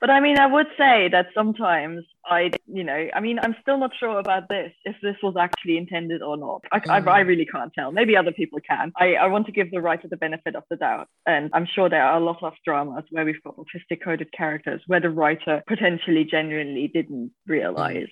But 0.01 0.11
I 0.11 0.21
mean, 0.21 0.39
I 0.39 0.47
would 0.47 0.69
say 0.77 1.09
that 1.11 1.27
sometimes 1.35 2.05
I, 2.25 2.51
you 2.67 2.85
know, 2.85 3.09
I 3.15 3.21
mean, 3.21 3.39
I'm 3.43 3.57
still 3.61 3.79
not 3.79 3.91
sure 3.99 4.19
about 4.19 4.49
this, 4.49 4.73
if 4.85 4.95
this 5.03 5.17
was 5.23 5.35
actually 5.37 5.77
intended 5.77 6.23
or 6.23 6.37
not. 6.37 6.63
I, 6.71 6.79
mm. 6.79 7.09
I, 7.09 7.11
I, 7.11 7.21
really 7.21 7.47
can't 7.47 7.73
tell. 7.73 7.91
Maybe 7.91 8.17
other 8.17 8.33
people 8.33 8.61
can. 8.69 8.93
I, 8.97 9.15
I 9.15 9.27
want 9.27 9.47
to 9.47 9.53
give 9.53 9.71
the 9.71 9.81
writer 9.81 10.07
the 10.09 10.17
benefit 10.17 10.55
of 10.55 10.63
the 10.71 10.77
doubt. 10.77 11.09
And 11.27 11.51
I'm 11.53 11.67
sure 11.67 11.89
there 11.89 12.05
are 12.05 12.21
a 12.21 12.25
lot 12.25 12.43
of 12.43 12.53
dramas 12.65 13.05
where 13.11 13.25
we've 13.25 13.43
got 13.43 13.57
autistic 13.57 14.03
coded 14.05 14.31
characters 14.33 14.83
where 14.87 15.01
the 15.01 15.11
writer 15.11 15.63
potentially 15.67 16.25
genuinely 16.25 16.89
didn't 16.89 17.33
realize. 17.47 18.09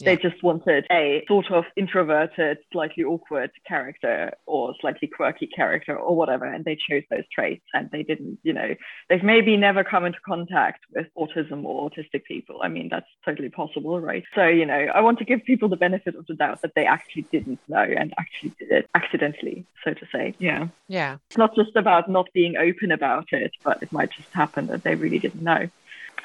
Yeah. 0.00 0.14
They 0.14 0.22
just 0.22 0.42
wanted 0.42 0.86
a 0.90 1.24
sort 1.28 1.50
of 1.50 1.64
introverted, 1.76 2.58
slightly 2.72 3.04
awkward 3.04 3.50
character 3.66 4.32
or 4.46 4.74
slightly 4.80 5.08
quirky 5.08 5.46
character 5.46 5.96
or 5.96 6.16
whatever, 6.16 6.44
and 6.44 6.64
they 6.64 6.76
chose 6.76 7.02
those 7.10 7.24
traits. 7.32 7.64
And 7.74 7.90
they 7.90 8.02
didn't, 8.02 8.38
you 8.42 8.52
know, 8.52 8.74
they've 9.08 9.22
maybe 9.22 9.56
never 9.56 9.84
come 9.84 10.04
into 10.04 10.18
contact 10.24 10.84
with 10.94 11.06
autism 11.16 11.64
or 11.64 11.90
autistic 11.90 12.24
people. 12.24 12.60
I 12.62 12.68
mean, 12.68 12.88
that's 12.88 13.08
totally 13.24 13.48
possible, 13.48 14.00
right? 14.00 14.24
So, 14.34 14.46
you 14.46 14.66
know, 14.66 14.74
I 14.94 15.00
want 15.00 15.18
to 15.18 15.24
give 15.24 15.44
people 15.44 15.68
the 15.68 15.76
benefit 15.76 16.14
of 16.14 16.26
the 16.26 16.34
doubt 16.34 16.62
that 16.62 16.74
they 16.74 16.86
actually 16.86 17.22
didn't 17.22 17.60
know 17.68 17.82
and 17.82 18.12
actually 18.18 18.52
did 18.58 18.70
it 18.70 18.90
accidentally, 18.94 19.64
so 19.84 19.94
to 19.94 20.06
say. 20.12 20.34
Yeah. 20.38 20.68
Yeah. 20.88 21.16
It's 21.28 21.38
not 21.38 21.54
just 21.54 21.76
about 21.76 22.10
not 22.10 22.28
being 22.32 22.56
open 22.56 22.92
about 22.92 23.32
it, 23.32 23.52
but 23.64 23.82
it 23.82 23.92
might 23.92 24.10
just 24.10 24.32
happen 24.32 24.66
that 24.66 24.82
they 24.82 24.94
really 24.94 25.18
didn't 25.18 25.42
know. 25.42 25.68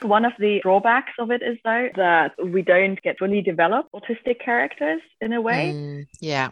One 0.03 0.25
of 0.25 0.33
the 0.39 0.59
drawbacks 0.61 1.13
of 1.19 1.31
it 1.31 1.41
is 1.41 1.57
though 1.63 1.89
that 1.95 2.33
we 2.43 2.61
don't 2.61 3.01
get 3.01 3.19
fully 3.19 3.41
developed 3.41 3.91
autistic 3.93 4.43
characters 4.43 5.01
in 5.19 5.33
a 5.33 5.41
way. 5.41 5.73
Mm, 5.73 6.07
yeah. 6.19 6.49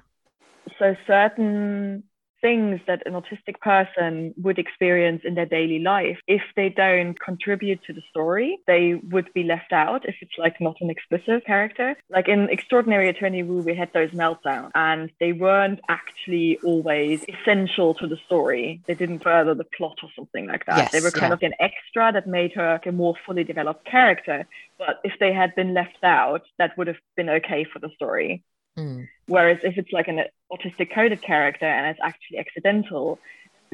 So 0.77 0.95
certain 1.07 2.03
things 2.41 2.79
that 2.87 3.03
an 3.05 3.13
autistic 3.13 3.59
person 3.61 4.33
would 4.41 4.59
experience 4.59 5.21
in 5.25 5.35
their 5.35 5.45
daily 5.45 5.79
life 5.79 6.17
if 6.27 6.41
they 6.55 6.69
don't 6.69 7.19
contribute 7.19 7.83
to 7.83 7.93
the 7.93 8.01
story 8.09 8.57
they 8.67 8.95
would 9.09 9.31
be 9.33 9.43
left 9.43 9.71
out 9.71 10.07
if 10.07 10.15
it's 10.21 10.37
like 10.37 10.59
not 10.61 10.75
an 10.81 10.89
explicit 10.89 11.45
character. 11.45 11.95
Like 12.09 12.27
in 12.27 12.49
Extraordinary 12.49 13.09
Attorney 13.09 13.43
Woo 13.43 13.61
we 13.61 13.75
had 13.75 13.91
those 13.93 14.11
meltdowns 14.11 14.71
and 14.75 15.11
they 15.19 15.33
weren't 15.33 15.79
actually 15.89 16.57
always 16.63 17.25
essential 17.27 17.93
to 17.95 18.07
the 18.07 18.17
story. 18.25 18.81
They 18.87 18.95
didn't 18.95 19.19
further 19.19 19.53
the 19.55 19.63
plot 19.63 19.97
or 20.03 20.09
something 20.15 20.47
like 20.47 20.65
that. 20.65 20.77
Yes, 20.77 20.91
they 20.91 21.01
were 21.01 21.11
kind 21.11 21.31
yeah. 21.31 21.35
of 21.35 21.43
an 21.43 21.53
extra 21.59 22.11
that 22.13 22.27
made 22.27 22.53
her 22.53 22.79
a 22.85 22.91
more 22.91 23.15
fully 23.25 23.43
developed 23.43 23.85
character. 23.85 24.47
But 24.77 24.99
if 25.03 25.13
they 25.19 25.33
had 25.33 25.55
been 25.55 25.73
left 25.73 26.03
out 26.03 26.43
that 26.57 26.77
would 26.77 26.87
have 26.87 27.01
been 27.15 27.29
okay 27.29 27.65
for 27.71 27.79
the 27.79 27.89
story 27.95 28.43
Mm. 28.77 29.07
Whereas 29.27 29.59
if 29.63 29.77
it's 29.77 29.91
like 29.91 30.07
an 30.07 30.21
autistic 30.51 30.93
coded 30.93 31.21
character 31.21 31.65
and 31.65 31.87
it's 31.87 31.99
actually 32.01 32.39
accidental, 32.39 33.19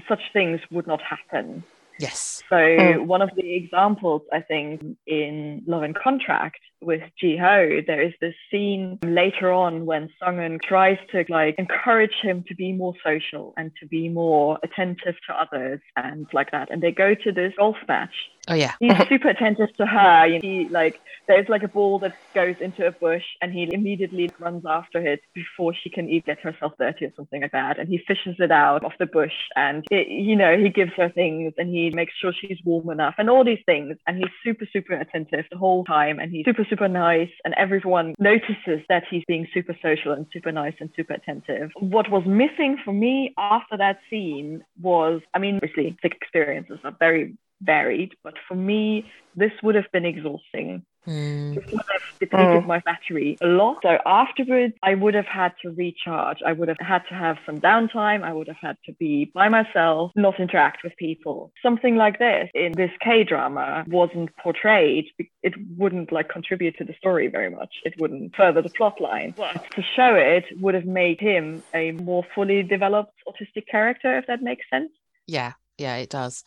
such 0.07 0.21
things 0.33 0.59
would 0.71 0.87
not 0.87 1.01
happen. 1.01 1.63
Yes. 1.99 2.43
So 2.49 2.55
mm. 2.55 3.05
one 3.05 3.21
of 3.21 3.31
the 3.35 3.55
examples 3.55 4.21
I 4.31 4.41
think 4.41 4.97
in 5.07 5.63
Love 5.65 5.83
in 5.83 5.93
Contract 5.93 6.59
with 6.85 7.01
Ji 7.19 7.37
Ho, 7.37 7.81
there 7.85 8.01
is 8.01 8.13
this 8.21 8.35
scene 8.51 8.99
later 9.03 9.51
on 9.51 9.85
when 9.85 10.09
Sung 10.19 10.59
tries 10.63 10.97
to 11.11 11.25
like 11.29 11.55
encourage 11.57 12.15
him 12.21 12.43
to 12.47 12.55
be 12.55 12.71
more 12.71 12.93
social 13.03 13.53
and 13.57 13.71
to 13.79 13.87
be 13.87 14.09
more 14.09 14.59
attentive 14.63 15.15
to 15.27 15.33
others 15.33 15.81
and 15.95 16.27
like 16.33 16.51
that. 16.51 16.69
And 16.71 16.81
they 16.81 16.91
go 16.91 17.15
to 17.15 17.31
this 17.31 17.53
golf 17.57 17.77
match 17.87 18.13
Oh 18.47 18.53
yeah. 18.53 18.73
He's 18.79 18.93
super 19.09 19.29
attentive 19.29 19.73
to 19.77 19.85
her. 19.85 20.27
You 20.27 20.35
know, 20.35 20.39
he 20.41 20.67
like 20.69 20.99
there's 21.27 21.49
like 21.49 21.63
a 21.63 21.67
ball 21.67 21.99
that 21.99 22.15
goes 22.33 22.55
into 22.59 22.85
a 22.85 22.91
bush 22.91 23.23
and 23.41 23.51
he 23.51 23.67
immediately 23.71 24.29
runs 24.39 24.63
after 24.67 24.99
it 24.99 25.21
before 25.33 25.73
she 25.73 25.89
can 25.89 26.07
even 26.09 26.23
get 26.25 26.39
herself 26.39 26.73
dirty 26.77 27.05
or 27.05 27.13
something 27.15 27.41
like 27.41 27.51
that. 27.51 27.79
And 27.79 27.89
he 27.89 27.97
fishes 27.97 28.35
it 28.39 28.51
out 28.51 28.83
of 28.83 28.91
the 28.99 29.07
bush 29.07 29.33
and 29.55 29.85
it, 29.89 30.07
you 30.07 30.35
know, 30.35 30.57
he 30.57 30.69
gives 30.69 30.91
her 30.97 31.09
things 31.09 31.53
and 31.57 31.69
he 31.69 31.89
makes 31.89 32.13
sure 32.21 32.33
she's 32.33 32.59
warm 32.63 32.89
enough 32.89 33.15
and 33.17 33.29
all 33.29 33.43
these 33.43 33.63
things. 33.65 33.97
And 34.05 34.17
he's 34.17 34.31
super, 34.43 34.67
super 34.71 34.93
attentive 34.93 35.45
the 35.49 35.57
whole 35.57 35.83
time 35.83 36.19
and 36.19 36.31
he's 36.31 36.45
super, 36.45 36.65
super 36.69 36.74
nice. 36.81 37.29
And 37.45 37.53
everyone 37.55 38.13
notices 38.19 38.85
that 38.89 39.03
he's 39.09 39.23
being 39.27 39.47
super 39.53 39.75
social 39.81 40.11
and 40.11 40.25
super 40.33 40.51
nice 40.51 40.75
and 40.79 40.89
super 40.95 41.13
attentive. 41.13 41.71
What 41.79 42.11
was 42.11 42.23
missing 42.25 42.77
for 42.83 42.93
me 42.93 43.33
after 43.37 43.77
that 43.77 43.99
scene 44.09 44.63
was, 44.81 45.21
I 45.33 45.39
mean, 45.39 45.55
obviously, 45.55 45.97
the 46.03 46.09
experiences 46.09 46.79
are 46.83 46.95
very 46.99 47.35
varied, 47.61 48.13
but 48.23 48.35
for 48.47 48.55
me, 48.55 49.05
this 49.35 49.51
would 49.63 49.75
have 49.75 49.91
been 49.91 50.05
exhausting. 50.05 50.85
Mm. 51.07 51.55
This 51.55 51.65
would 51.71 51.81
have 51.93 52.19
depleted 52.19 52.63
mm. 52.63 52.65
my 52.65 52.79
battery 52.79 53.37
a 53.41 53.45
lot. 53.45 53.77
So 53.83 53.97
afterwards, 54.05 54.73
I 54.81 54.95
would 54.95 55.13
have 55.13 55.27
had 55.27 55.53
to 55.61 55.69
recharge. 55.69 56.39
I 56.45 56.51
would 56.53 56.67
have 56.67 56.79
had 56.79 57.03
to 57.09 57.13
have 57.13 57.37
some 57.45 57.61
downtime. 57.61 58.23
I 58.23 58.33
would 58.33 58.47
have 58.47 58.57
had 58.59 58.77
to 58.85 58.93
be 58.93 59.31
by 59.33 59.49
myself, 59.49 60.11
not 60.15 60.39
interact 60.39 60.83
with 60.83 60.95
people. 60.97 61.51
Something 61.61 61.95
like 61.95 62.17
this 62.17 62.49
in 62.55 62.71
this 62.71 62.91
K 63.01 63.23
drama 63.23 63.85
wasn't 63.87 64.35
portrayed. 64.37 65.05
It 65.43 65.53
wouldn't 65.77 66.11
like 66.11 66.29
contribute 66.29 66.77
to 66.77 66.85
the 66.85 66.95
story 66.97 67.27
very 67.27 67.49
much. 67.49 67.73
It 67.83 67.93
wouldn't 67.99 68.35
further 68.35 68.61
the 68.61 68.69
plot 68.69 68.99
line. 68.99 69.35
But 69.37 69.63
to 69.71 69.83
show 69.95 70.15
it 70.15 70.45
would 70.59 70.73
have 70.73 70.85
made 70.85 71.19
him 71.19 71.61
a 71.73 71.91
more 71.91 72.25
fully 72.33 72.63
developed 72.63 73.13
autistic 73.27 73.67
character, 73.69 74.17
if 74.17 74.25
that 74.27 74.41
makes 74.41 74.65
sense. 74.71 74.91
Yeah, 75.27 75.53
yeah, 75.77 75.97
it 75.97 76.09
does. 76.09 76.43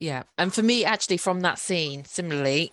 Yeah. 0.00 0.22
And 0.38 0.52
for 0.52 0.62
me, 0.62 0.84
actually, 0.84 1.18
from 1.18 1.42
that 1.42 1.58
scene, 1.58 2.04
similarly, 2.04 2.72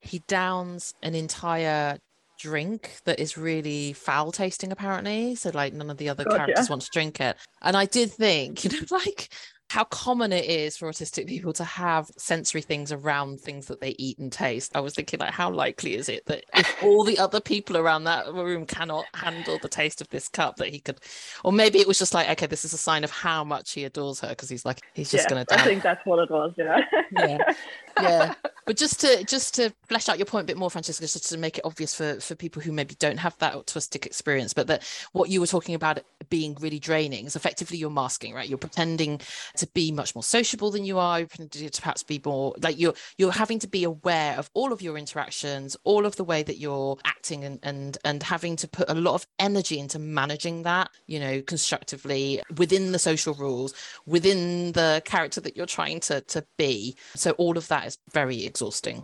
he 0.00 0.20
downs 0.28 0.94
an 1.02 1.14
entire 1.14 1.98
drink 2.38 3.00
that 3.04 3.18
is 3.18 3.36
really 3.36 3.94
foul 3.94 4.30
tasting, 4.30 4.70
apparently. 4.70 5.34
So, 5.34 5.50
like, 5.52 5.72
none 5.72 5.90
of 5.90 5.96
the 5.96 6.10
other 6.10 6.24
characters 6.24 6.70
want 6.70 6.82
to 6.82 6.90
drink 6.92 7.20
it. 7.20 7.36
And 7.62 7.76
I 7.76 7.86
did 7.86 8.12
think, 8.12 8.64
you 8.64 8.70
know, 8.70 8.86
like, 8.90 9.32
how 9.70 9.84
common 9.84 10.32
it 10.32 10.44
is 10.46 10.76
for 10.76 10.90
autistic 10.90 11.26
people 11.28 11.52
to 11.54 11.64
have 11.64 12.10
sensory 12.18 12.60
things 12.60 12.90
around 12.92 13.40
things 13.40 13.66
that 13.68 13.80
they 13.80 13.94
eat 13.98 14.18
and 14.18 14.32
taste. 14.32 14.72
I 14.76 14.80
was 14.80 14.94
thinking, 14.94 15.20
like, 15.20 15.32
how 15.32 15.50
likely 15.50 15.94
is 15.94 16.08
it 16.08 16.26
that 16.26 16.44
if 16.54 16.74
all 16.80 17.04
the 17.04 17.18
other 17.18 17.40
people 17.40 17.76
around 17.76 18.04
that 18.04 18.26
room 18.34 18.66
cannot 18.66 19.08
handle 19.14 19.58
the 19.60 19.68
taste 19.68 20.00
of 20.00 20.08
this 20.10 20.28
cup, 20.28 20.56
that 20.56 20.68
he 20.70 20.80
could, 20.80 20.98
or 21.44 21.52
maybe 21.52 21.78
it 21.78 21.86
was 21.88 21.98
just 22.00 22.14
like, 22.14 22.28
okay, 22.30 22.46
this 22.46 22.64
is 22.64 22.72
a 22.72 22.78
sign 22.78 23.04
of 23.04 23.10
how 23.12 23.44
much 23.44 23.72
he 23.72 23.84
adores 23.84 24.20
her 24.20 24.28
because 24.30 24.48
he's 24.48 24.64
like, 24.64 24.82
he's 24.92 25.10
just 25.10 25.28
Yeah, 25.28 25.28
going 25.28 25.44
to 25.44 25.46
die. 25.46 25.56
I 25.56 25.68
think 25.68 25.82
that's 25.82 26.04
what 26.04 26.18
it 26.20 26.30
was. 26.30 26.52
Yeah. 26.56 26.80
yeah 27.10 27.38
yeah. 28.02 28.34
But 28.66 28.76
just 28.76 29.00
to 29.00 29.24
just 29.24 29.54
to 29.54 29.72
flesh 29.88 30.08
out 30.08 30.18
your 30.18 30.26
point 30.26 30.44
a 30.44 30.46
bit 30.46 30.56
more 30.56 30.70
francesca 30.70 31.04
just 31.04 31.28
to 31.30 31.38
make 31.38 31.58
it 31.58 31.64
obvious 31.64 31.92
for 31.92 32.20
for 32.20 32.36
people 32.36 32.62
who 32.62 32.70
maybe 32.70 32.94
don't 33.00 33.16
have 33.16 33.36
that 33.38 33.54
autistic 33.54 34.06
experience 34.06 34.54
but 34.54 34.68
that 34.68 34.84
what 35.10 35.28
you 35.28 35.40
were 35.40 35.46
talking 35.48 35.74
about 35.74 35.98
being 36.28 36.56
really 36.60 36.78
draining 36.78 37.26
is 37.26 37.34
effectively 37.34 37.78
you're 37.78 37.90
masking 37.90 38.32
right? 38.32 38.48
You're 38.48 38.58
pretending 38.58 39.20
to 39.56 39.66
be 39.74 39.90
much 39.90 40.14
more 40.14 40.22
sociable 40.22 40.70
than 40.70 40.84
you 40.84 41.00
are. 41.00 41.18
You're 41.18 41.26
pretending 41.28 41.68
to 41.68 41.82
perhaps 41.82 42.04
be 42.04 42.20
more 42.24 42.54
like 42.62 42.78
you're 42.78 42.94
you're 43.18 43.32
having 43.32 43.58
to 43.58 43.66
be 43.66 43.82
aware 43.82 44.36
of 44.38 44.48
all 44.54 44.72
of 44.72 44.80
your 44.80 44.96
interactions 44.96 45.76
all 45.82 46.06
of 46.06 46.14
the 46.14 46.24
way 46.24 46.44
that 46.44 46.58
you're 46.58 46.96
acting 47.04 47.42
and 47.42 47.58
and 47.64 47.98
and 48.04 48.22
having 48.22 48.54
to 48.56 48.68
put 48.68 48.88
a 48.88 48.94
lot 48.94 49.14
of 49.14 49.26
energy 49.40 49.80
into 49.80 49.98
managing 49.98 50.62
that 50.62 50.90
you 51.08 51.18
know 51.18 51.42
constructively 51.42 52.40
within 52.56 52.92
the 52.92 53.00
social 53.00 53.34
rules 53.34 53.74
within 54.06 54.72
the 54.72 55.02
character 55.04 55.40
that 55.40 55.56
you're 55.56 55.66
trying 55.66 55.98
to 55.98 56.20
to 56.22 56.44
be. 56.56 56.94
So 57.14 57.32
all 57.32 57.58
of 57.58 57.66
that 57.68 57.86
is 57.90 57.98
very 58.12 58.38
exhausting 58.50 58.98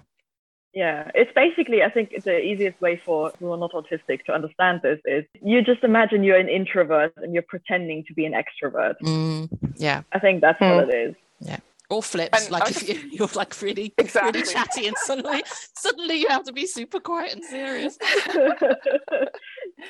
Yeah, 0.87 1.11
it's 1.21 1.33
basically, 1.45 1.79
I 1.89 1.91
think 1.95 2.07
the 2.25 2.39
easiest 2.51 2.79
way 2.87 2.95
for 3.07 3.33
who 3.39 3.47
are 3.55 3.61
not 3.65 3.73
autistic 3.73 4.19
to 4.27 4.33
understand 4.39 4.81
this 4.83 5.01
is 5.17 5.25
you 5.51 5.63
just 5.73 5.83
imagine 5.91 6.19
you're 6.27 6.43
an 6.47 6.51
introvert 6.61 7.13
and 7.23 7.33
you're 7.33 7.51
pretending 7.55 8.05
to 8.09 8.13
be 8.19 8.25
an 8.31 8.35
extrovert. 8.43 8.97
Mm, 9.03 9.49
yeah 9.87 10.03
I 10.17 10.19
think 10.25 10.37
that's 10.45 10.61
what 10.61 10.89
it 10.89 10.93
is. 11.07 11.15
Yeah. 11.41 11.61
Or 11.89 12.03
flips 12.03 12.37
And 12.37 12.51
like 12.57 12.65
I 12.65 12.71
if 12.71 12.89
you, 12.89 12.97
you're 13.17 13.35
like 13.43 13.53
really 13.63 13.95
Exactly. 13.97 14.41
really 14.41 14.53
chatty 14.55 14.85
and 14.91 14.97
suddenly 15.09 15.41
suddenly 15.85 16.17
you 16.23 16.29
have 16.29 16.45
to 16.45 16.53
be 16.61 16.67
super 16.67 17.01
quiet 17.01 17.31
and 17.37 17.45
serious 17.57 17.95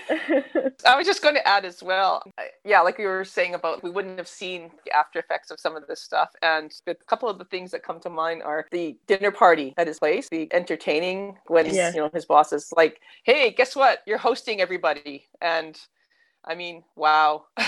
I 0.87 0.97
was 0.97 1.07
just 1.07 1.23
going 1.23 1.35
to 1.37 1.47
add 1.49 1.65
as 1.65 1.83
well. 1.83 2.23
Uh, 2.39 2.45
yeah, 2.65 2.81
like 2.83 2.99
you 2.99 3.07
were 3.09 3.25
saying 3.25 3.55
about 3.55 3.83
we 3.83 3.91
wouldn't 3.91 4.19
have 4.19 4.29
seen 4.29 4.71
the 4.85 4.93
after 4.97 5.19
effects 5.21 5.51
of 5.51 5.61
some 5.61 5.77
of 5.77 5.87
this 5.89 6.03
stuff. 6.03 6.31
And 6.43 6.73
a 6.89 6.95
couple 7.07 7.29
of 7.29 7.39
the 7.39 7.45
things 7.47 7.71
that 7.73 7.83
come 7.85 8.01
to 8.01 8.11
mind 8.11 8.43
are 8.43 8.67
the 8.73 8.97
dinner 9.07 9.31
party 9.33 9.75
at 9.79 9.87
his 9.89 9.99
place, 9.99 10.29
the 10.31 10.53
entertaining 10.55 11.39
when 11.49 11.67
Yes. 11.67 11.95
you 11.95 12.01
know 12.03 12.11
his 12.15 12.27
boss 12.27 12.53
is 12.53 12.73
like, 12.77 13.01
"Hey, 13.25 13.53
guess 13.53 13.77
what? 13.77 14.01
You're 14.07 14.19
hosting 14.19 14.61
everybody." 14.61 15.27
And 15.41 15.79
I 16.45 16.55
mean, 16.57 16.85
wow. 16.97 17.47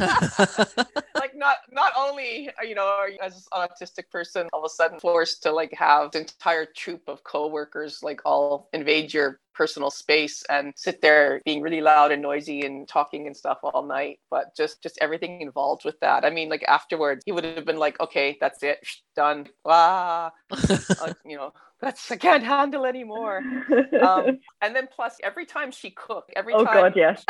like 1.14 1.34
not 1.34 1.58
not 1.70 1.92
only 1.96 2.50
you 2.66 2.74
know 2.74 2.86
are 2.86 3.08
you 3.08 3.18
as 3.22 3.48
an 3.52 3.68
autistic 3.68 4.10
person 4.10 4.48
all 4.52 4.60
of 4.60 4.66
a 4.66 4.68
sudden 4.68 4.98
forced 5.00 5.42
to 5.42 5.52
like 5.52 5.72
have 5.72 6.14
an 6.14 6.22
entire 6.22 6.66
troop 6.66 7.02
of 7.08 7.22
coworkers 7.24 8.02
like 8.02 8.20
all 8.24 8.68
invade 8.72 9.12
your 9.12 9.38
personal 9.52 9.90
space 9.90 10.42
and 10.48 10.72
sit 10.76 11.02
there 11.02 11.42
being 11.44 11.60
really 11.60 11.80
loud 11.82 12.12
and 12.12 12.22
noisy 12.22 12.62
and 12.62 12.88
talking 12.88 13.26
and 13.26 13.36
stuff 13.36 13.58
all 13.62 13.84
night 13.84 14.18
but 14.30 14.56
just 14.56 14.82
just 14.82 14.96
everything 15.02 15.40
involved 15.40 15.84
with 15.84 15.98
that. 16.00 16.24
I 16.24 16.30
mean 16.30 16.48
like 16.48 16.64
afterwards 16.66 17.22
he 17.26 17.32
would 17.32 17.44
have 17.44 17.66
been 17.66 17.78
like 17.78 18.00
okay 18.00 18.38
that's 18.40 18.62
it 18.62 18.78
done 19.14 19.48
ah 19.66 20.32
uh, 20.50 21.12
you 21.26 21.36
know 21.36 21.52
that's 21.80 22.10
i 22.10 22.16
can't 22.16 22.42
handle 22.44 22.86
anymore. 22.86 23.42
Um, 24.00 24.38
and 24.62 24.74
then 24.74 24.88
plus 24.90 25.16
every 25.22 25.44
time 25.44 25.70
she 25.70 25.90
cooked 25.90 26.32
every 26.34 26.54
oh 26.54 26.64
time 26.64 26.74
God, 26.74 26.92
yes. 26.96 27.24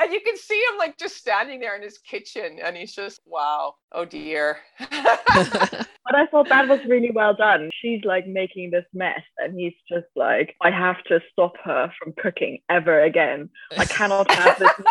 And 0.00 0.12
you 0.12 0.20
can 0.20 0.36
see 0.36 0.60
him 0.70 0.78
like 0.78 0.98
just 0.98 1.16
standing 1.16 1.60
there 1.60 1.76
in 1.76 1.82
his 1.82 1.98
kitchen 1.98 2.58
and 2.62 2.76
he's 2.76 2.94
just 2.94 3.20
wow 3.26 3.74
oh 3.92 4.04
dear 4.04 4.58
But 6.10 6.18
I 6.18 6.26
thought 6.26 6.48
that 6.48 6.66
was 6.66 6.80
really 6.88 7.12
well 7.12 7.34
done. 7.34 7.70
She's 7.80 8.04
like 8.04 8.26
making 8.26 8.72
this 8.72 8.84
mess, 8.92 9.22
and 9.38 9.56
he's 9.56 9.74
just 9.88 10.08
like, 10.16 10.56
I 10.60 10.68
have 10.70 11.00
to 11.04 11.20
stop 11.30 11.52
her 11.62 11.92
from 12.02 12.14
cooking 12.20 12.58
ever 12.68 13.00
again. 13.02 13.48
I 13.78 13.84
cannot 13.84 14.28
have 14.28 14.58
this 14.58 14.72
in 14.78 14.84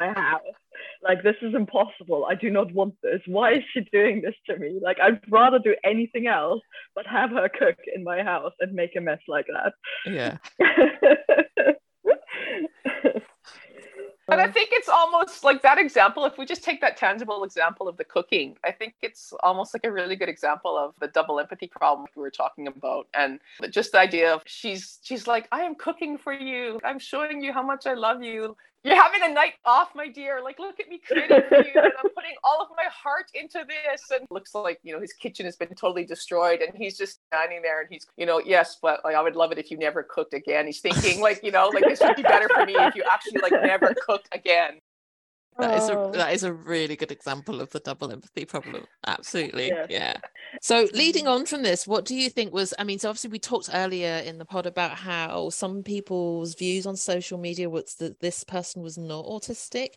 my 0.00 0.12
house. 0.12 0.42
Like, 1.00 1.22
this 1.22 1.36
is 1.42 1.54
impossible. 1.54 2.26
I 2.28 2.34
do 2.34 2.50
not 2.50 2.72
want 2.72 2.94
this. 3.04 3.20
Why 3.26 3.52
is 3.52 3.62
she 3.72 3.82
doing 3.92 4.22
this 4.22 4.34
to 4.46 4.58
me? 4.58 4.80
Like, 4.82 4.98
I'd 5.00 5.20
rather 5.30 5.60
do 5.60 5.76
anything 5.84 6.26
else 6.26 6.62
but 6.96 7.06
have 7.06 7.30
her 7.30 7.48
cook 7.48 7.76
in 7.94 8.02
my 8.02 8.24
house 8.24 8.54
and 8.58 8.72
make 8.72 8.96
a 8.96 9.00
mess 9.00 9.20
like 9.28 9.46
that. 9.52 9.74
yeah 10.06 10.38
and 14.30 14.40
i 14.40 14.48
think 14.50 14.70
it's 14.72 14.88
almost 14.88 15.44
like 15.44 15.62
that 15.62 15.78
example 15.78 16.24
if 16.24 16.38
we 16.38 16.44
just 16.44 16.64
take 16.64 16.80
that 16.80 16.96
tangible 16.96 17.44
example 17.44 17.88
of 17.88 17.96
the 17.96 18.04
cooking 18.04 18.56
i 18.64 18.70
think 18.70 18.94
it's 19.02 19.32
almost 19.42 19.74
like 19.74 19.84
a 19.84 19.92
really 19.92 20.16
good 20.16 20.28
example 20.28 20.76
of 20.76 20.94
the 21.00 21.08
double 21.08 21.38
empathy 21.40 21.66
problem 21.66 22.06
we 22.16 22.22
were 22.22 22.30
talking 22.30 22.66
about. 22.66 23.06
And 23.14 23.40
just 23.70 23.92
the 23.92 23.98
idea 23.98 24.34
of 24.34 24.42
she's 24.46 24.98
she's 25.02 25.26
like 25.26 25.48
i 25.52 25.62
am 25.62 25.74
cooking 25.74 26.18
for 26.18 26.32
you. 26.32 26.80
I'm 26.84 26.98
showing 26.98 27.42
you 27.42 27.52
how 27.52 27.62
much 27.62 27.86
i 27.86 27.94
love 27.94 28.22
you 28.22 28.56
you're 28.84 29.02
having 29.02 29.22
a 29.22 29.32
night 29.32 29.54
off, 29.64 29.94
my 29.94 30.08
dear. 30.08 30.42
Like, 30.42 30.58
look 30.58 30.78
at 30.78 30.88
me 30.88 31.00
creating 31.04 31.40
for 31.48 31.56
you, 31.56 31.72
and 31.74 31.92
I'm 31.98 32.10
putting 32.14 32.34
all 32.44 32.60
of 32.60 32.68
my 32.76 32.84
heart 32.92 33.30
into 33.34 33.64
this. 33.66 34.02
And 34.10 34.26
looks 34.30 34.54
like 34.54 34.78
you 34.82 34.92
know 34.92 35.00
his 35.00 35.12
kitchen 35.14 35.46
has 35.46 35.56
been 35.56 35.68
totally 35.68 36.04
destroyed, 36.04 36.60
and 36.60 36.76
he's 36.76 36.98
just 36.98 37.20
standing 37.32 37.62
there, 37.62 37.80
and 37.80 37.88
he's 37.90 38.06
you 38.16 38.26
know 38.26 38.40
yes, 38.44 38.78
but 38.80 39.00
like 39.04 39.16
I 39.16 39.22
would 39.22 39.36
love 39.36 39.52
it 39.52 39.58
if 39.58 39.70
you 39.70 39.78
never 39.78 40.02
cooked 40.02 40.34
again. 40.34 40.66
He's 40.66 40.80
thinking 40.80 41.20
like 41.20 41.42
you 41.42 41.50
know 41.50 41.70
like 41.72 41.84
this 41.84 42.00
would 42.00 42.16
be 42.16 42.22
better 42.22 42.48
for 42.48 42.66
me 42.66 42.74
if 42.74 42.94
you 42.94 43.04
actually 43.10 43.40
like 43.42 43.52
never 43.62 43.94
cooked 44.06 44.28
again. 44.32 44.80
That 45.58 45.76
is 45.78 45.88
a 45.88 45.94
Oh. 45.96 46.10
that 46.12 46.32
is 46.32 46.42
a 46.42 46.52
really 46.52 46.96
good 46.96 47.12
example 47.12 47.60
of 47.60 47.70
the 47.70 47.78
double 47.80 48.10
empathy 48.10 48.44
problem. 48.44 48.84
Absolutely. 49.06 49.68
Yes. 49.68 49.86
Yeah. 49.88 50.16
So 50.60 50.88
leading 50.92 51.28
on 51.28 51.46
from 51.46 51.62
this, 51.62 51.86
what 51.86 52.04
do 52.04 52.14
you 52.14 52.28
think 52.28 52.52
was 52.52 52.74
I 52.78 52.84
mean, 52.84 52.98
so 52.98 53.08
obviously 53.08 53.30
we 53.30 53.38
talked 53.38 53.70
earlier 53.72 54.16
in 54.24 54.38
the 54.38 54.44
pod 54.44 54.66
about 54.66 54.92
how 54.98 55.50
some 55.50 55.82
people's 55.82 56.54
views 56.54 56.86
on 56.86 56.96
social 56.96 57.38
media 57.38 57.70
was 57.70 57.94
that 57.96 58.20
this 58.20 58.42
person 58.44 58.82
was 58.82 58.98
not 58.98 59.24
autistic, 59.26 59.90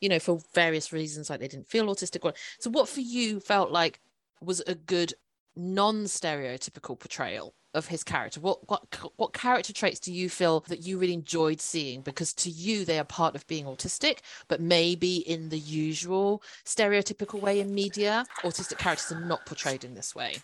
you 0.00 0.08
know, 0.08 0.18
for 0.18 0.40
various 0.54 0.92
reasons, 0.92 1.28
like 1.28 1.40
they 1.40 1.48
didn't 1.48 1.68
feel 1.68 1.86
autistic. 1.86 2.24
Or, 2.24 2.32
so 2.58 2.70
what 2.70 2.88
for 2.88 3.00
you 3.00 3.40
felt 3.40 3.70
like 3.70 4.00
was 4.40 4.60
a 4.66 4.74
good 4.74 5.12
non-stereotypical 5.56 6.98
portrayal 6.98 7.54
of 7.74 7.88
his 7.88 8.04
character 8.04 8.40
what 8.40 8.58
what 8.68 8.82
what 9.16 9.32
character 9.32 9.72
traits 9.72 9.98
do 10.00 10.12
you 10.12 10.28
feel 10.28 10.60
that 10.68 10.86
you 10.86 10.98
really 10.98 11.12
enjoyed 11.12 11.60
seeing 11.60 12.00
because 12.00 12.32
to 12.32 12.48
you 12.50 12.84
they 12.84 12.98
are 12.98 13.04
part 13.04 13.34
of 13.34 13.46
being 13.46 13.64
autistic 13.64 14.18
but 14.48 14.60
maybe 14.60 15.16
in 15.16 15.48
the 15.48 15.58
usual 15.58 16.42
stereotypical 16.64 17.40
way 17.40 17.60
in 17.60 17.74
media 17.74 18.24
autistic 18.44 18.78
characters 18.78 19.10
are 19.12 19.20
not 19.20 19.44
portrayed 19.44 19.84
in 19.84 19.94
this 19.94 20.14
way 20.14 20.36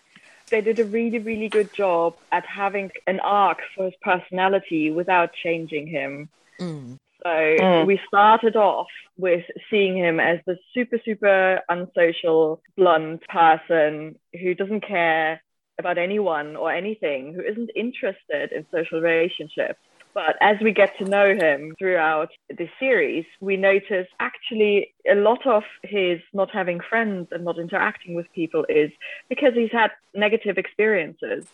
they 0.50 0.60
did 0.60 0.78
a 0.78 0.84
really, 0.84 1.18
really 1.18 1.48
good 1.48 1.70
job 1.74 2.14
at 2.32 2.44
having 2.44 2.90
an 3.06 3.20
arc 3.20 3.58
for 3.74 3.84
his 3.84 3.94
personality 4.02 4.90
without 4.90 5.30
changing 5.32 5.86
him. 5.86 6.28
Mm. 6.60 6.96
So 7.22 7.30
Mm. 7.30 7.86
we 7.86 8.00
started 8.08 8.56
off 8.56 8.88
with 9.16 9.44
seeing 9.70 9.96
him 9.96 10.18
as 10.20 10.40
the 10.46 10.56
super, 10.74 10.98
super 11.04 11.60
unsocial, 11.68 12.62
blunt 12.76 13.22
person 13.28 14.16
who 14.40 14.54
doesn't 14.54 14.80
care 14.86 15.40
about 15.80 15.98
anyone 15.98 16.54
or 16.54 16.72
anything, 16.72 17.34
who 17.34 17.42
isn't 17.42 17.70
interested 17.74 18.52
in 18.52 18.64
social 18.70 19.00
relationships. 19.00 19.80
But 20.12 20.36
as 20.40 20.56
we 20.60 20.72
get 20.72 20.96
to 20.98 21.04
know 21.04 21.34
him 21.34 21.74
throughout 21.78 22.30
the 22.48 22.68
series, 22.80 23.24
we 23.40 23.56
notice 23.56 24.08
actually 24.18 24.92
a 25.08 25.14
lot 25.14 25.46
of 25.46 25.62
his 25.82 26.20
not 26.32 26.50
having 26.50 26.80
friends 26.80 27.28
and 27.30 27.44
not 27.44 27.58
interacting 27.58 28.14
with 28.14 28.26
people 28.34 28.66
is 28.68 28.90
because 29.28 29.54
he's 29.54 29.70
had 29.70 29.92
negative 30.14 30.58
experiences 30.58 31.46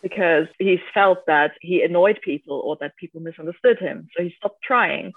because 0.00 0.46
he's 0.60 0.78
felt 0.94 1.26
that 1.26 1.52
he 1.60 1.82
annoyed 1.82 2.20
people 2.22 2.60
or 2.64 2.76
that 2.80 2.96
people 2.96 3.20
misunderstood 3.20 3.78
him. 3.78 4.08
So 4.16 4.22
he 4.22 4.34
stopped 4.38 4.62
trying. 4.62 5.12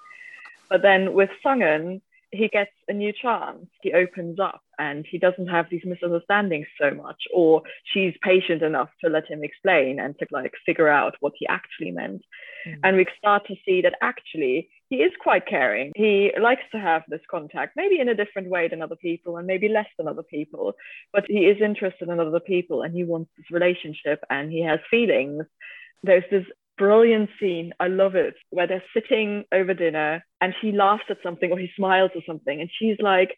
But 0.70 0.82
then 0.82 1.14
with 1.14 1.30
Sungun, 1.45 2.02
he 2.32 2.48
gets 2.48 2.72
a 2.88 2.94
new 2.94 3.12
chance. 3.12 3.68
He 3.82 3.94
opens 3.94 4.40
up 4.40 4.62
and 4.80 5.06
he 5.10 5.18
doesn't 5.18 5.48
have 5.48 5.66
these 5.70 5.84
misunderstandings 5.86 6.68
so 6.80 6.92
much, 6.92 7.22
or 7.34 7.62
she's 7.94 8.14
patient 8.24 8.62
enough 8.62 8.90
to 9.04 9.10
let 9.10 9.28
him 9.28 9.44
explain 9.44 10.00
and 10.00 10.18
to 10.20 10.26
like 10.32 10.54
figure 10.66 10.88
out 10.88 11.16
what 11.20 11.34
he 11.38 11.46
actually 11.48 11.92
meant. 11.92 12.24
Mm. 12.68 12.80
And 12.84 12.98
we 12.98 13.06
start 13.18 13.46
to 13.48 13.56
see 13.66 13.82
that 13.82 13.96
actually 14.02 14.70
he 14.90 14.98
is 14.98 15.12
quite 15.22 15.46
caring. 15.46 15.92
He 15.96 16.32
likes 16.42 16.64
to 16.72 16.80
have 16.80 17.04
this 17.08 17.22
contact, 17.30 17.74
maybe 17.76 18.00
in 18.00 18.10
a 18.10 18.16
different 18.16 18.50
way 18.50 18.68
than 18.68 18.82
other 18.82 18.96
people 18.96 19.38
and 19.38 19.48
maybe 19.48 19.68
less 19.68 19.88
than 19.98 20.08
other 20.08 20.24
people, 20.24 20.74
but 21.14 21.26
he 21.28 21.46
is 21.46 21.62
interested 21.62 22.10
in 22.10 22.20
other 22.20 22.40
people 22.40 22.82
and 22.82 22.94
he 22.94 23.04
wants 23.04 23.32
this 23.38 23.52
relationship 23.52 24.24
and 24.30 24.52
he 24.52 24.64
has 24.64 24.80
feelings. 24.90 25.46
There's 26.04 26.24
this 26.32 26.46
brilliant 26.82 27.30
scene, 27.40 27.74
I 27.80 27.88
love 27.88 28.16
it, 28.16 28.34
where 28.50 28.66
they're 28.66 28.84
sitting 28.96 29.44
over 29.52 29.74
dinner 29.76 30.26
and 30.42 30.52
he 30.60 30.72
laughs 30.72 31.04
at 31.12 31.18
something 31.22 31.52
or 31.52 31.60
he 31.60 31.70
smiles 31.76 32.10
or 32.16 32.24
something, 32.26 32.60
and 32.60 32.70
she's 32.78 32.98
like, 33.00 33.38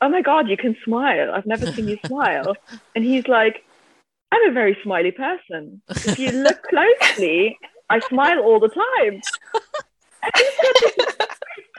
Oh 0.00 0.08
my 0.08 0.22
God, 0.22 0.48
you 0.48 0.56
can 0.56 0.76
smile. 0.84 1.28
I've 1.34 1.46
never 1.54 1.66
seen 1.74 1.88
you 1.88 1.98
smile. 2.06 2.54
And 2.96 3.04
he's 3.04 3.28
like, 3.28 3.56
I'm 4.32 4.50
a 4.50 4.52
very 4.52 4.76
smiley 4.82 5.12
person. 5.12 5.80
If 5.88 6.18
you 6.18 6.30
look 6.32 6.58
closely, 6.72 7.56
I 7.88 8.00
smile 8.08 8.40
all 8.40 8.60
the 8.60 8.68
time. 8.68 9.20
And 10.22 10.32
he's 10.36 10.56
got 10.62 10.74
this 10.80 11.09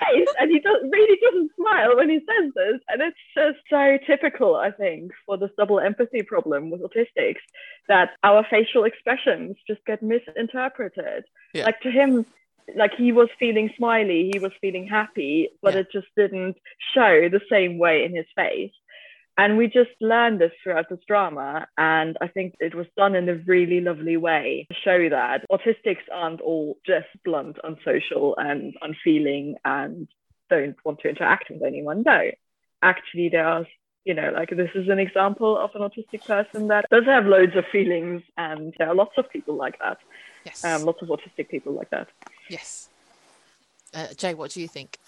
face 0.05 0.27
and 0.39 0.49
he 0.51 0.59
does, 0.59 0.81
really 0.91 1.19
doesn't 1.23 1.51
smile 1.55 1.95
when 1.97 2.09
he 2.09 2.19
says 2.19 2.51
this. 2.55 2.81
And 2.89 3.01
it's 3.01 3.17
just 3.35 3.59
so 3.69 3.97
typical, 4.07 4.55
I 4.55 4.71
think, 4.71 5.11
for 5.25 5.37
this 5.37 5.51
double 5.57 5.79
empathy 5.79 6.23
problem 6.23 6.69
with 6.71 6.81
autistics 6.81 7.43
that 7.87 8.11
our 8.23 8.45
facial 8.49 8.83
expressions 8.83 9.57
just 9.67 9.85
get 9.85 10.01
misinterpreted. 10.01 11.23
Yeah. 11.53 11.65
Like 11.65 11.81
to 11.81 11.91
him, 11.91 12.25
like 12.75 12.91
he 12.97 13.11
was 13.11 13.29
feeling 13.39 13.69
smiley, 13.77 14.29
he 14.33 14.39
was 14.39 14.51
feeling 14.61 14.87
happy, 14.87 15.49
but 15.61 15.73
Yeah. 15.73 15.81
it 15.81 15.87
just 15.91 16.07
didn't 16.15 16.57
show 16.93 17.29
the 17.29 17.41
same 17.49 17.77
way 17.77 18.03
in 18.05 18.15
his 18.15 18.27
face. 18.35 18.71
And 19.41 19.57
we 19.57 19.65
just 19.65 19.89
learned 19.99 20.39
this 20.39 20.51
throughout 20.61 20.87
this 20.87 20.99
drama. 21.07 21.65
And 21.75 22.15
I 22.21 22.27
think 22.27 22.53
it 22.59 22.75
was 22.75 22.85
done 22.95 23.15
in 23.15 23.27
a 23.27 23.33
really 23.47 23.81
lovely 23.81 24.15
way 24.15 24.67
to 24.69 24.75
show 24.85 25.09
that 25.09 25.45
autistics 25.51 26.05
aren't 26.13 26.41
all 26.41 26.77
just 26.85 27.07
blunt, 27.25 27.57
unsocial, 27.63 28.35
and 28.37 28.75
unfeeling 28.83 29.55
and 29.65 30.07
don't 30.51 30.75
want 30.85 30.99
to 30.99 31.09
interact 31.09 31.49
with 31.49 31.63
anyone. 31.63 32.03
No, 32.05 32.29
actually, 32.83 33.29
there 33.29 33.47
are, 33.47 33.65
you 34.05 34.13
know, 34.13 34.31
like 34.31 34.51
this 34.51 34.69
is 34.75 34.87
an 34.89 34.99
example 34.99 35.57
of 35.57 35.71
an 35.73 35.81
autistic 35.81 36.23
person 36.27 36.67
that 36.67 36.85
does 36.91 37.05
have 37.05 37.25
loads 37.25 37.55
of 37.55 37.65
feelings. 37.71 38.21
And 38.37 38.75
there 38.77 38.89
are 38.89 38.95
lots 38.95 39.13
of 39.17 39.27
people 39.31 39.55
like 39.55 39.79
that, 39.79 39.97
Yes. 40.45 40.63
um, 40.63 40.83
lots 40.83 41.01
of 41.01 41.07
autistic 41.07 41.49
people 41.49 41.73
like 41.73 41.89
that. 41.89 42.09
yes. 42.47 42.89
Uh, 43.91 44.13
Jay, 44.15 44.35
what 44.35 44.51
do 44.51 44.61
you 44.61 44.67
think? 44.67 44.99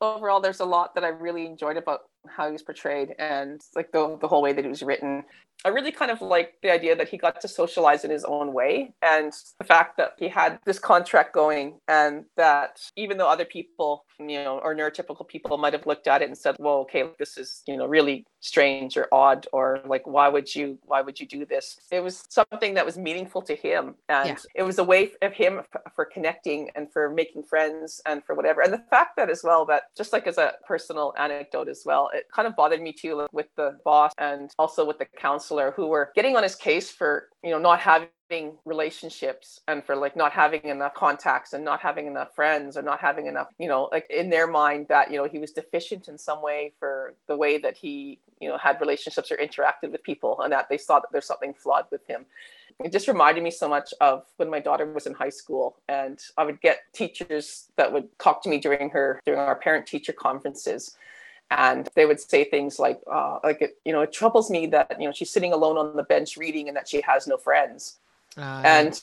overall 0.00 0.40
there's 0.40 0.60
a 0.60 0.64
lot 0.64 0.94
that 0.94 1.04
i 1.04 1.08
really 1.08 1.46
enjoyed 1.46 1.76
about 1.76 2.00
how 2.34 2.46
he 2.46 2.52
was 2.52 2.62
portrayed 2.62 3.14
and 3.18 3.60
like 3.74 3.92
the, 3.92 4.16
the 4.20 4.28
whole 4.28 4.42
way 4.42 4.52
that 4.52 4.64
he 4.64 4.68
was 4.68 4.82
written. 4.82 5.24
I 5.64 5.68
really 5.70 5.90
kind 5.90 6.10
of 6.10 6.20
like 6.20 6.54
the 6.62 6.70
idea 6.70 6.94
that 6.96 7.08
he 7.08 7.16
got 7.16 7.40
to 7.40 7.48
socialize 7.48 8.04
in 8.04 8.10
his 8.10 8.24
own 8.24 8.52
way 8.52 8.92
and 9.02 9.32
the 9.58 9.64
fact 9.64 9.96
that 9.96 10.12
he 10.18 10.28
had 10.28 10.60
this 10.66 10.78
contract 10.78 11.32
going 11.32 11.80
and 11.88 12.24
that 12.36 12.78
even 12.94 13.16
though 13.16 13.28
other 13.28 13.46
people 13.46 14.04
you 14.18 14.44
know 14.44 14.58
or 14.58 14.74
neurotypical 14.74 15.26
people 15.26 15.56
might 15.56 15.72
have 15.72 15.86
looked 15.86 16.06
at 16.06 16.20
it 16.22 16.26
and 16.28 16.36
said 16.36 16.56
well 16.58 16.76
okay 16.76 17.04
this 17.18 17.36
is 17.38 17.62
you 17.66 17.76
know 17.76 17.86
really 17.86 18.24
strange 18.40 18.96
or 18.96 19.08
odd 19.12 19.46
or 19.52 19.80
like 19.86 20.06
why 20.06 20.28
would 20.28 20.54
you 20.54 20.78
why 20.82 21.00
would 21.00 21.18
you 21.18 21.26
do 21.26 21.44
this? 21.46 21.78
It 21.90 22.00
was 22.00 22.24
something 22.28 22.74
that 22.74 22.84
was 22.86 22.96
meaningful 22.98 23.42
to 23.42 23.56
him 23.56 23.94
and 24.10 24.28
Yeah. 24.28 24.36
it 24.54 24.62
was 24.62 24.78
a 24.78 24.84
way 24.84 25.10
of 25.22 25.32
him 25.32 25.62
for 25.94 26.04
connecting 26.04 26.70
and 26.76 26.92
for 26.92 27.08
making 27.10 27.44
friends 27.44 28.00
and 28.06 28.22
for 28.24 28.34
whatever. 28.34 28.60
And 28.60 28.72
the 28.72 28.84
fact 28.90 29.16
that 29.16 29.30
as 29.30 29.42
well 29.42 29.64
that 29.66 29.84
just 29.96 30.12
like 30.12 30.26
as 30.26 30.38
a 30.38 30.52
personal 30.66 31.14
anecdote 31.18 31.68
as 31.68 31.82
well 31.84 32.10
it 32.16 32.26
kind 32.32 32.48
of 32.48 32.56
bothered 32.56 32.80
me 32.80 32.92
too 32.92 33.14
like, 33.14 33.32
with 33.32 33.48
the 33.56 33.78
boss 33.84 34.12
and 34.18 34.50
also 34.58 34.84
with 34.84 34.98
the 34.98 35.06
counselor 35.18 35.72
who 35.72 35.86
were 35.86 36.10
getting 36.14 36.36
on 36.36 36.42
his 36.42 36.54
case 36.54 36.90
for 36.90 37.28
you 37.44 37.50
know 37.50 37.58
not 37.58 37.80
having 37.80 38.52
relationships 38.64 39.60
and 39.68 39.84
for 39.84 39.94
like 39.94 40.16
not 40.16 40.32
having 40.32 40.64
enough 40.64 40.94
contacts 40.94 41.52
and 41.52 41.64
not 41.64 41.80
having 41.80 42.06
enough 42.06 42.34
friends 42.34 42.76
or 42.76 42.82
not 42.82 42.98
having 43.00 43.26
enough 43.26 43.48
you 43.58 43.68
know 43.68 43.88
like 43.92 44.06
in 44.10 44.30
their 44.30 44.46
mind 44.46 44.86
that 44.88 45.10
you 45.10 45.16
know 45.16 45.28
he 45.28 45.38
was 45.38 45.52
deficient 45.52 46.08
in 46.08 46.18
some 46.18 46.42
way 46.42 46.72
for 46.78 47.14
the 47.28 47.36
way 47.36 47.58
that 47.58 47.76
he 47.76 48.18
you 48.40 48.48
know 48.48 48.58
had 48.58 48.80
relationships 48.80 49.30
or 49.30 49.36
interacted 49.36 49.92
with 49.92 50.02
people 50.02 50.40
and 50.40 50.52
that 50.52 50.68
they 50.68 50.78
saw 50.78 50.98
that 50.98 51.08
there's 51.12 51.26
something 51.26 51.54
flawed 51.54 51.86
with 51.90 52.06
him. 52.06 52.26
It 52.84 52.92
just 52.92 53.08
reminded 53.08 53.42
me 53.42 53.50
so 53.50 53.70
much 53.70 53.94
of 54.02 54.24
when 54.36 54.50
my 54.50 54.60
daughter 54.60 54.92
was 54.92 55.06
in 55.06 55.14
high 55.14 55.30
school 55.30 55.76
and 55.88 56.18
i 56.36 56.44
would 56.44 56.60
get 56.60 56.80
teachers 56.92 57.68
that 57.76 57.90
would 57.92 58.06
talk 58.18 58.42
to 58.42 58.50
me 58.50 58.58
during 58.58 58.90
her 58.90 59.20
during 59.24 59.40
our 59.40 59.56
parent 59.56 59.86
teacher 59.86 60.12
conferences 60.12 60.96
and 61.50 61.88
they 61.94 62.06
would 62.06 62.20
say 62.20 62.44
things 62.44 62.78
like 62.78 63.00
uh, 63.10 63.38
like 63.44 63.62
it, 63.62 63.78
you 63.84 63.92
know 63.92 64.02
it 64.02 64.12
troubles 64.12 64.50
me 64.50 64.66
that 64.66 64.96
you 65.00 65.06
know 65.06 65.12
she's 65.12 65.30
sitting 65.30 65.52
alone 65.52 65.76
on 65.76 65.96
the 65.96 66.02
bench 66.02 66.36
reading 66.36 66.68
and 66.68 66.76
that 66.76 66.88
she 66.88 67.00
has 67.02 67.26
no 67.26 67.36
friends. 67.36 67.98
Uh, 68.36 68.62
and 68.64 69.02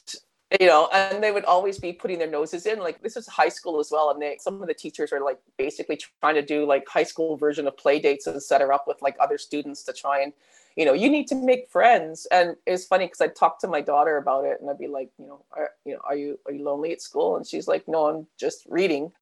you 0.60 0.68
know 0.68 0.88
and 0.94 1.24
they 1.24 1.32
would 1.32 1.46
always 1.46 1.80
be 1.80 1.91
putting 1.91 2.20
their 2.20 2.30
noses 2.30 2.66
in 2.66 2.80
like 2.80 3.02
this 3.02 3.18
is 3.18 3.26
high 3.28 3.50
school 3.50 3.80
as 3.80 3.89
well 3.91 4.12
and 4.12 4.22
they 4.22 4.38
some 4.39 4.62
of 4.62 4.68
the 4.68 4.74
teachers 4.74 5.12
are 5.12 5.22
like 5.22 5.39
basically 5.58 6.00
trying 6.22 6.36
to 6.36 6.41
do 6.41 6.66
like 6.66 6.88
high 6.88 7.04
school 7.04 7.36
version 7.38 7.66
of 7.66 7.76
play 7.78 8.00
dates 8.00 8.28
and 8.28 8.41
set 8.41 8.62
her 8.62 8.72
up 8.72 8.86
with 8.88 9.02
like 9.02 9.16
other 9.20 9.38
students 9.38 9.84
to 9.84 9.94
try 9.94 10.22
and 10.22 10.34
you 10.76 10.86
know 10.86 10.93
you 10.93 11.09
need 11.09 11.28
to 11.28 11.36
make 11.36 11.69
friends. 11.69 12.28
And 12.32 12.55
it's 12.65 12.86
funny 12.86 13.05
because 13.05 13.21
i 13.21 13.28
talked 13.28 13.61
to 13.61 13.67
my 13.67 13.82
daughter 13.82 14.17
about 14.17 14.45
it 14.45 14.59
and 14.59 14.69
i'd 14.69 14.78
be 14.80 14.88
like 14.88 15.09
you 15.17 15.28
know 15.28 15.43
are, 15.51 15.71
you 15.86 15.93
know 15.93 16.01
are 16.03 16.15
you 16.15 16.39
are 16.45 16.53
you 16.53 16.63
lonely 16.63 16.91
at 16.91 17.01
school? 17.01 17.36
And 17.38 17.45
she's 17.45 17.67
like 17.67 17.88
no 17.88 18.07
i'm 18.07 18.28
just 18.39 18.65
reading. 18.69 19.11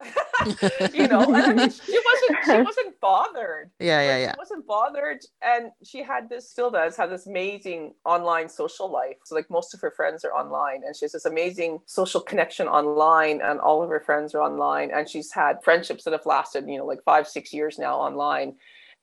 You 0.92 1.06
know? 1.06 1.22
And 1.22 1.36
I 1.36 1.52
mean, 1.52 1.70
she 1.86 2.00
wasn't 2.04 2.44
she 2.44 2.62
wasn't 2.62 3.00
bothered. 3.00 3.70
Yeah, 3.78 4.02
yeah, 4.02 4.12
like, 4.12 4.20
yeah. 4.22 4.32
She 4.32 4.38
wasn't 4.38 4.66
bothered, 4.66 5.20
and 5.42 5.70
she 5.84 6.02
had 6.02 6.28
this 6.28 6.50
still 6.50 6.70
does 6.70 6.96
have 6.96 7.10
this 7.10 7.26
amazing 7.26 7.94
online 8.04 8.48
social 8.48 8.90
life. 8.90 9.16
So 9.24 9.34
like 9.34 9.48
most 9.50 9.74
of 9.74 9.80
her 9.80 9.90
friends 9.90 10.24
are 10.24 10.32
online, 10.32 10.82
and 10.84 10.96
she 10.96 11.04
has 11.04 11.12
this 11.12 11.26
amazing 11.26 11.80
social 11.86 12.20
connection 12.20 12.66
online, 12.66 13.40
and 13.40 13.60
all 13.60 13.82
of 13.82 13.90
her 13.90 14.00
friends 14.00 14.34
are 14.34 14.42
online, 14.42 14.90
and 14.92 15.08
she's 15.08 15.32
had 15.32 15.62
friendships 15.62 16.04
that 16.04 16.12
have 16.12 16.26
lasted, 16.26 16.68
you 16.68 16.78
know, 16.78 16.86
like 16.86 17.02
five, 17.04 17.28
six 17.28 17.52
years 17.52 17.78
now 17.78 17.96
online. 17.96 18.54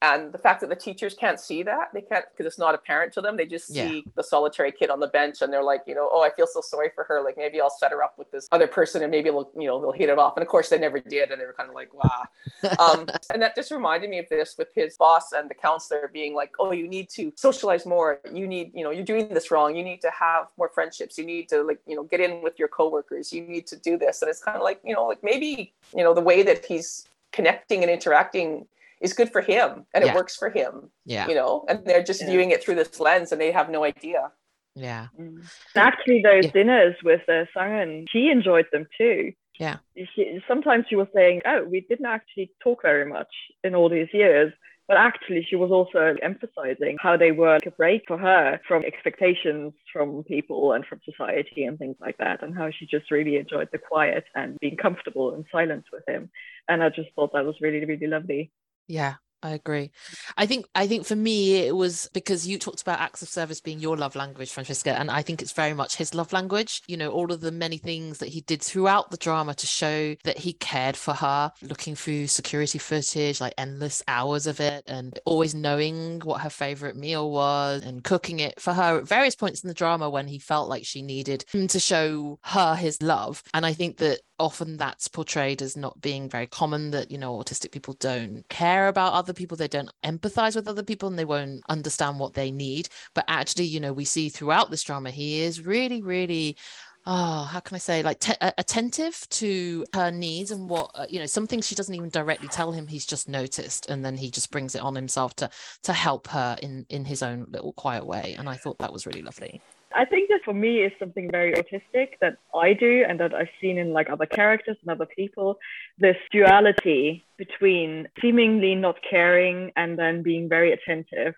And 0.02 0.32
the 0.32 0.38
fact 0.38 0.62
that 0.62 0.70
the 0.70 0.76
teachers 0.76 1.14
can't 1.14 1.40
see 1.40 1.62
that, 1.64 1.90
they 1.94 2.02
can't 2.02 2.26
because 2.32 2.46
it's 2.46 2.58
not 2.58 2.74
apparent 2.74 3.12
to 3.14 3.22
them. 3.22 3.36
They 3.36 3.46
just 3.46 3.70
Yeah. 3.70 3.90
see 3.90 4.06
the 4.16 4.24
solitary 4.24 4.72
kid 4.72 4.90
on 4.90 5.00
the 5.00 5.08
bench, 5.08 5.42
and 5.42 5.52
they're 5.52 5.64
like, 5.64 5.84
you 5.86 5.96
know, 5.96 6.10
oh, 6.12 6.22
I 6.22 6.30
feel 6.30 6.48
so 6.48 6.62
sorry 6.62 6.90
for 6.96 7.04
her. 7.04 7.22
Like 7.22 7.36
maybe 7.38 7.60
I'll 7.60 7.70
set 7.70 7.92
her 7.92 8.02
up 8.02 8.18
with 8.18 8.32
this 8.32 8.48
other 8.52 8.68
person, 8.68 9.02
and 9.04 9.12
maybe 9.12 9.30
they'll, 9.30 9.52
you 9.58 9.68
know, 9.68 9.80
they'll 9.82 9.92
hit 9.92 10.10
it 10.10 10.18
off. 10.18 10.38
And 10.38 10.42
of 10.42 10.48
course, 10.48 10.70
they 10.70 10.80
never 10.80 11.00
did, 11.00 11.32
and 11.32 11.42
they 11.42 11.46
were 11.46 11.54
kind 11.54 11.70
of 11.70 11.76
like, 11.76 11.94
wow 11.94 12.24
um, 12.80 13.08
and 13.32 13.42
that 13.42 13.56
just 13.56 13.72
reminded 13.72 14.10
me 14.10 14.20
of 14.20 14.28
this 14.30 14.58
with 14.58 14.70
his 14.74 14.98
boss 14.98 15.32
and 15.32 15.50
the 15.50 15.54
counselor 15.54 16.10
being 16.14 16.34
like 16.34 16.52
oh 16.60 16.72
you 16.72 16.88
need 16.88 17.10
to 17.10 17.32
socialize 17.36 17.86
more 17.86 18.20
you 18.34 18.48
need 18.48 18.72
you 18.74 18.84
know 18.84 18.92
you're 18.92 19.06
doing 19.06 19.28
this 19.30 19.52
wrong 19.52 19.76
you 19.76 19.84
need 19.84 20.02
to 20.02 20.12
have 20.12 20.48
more 20.58 20.70
friendships 20.70 21.18
you 21.18 21.26
need 21.26 21.48
to 21.48 21.64
like 21.64 21.80
you 21.88 21.96
know 21.96 22.04
get 22.04 22.20
in 22.20 22.42
with 22.42 22.58
your 22.58 22.68
coworkers 22.68 23.32
you 23.32 23.42
need 23.42 23.66
to 23.68 23.76
do 23.78 23.98
this 23.98 24.22
and 24.22 24.30
it's 24.30 24.44
kind 24.44 24.58
of 24.58 24.64
like 24.64 24.80
you 24.84 24.94
know 24.94 25.06
like 25.06 25.24
maybe 25.24 25.74
you 25.96 26.04
know 26.04 26.14
the 26.14 26.22
way 26.22 26.44
that 26.44 26.66
he's 26.66 27.08
connecting 27.32 27.82
and 27.82 27.92
interacting 27.92 28.66
is 29.02 29.14
good 29.14 29.32
for 29.32 29.42
him 29.42 29.86
and 29.94 30.04
Yeah. 30.04 30.12
it 30.12 30.16
works 30.16 30.36
for 30.36 30.50
him 30.50 30.92
yeah, 31.06 31.28
you 31.28 31.36
know 31.36 31.66
and 31.70 31.86
they're 31.86 32.04
just 32.04 32.22
Yeah. 32.22 32.30
viewing 32.32 32.52
it 32.52 32.64
through 32.64 32.76
this 32.76 33.00
lens 33.00 33.32
and 33.32 33.40
they 33.42 33.52
have 33.52 33.70
no 33.70 33.84
idea 33.84 34.32
yeah, 34.76 35.08
And 35.18 35.44
actually, 35.76 36.22
those 36.22 36.46
Yeah. 36.46 36.52
dinners 36.52 36.96
with 37.04 37.22
uh, 37.28 37.46
Sangen, 37.56 38.06
she 38.10 38.30
enjoyed 38.30 38.68
them 38.72 38.88
too. 38.98 39.34
Yeah. 39.60 39.78
She, 40.16 40.42
sometimes 40.48 40.86
she 40.88 40.96
was 40.96 41.08
saying, 41.14 41.42
"Oh, 41.46 41.64
we 41.64 41.82
didn't 41.82 42.06
actually 42.06 42.52
talk 42.64 42.84
very 42.84 43.06
much 43.06 43.34
in 43.64 43.76
all 43.76 43.90
these 43.90 44.08
years." 44.14 44.54
But 44.88 44.98
actually, 44.98 45.44
she 45.44 45.56
was 45.56 45.70
also 45.72 46.16
emphasizing 46.22 46.98
how 47.00 47.18
they 47.18 47.32
were 47.32 47.54
like 47.56 47.66
a 47.66 47.72
break 47.72 48.04
for 48.08 48.18
her 48.18 48.60
from 48.68 48.84
expectations 48.86 49.74
from 49.92 50.24
people 50.24 50.72
and 50.74 50.86
from 50.86 51.00
society 51.04 51.66
and 51.66 51.78
things 51.78 51.98
like 52.00 52.18
that, 52.18 52.42
and 52.42 52.56
how 52.58 52.72
she 52.72 52.86
just 52.86 53.12
really 53.12 53.36
enjoyed 53.38 53.70
the 53.72 53.78
quiet 53.78 54.26
and 54.36 54.58
being 54.60 54.78
comfortable 54.78 55.34
in 55.36 55.44
silence 55.52 55.86
with 55.92 56.08
him. 56.08 56.32
And 56.70 56.82
I 56.82 56.90
just 56.90 57.10
thought 57.16 57.34
that 57.34 57.46
was 57.46 57.60
really, 57.62 57.84
really 57.86 58.08
lovely. 58.08 58.52
Yeah. 58.90 59.16
I 59.42 59.52
agree. 59.52 59.92
I 60.38 60.46
think 60.46 60.66
I 60.76 60.88
think 60.88 61.06
for 61.06 61.16
me 61.16 61.66
it 61.66 61.76
was 61.76 62.10
because 62.14 62.48
you 62.48 62.60
talked 62.60 62.82
about 62.82 63.00
acts 63.00 63.22
of 63.22 63.30
service 63.30 63.62
being 63.62 63.80
your 63.80 63.96
love 63.96 64.16
language, 64.16 64.52
Francesca, 64.52 65.00
and 65.00 65.10
I 65.10 65.22
think 65.22 65.42
it's 65.42 65.54
very 65.54 65.74
much 65.74 65.96
his 65.96 66.14
love 66.14 66.34
language. 66.34 66.82
You 66.88 66.98
know, 66.98 67.10
all 67.12 67.32
of 67.32 67.40
the 67.42 67.52
many 67.52 67.78
things 67.78 68.18
that 68.18 68.30
he 68.30 68.42
did 68.42 68.62
throughout 68.62 69.12
the 69.12 69.18
drama 69.18 69.54
to 69.56 69.68
show 69.68 70.16
that 70.26 70.38
he 70.38 70.54
cared 70.54 70.98
for 70.98 71.14
her, 71.14 71.52
looking 71.62 71.96
through 71.96 72.28
security 72.28 72.80
footage, 72.80 73.40
like 73.40 73.54
endless 73.58 74.04
hours 74.08 74.46
of 74.46 74.60
it, 74.60 74.84
and 74.88 75.18
always 75.26 75.56
knowing 75.56 76.20
what 76.22 76.42
her 76.42 76.50
favorite 76.50 76.98
meal 76.98 77.32
was 77.32 77.84
and 77.84 78.04
cooking 78.04 78.40
it 78.40 78.60
for 78.60 78.74
her 78.74 78.98
at 78.98 79.08
various 79.08 79.36
points 79.36 79.64
in 79.64 79.70
the 79.70 79.74
drama 79.74 80.10
when 80.10 80.28
he 80.28 80.40
felt 80.40 80.70
like 80.70 80.86
she 80.86 81.02
needed 81.02 81.46
him 81.52 81.68
to 81.68 81.80
show 81.80 82.40
her 82.44 82.76
his 82.76 83.02
love. 83.02 83.42
And 83.54 83.66
I 83.66 83.72
think 83.72 83.98
that 83.98 84.20
often 84.40 84.78
that's 84.78 85.08
portrayed 85.08 85.62
as 85.62 85.76
not 85.78 86.02
being 86.02 86.30
very 86.30 86.48
common 86.48 86.92
that 86.92 87.12
you 87.12 87.18
know 87.18 87.38
autistic 87.38 87.72
people 87.72 87.96
don't 88.00 88.48
care 88.50 88.88
about 88.88 89.14
other 89.14 89.34
people 89.34 89.58
they 89.58 89.68
don't 89.68 89.92
empathize 90.04 90.56
with 90.56 90.68
other 90.68 90.84
people 90.84 91.10
and 91.10 91.20
they 91.20 91.26
won't 91.26 91.62
understand 91.70 92.20
what 92.20 92.34
they 92.34 92.52
need. 92.52 92.90
But 93.14 93.26
actually 93.28 93.66
you 93.66 93.80
know 93.80 93.94
we 93.94 94.06
see 94.06 94.30
throughout 94.30 94.72
this 94.72 94.84
drama 94.84 95.12
he 95.12 95.42
is 95.42 95.66
really 95.66 96.02
really 96.02 96.58
oh 97.06 97.44
how 97.46 97.60
can 97.60 97.76
i 97.76 97.78
say 97.78 98.04
like 98.04 98.24
uh, 98.42 98.52
attentive 98.58 99.26
to 99.30 99.86
her 99.94 100.12
needs 100.12 100.52
and 100.52 100.70
what 100.70 100.92
uh, 100.96 101.06
you 101.10 101.20
know 101.20 101.26
some 101.26 101.48
things 101.48 101.66
she 101.66 101.76
doesn't 101.76 101.96
even 101.96 102.10
directly 102.10 102.48
tell 102.50 102.72
him 102.72 102.88
he's 102.88 103.06
just 103.06 103.30
noticed 103.30 103.90
and 103.90 104.04
then 104.04 104.18
he 104.18 104.30
just 104.30 104.52
brings 104.52 104.76
it 104.76 104.82
on 104.82 104.96
himself 104.96 105.34
to 105.36 105.50
to 105.84 105.94
help 105.94 106.28
her 106.28 106.58
in 106.62 106.86
in 106.90 107.06
his 107.06 107.24
own 107.24 107.46
little 107.50 107.74
quiet 107.74 108.06
way. 108.06 108.36
And 108.38 108.50
i 108.50 108.56
thought 108.56 108.80
that 108.80 108.94
was 108.94 109.06
really 109.06 109.22
lovely 109.22 109.64
I 109.96 110.06
think 110.06 110.30
that 110.30 110.42
for 110.46 110.54
me 110.54 110.80
is 110.82 110.92
something 111.00 111.30
very 111.32 111.54
autistic 111.54 112.10
that 112.22 112.38
I 112.54 112.74
do 112.74 113.04
and 113.08 113.20
that 113.20 113.34
I've 113.34 113.50
seen 113.60 113.78
in 113.78 113.92
like 113.92 114.10
other 114.10 114.26
characters 114.26 114.78
and 114.82 114.92
other 114.92 115.08
people. 115.16 115.58
This 115.98 116.18
duality 116.32 117.26
between 117.38 118.08
seemingly 118.22 118.76
not 118.76 118.98
caring 119.10 119.72
and 119.76 119.98
then 119.98 120.22
being 120.22 120.48
very 120.50 120.72
attentive. 120.74 121.34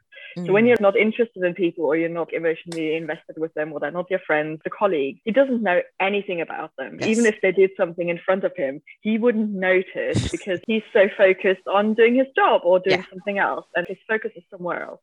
So 0.45 0.53
when 0.53 0.63
Mm. 0.63 0.67
you're 0.69 0.77
not 0.79 0.95
interested 0.95 1.43
in 1.43 1.53
people 1.53 1.83
or 1.85 1.97
you're 1.97 2.07
not 2.07 2.31
emotionally 2.33 2.95
invested 2.95 3.37
with 3.37 3.53
them 3.53 3.73
or 3.73 3.79
they're 3.79 3.91
not 3.91 4.09
your 4.09 4.21
friends, 4.25 4.61
the 4.63 4.69
colleague, 4.69 5.19
he 5.25 5.31
doesn't 5.31 5.61
know 5.61 5.81
anything 5.99 6.39
about 6.39 6.71
them. 6.77 6.99
Even 7.01 7.25
if 7.25 7.35
they 7.41 7.51
did 7.51 7.71
something 7.75 8.07
in 8.07 8.17
front 8.25 8.45
of 8.45 8.55
him, 8.55 8.81
he 9.01 9.17
wouldn't 9.17 9.49
notice 9.51 10.17
because 10.31 10.59
he's 10.67 10.83
so 10.93 11.09
focused 11.17 11.67
on 11.67 11.93
doing 11.95 12.15
his 12.15 12.27
job 12.35 12.61
or 12.63 12.79
doing 12.79 12.99
Yeah. 12.99 13.09
something 13.09 13.39
else 13.39 13.65
and 13.75 13.85
his 13.87 13.97
focus 14.07 14.31
is 14.35 14.43
somewhere 14.49 14.83
else. 14.83 15.01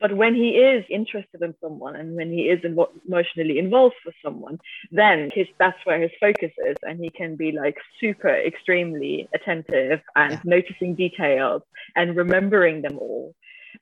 But 0.00 0.14
when 0.14 0.34
he 0.34 0.50
is 0.56 0.84
interested 0.90 1.40
in 1.42 1.54
someone 1.60 1.96
and 1.96 2.16
when 2.16 2.30
he 2.30 2.42
is 2.54 2.60
emotionally 2.64 3.58
involved 3.58 3.96
with 4.04 4.14
someone, 4.22 4.58
then 4.92 5.30
his 5.34 5.46
that's 5.58 5.78
where 5.84 6.00
his 6.00 6.10
focus 6.20 6.52
is, 6.70 6.76
and 6.82 7.00
he 7.00 7.10
can 7.10 7.36
be 7.36 7.52
like 7.52 7.78
super 8.00 8.28
extremely 8.28 9.28
attentive 9.34 10.00
and 10.14 10.32
Yeah. 10.32 10.40
noticing 10.44 10.94
details 10.94 11.62
and 11.94 12.14
remembering 12.16 12.82
them 12.82 12.98
all. 12.98 13.34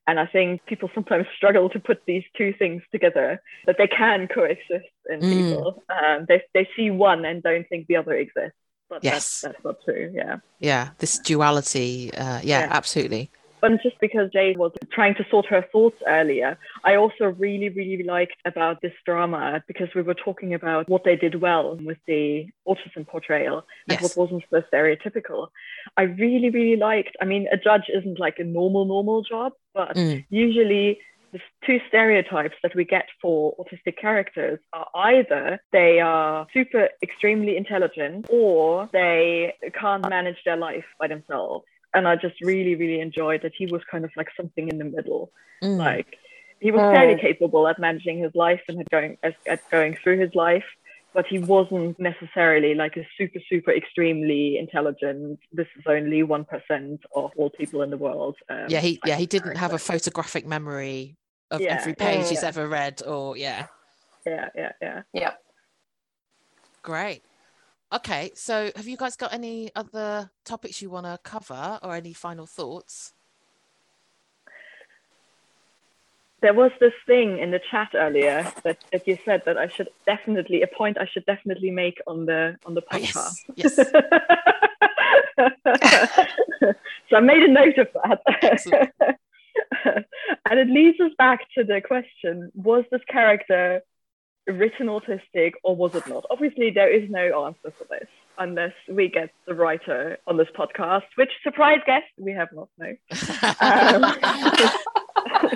And 0.06 0.20
I 0.20 0.26
think 0.26 0.64
people 0.66 0.90
sometimes 0.94 1.26
struggle 1.36 1.68
to 1.70 1.80
put 1.80 2.02
these 2.06 2.24
two 2.36 2.52
things 2.52 2.82
together, 2.92 3.40
that 3.66 3.76
they 3.78 3.86
can 3.88 4.28
coexist 4.28 4.90
in 5.08 5.20
Mm. 5.20 5.30
people. 5.30 5.82
Um, 5.88 6.26
they, 6.28 6.42
they 6.52 6.68
see 6.76 6.90
one 6.90 7.24
and 7.24 7.42
don't 7.42 7.66
think 7.68 7.86
the 7.86 7.96
other 7.96 8.14
exists. 8.14 8.58
But 8.90 9.02
Yes. 9.02 9.40
that's, 9.40 9.40
that's 9.54 9.64
not 9.64 9.76
true. 9.84 10.12
Yeah. 10.14 10.36
Yeah, 10.60 10.90
this 10.98 11.18
duality. 11.18 12.12
Uh, 12.12 12.40
yeah, 12.42 12.60
Yeah. 12.60 12.68
absolutely. 12.70 13.30
But 13.64 13.82
just 13.82 13.98
because 13.98 14.30
Jade 14.30 14.58
was 14.58 14.72
trying 14.92 15.14
to 15.14 15.24
sort 15.30 15.46
her 15.46 15.64
thoughts 15.72 15.96
earlier, 16.06 16.58
I 16.84 16.96
also 16.96 17.34
really, 17.38 17.70
really 17.70 18.04
liked 18.04 18.36
about 18.44 18.82
this 18.82 18.92
drama 19.06 19.64
because 19.66 19.88
we 19.94 20.02
were 20.02 20.12
talking 20.12 20.52
about 20.52 20.86
what 20.86 21.04
they 21.04 21.16
did 21.16 21.40
well 21.40 21.78
with 21.82 21.96
the 22.06 22.46
autism 22.68 23.06
portrayal 23.06 23.64
and 23.88 23.92
Yes. 23.98 24.02
what 24.02 24.18
wasn't 24.18 24.44
so 24.50 24.60
stereotypical. 24.70 25.48
I 25.96 26.02
really, 26.02 26.50
really 26.50 26.76
liked, 26.76 27.16
I 27.22 27.24
mean, 27.24 27.48
a 27.50 27.56
judge 27.56 27.88
isn't 27.88 28.20
like 28.20 28.38
a 28.38 28.44
normal, 28.44 28.84
normal 28.84 29.22
job, 29.22 29.54
but 29.72 29.96
Mm. 29.96 30.26
usually 30.28 31.00
the 31.32 31.40
two 31.64 31.80
stereotypes 31.88 32.56
that 32.62 32.74
we 32.74 32.84
get 32.84 33.08
for 33.22 33.56
autistic 33.56 33.96
characters 33.96 34.58
are 34.74 34.88
either 34.94 35.58
they 35.72 36.00
are 36.00 36.46
super 36.52 36.90
extremely 37.02 37.56
intelligent 37.56 38.26
or 38.28 38.90
they 38.92 39.54
can't 39.72 40.06
manage 40.10 40.40
their 40.44 40.58
life 40.58 40.84
by 41.00 41.08
themselves 41.08 41.64
and 41.94 42.06
i 42.08 42.14
just 42.16 42.34
really 42.42 42.74
really 42.74 43.00
enjoyed 43.00 43.40
that 43.42 43.52
he 43.56 43.66
was 43.66 43.82
kind 43.90 44.04
of 44.04 44.10
like 44.16 44.28
something 44.36 44.68
in 44.68 44.78
the 44.78 44.84
middle 44.84 45.30
Mm. 45.62 45.78
like 45.78 46.18
he 46.60 46.70
was 46.70 46.80
fairly 46.90 47.18
capable 47.20 47.66
at 47.68 47.78
managing 47.78 48.18
his 48.18 48.32
life 48.34 48.60
and 48.68 48.80
at 48.80 48.90
going 48.90 49.16
at, 49.22 49.34
at 49.46 49.60
going 49.70 49.96
through 50.02 50.18
his 50.18 50.34
life 50.34 50.64
but 51.14 51.26
he 51.26 51.38
wasn't 51.38 51.98
necessarily 51.98 52.74
like 52.74 52.96
a 52.96 53.06
super 53.16 53.38
super 53.48 53.72
extremely 53.72 54.58
intelligent 54.58 55.38
this 55.52 55.68
is 55.78 55.84
only 55.86 56.22
1% 56.22 56.98
of 57.14 57.30
all 57.36 57.50
people 57.50 57.82
in 57.82 57.90
the 57.90 57.96
world 57.96 58.36
um, 58.50 58.66
yeah, 58.68 58.80
he 58.80 58.96
type 58.96 59.08
yeah 59.08 59.16
he 59.16 59.26
didn't 59.26 59.56
have 59.56 59.72
a 59.72 59.78
photographic 59.78 60.44
memory 60.46 61.16
of 61.50 61.60
Yeah. 61.60 61.76
every 61.78 61.94
page 61.94 62.28
he's 62.28 62.42
Yeah. 62.42 62.48
ever 62.48 62.68
read. 62.68 63.02
Or 63.06 63.36
yeah, 63.36 63.66
yeah 64.26 64.48
yeah 64.54 64.72
yeah 64.80 65.02
Yeah. 65.12 65.32
great. 66.82 67.22
Okay, 67.94 68.32
so 68.34 68.72
have 68.74 68.88
you 68.88 68.96
guys 68.96 69.14
got 69.16 69.32
any 69.32 69.70
other 69.76 70.30
topics 70.44 70.82
you 70.82 70.90
want 70.90 71.06
to 71.06 71.18
cover 71.22 71.78
or 71.82 71.94
any 71.94 72.12
final 72.12 72.46
thoughts? 72.46 73.14
there 76.44 76.52
was 76.52 76.70
this 76.78 76.92
thing 77.06 77.38
in 77.38 77.50
the 77.50 77.60
chat 77.70 77.88
earlier 77.94 78.46
that, 78.64 78.76
that 78.92 79.08
you 79.08 79.16
said 79.24 79.40
that 79.46 79.56
I 79.56 79.66
should 79.66 79.88
definitely 80.04 80.60
a 80.60 80.66
point 80.66 80.98
I 81.00 81.06
should 81.10 81.24
definitely 81.24 81.70
make 81.70 81.98
on 82.06 82.26
the 82.26 82.58
on 82.66 82.74
the 82.74 82.82
Oh, 82.92 82.98
podcast. 82.98 83.36
yes, 83.56 83.78
yes. 83.78 83.90
so 87.08 87.16
I 87.16 87.20
made 87.20 87.42
a 87.44 87.48
note 87.50 87.78
of 87.78 87.88
that. 87.94 89.16
And 90.50 90.58
it 90.58 90.68
leads 90.68 91.00
us 91.00 91.12
back 91.16 91.40
to 91.56 91.64
the 91.64 91.80
question 91.80 92.52
was 92.54 92.84
this 92.90 93.00
character 93.08 93.80
written 94.46 94.88
autistic 94.88 95.52
or 95.62 95.74
was 95.76 95.94
it 95.94 96.06
not? 96.06 96.24
Obviously, 96.30 96.70
there 96.70 96.92
is 96.92 97.08
no 97.10 97.46
answer 97.46 97.72
for 97.78 97.84
this 97.90 98.08
unless 98.38 98.72
we 98.88 99.08
get 99.08 99.30
the 99.46 99.54
writer 99.54 100.18
on 100.26 100.36
this 100.36 100.48
podcast, 100.58 101.04
which 101.16 101.30
surprise 101.42 101.80
guest 101.86 102.06
we 102.18 102.32
have 102.32 102.48
not 102.52 102.68
no. 102.78 102.88
Um, 103.60 104.04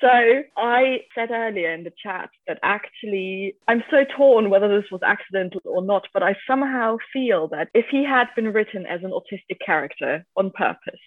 so 0.00 0.42
I 0.56 1.00
said 1.14 1.30
earlier 1.30 1.72
in 1.72 1.84
the 1.84 1.92
chat 2.02 2.30
that 2.46 2.58
actually 2.62 3.54
I'm 3.66 3.82
so 3.90 4.04
torn 4.16 4.50
whether 4.50 4.68
this 4.68 4.90
was 4.90 5.02
accidental 5.02 5.60
or 5.64 5.82
not, 5.82 6.06
but 6.12 6.22
I 6.22 6.36
somehow 6.46 6.98
feel 7.12 7.48
that 7.48 7.68
if 7.74 7.86
he 7.90 8.04
had 8.04 8.26
been 8.36 8.52
written 8.52 8.86
as 8.86 9.02
an 9.02 9.10
autistic 9.10 9.58
character 9.64 10.24
on 10.36 10.50
purpose, 10.50 11.00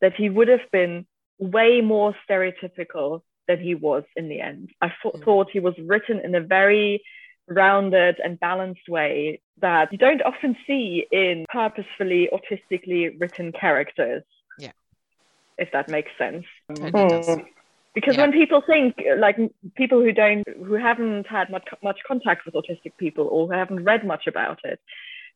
that 0.00 0.14
he 0.14 0.28
would 0.28 0.48
have 0.48 0.70
been 0.72 1.06
way 1.38 1.80
more 1.80 2.14
stereotypical 2.28 3.22
than 3.48 3.58
he 3.60 3.74
was 3.74 4.04
in 4.16 4.28
the 4.28 4.40
end. 4.40 4.70
I 4.80 4.92
th- 5.02 5.14
Mm. 5.14 5.24
thought 5.24 5.50
he 5.50 5.60
was 5.60 5.74
written 5.78 6.20
in 6.20 6.34
a 6.34 6.40
very 6.40 7.02
rounded 7.48 8.20
and 8.24 8.38
balanced 8.38 8.88
way 8.88 9.40
that 9.58 9.92
you 9.92 9.98
don't 9.98 10.22
often 10.22 10.56
see 10.66 11.06
in 11.10 11.44
purposefully 11.50 12.28
autistically 12.32 13.18
written 13.20 13.52
characters. 13.52 14.22
Yeah. 14.58 14.72
If 15.58 15.70
that 15.72 15.88
makes 15.88 16.10
sense. 16.16 16.44
Totally. 16.68 16.90
Mm. 16.92 17.46
Because 17.94 18.16
Yeah. 18.16 18.22
when 18.22 18.32
people 18.32 18.62
think 18.62 18.94
like 19.18 19.36
people 19.74 20.00
who 20.00 20.12
don't 20.12 20.46
who 20.48 20.74
haven't 20.74 21.26
had 21.26 21.50
much 21.50 21.66
much 21.82 22.00
contact 22.06 22.46
with 22.46 22.54
autistic 22.54 22.96
people 22.96 23.26
or 23.28 23.46
who 23.46 23.52
haven't 23.52 23.84
read 23.84 24.04
much 24.06 24.26
about 24.26 24.60
it, 24.64 24.80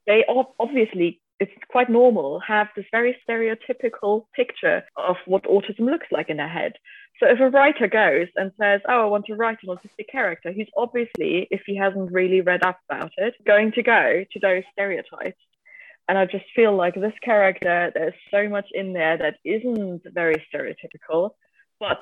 they 0.07 0.25
obviously 0.59 1.21
it's 1.39 1.53
quite 1.69 1.91
normal 1.91 2.41
have 2.41 2.69
this 2.77 2.87
very 2.91 3.15
stereotypical 3.29 4.25
picture 4.35 4.85
of 4.97 5.17
what 5.27 5.43
autism 5.45 5.81
looks 5.93 6.07
like 6.11 6.31
in 6.31 6.39
their 6.39 6.49
head. 6.49 6.73
So 7.19 7.27
if 7.29 7.41
a 7.41 7.49
writer 7.49 7.89
goes 7.89 8.29
and 8.37 8.53
says, 8.61 8.83
"Oh, 8.89 9.03
I 9.03 9.07
want 9.07 9.27
to 9.27 9.37
write 9.37 9.59
an 9.63 9.71
autistic 9.71 10.09
character," 10.11 10.51
he's 10.53 10.69
obviously, 10.77 11.49
if 11.51 11.63
he 11.67 11.77
hasn't 11.77 12.13
really 12.13 12.43
read 12.43 12.65
up 12.65 12.79
about 12.89 13.13
it, 13.17 13.35
going 13.45 13.73
to 13.73 13.83
go 13.83 14.25
to 14.31 14.41
those 14.41 14.65
stereotypes. 14.73 15.41
And 16.09 16.19
I 16.19 16.27
just 16.27 16.45
feel 16.55 16.75
like 16.77 16.95
this 16.95 17.19
character, 17.23 17.91
there's 17.95 18.15
so 18.31 18.49
much 18.49 18.67
in 18.73 18.93
there 18.93 19.17
that 19.17 19.39
isn't 19.45 20.03
very 20.13 20.37
stereotypical, 20.53 21.31
but 21.81 22.01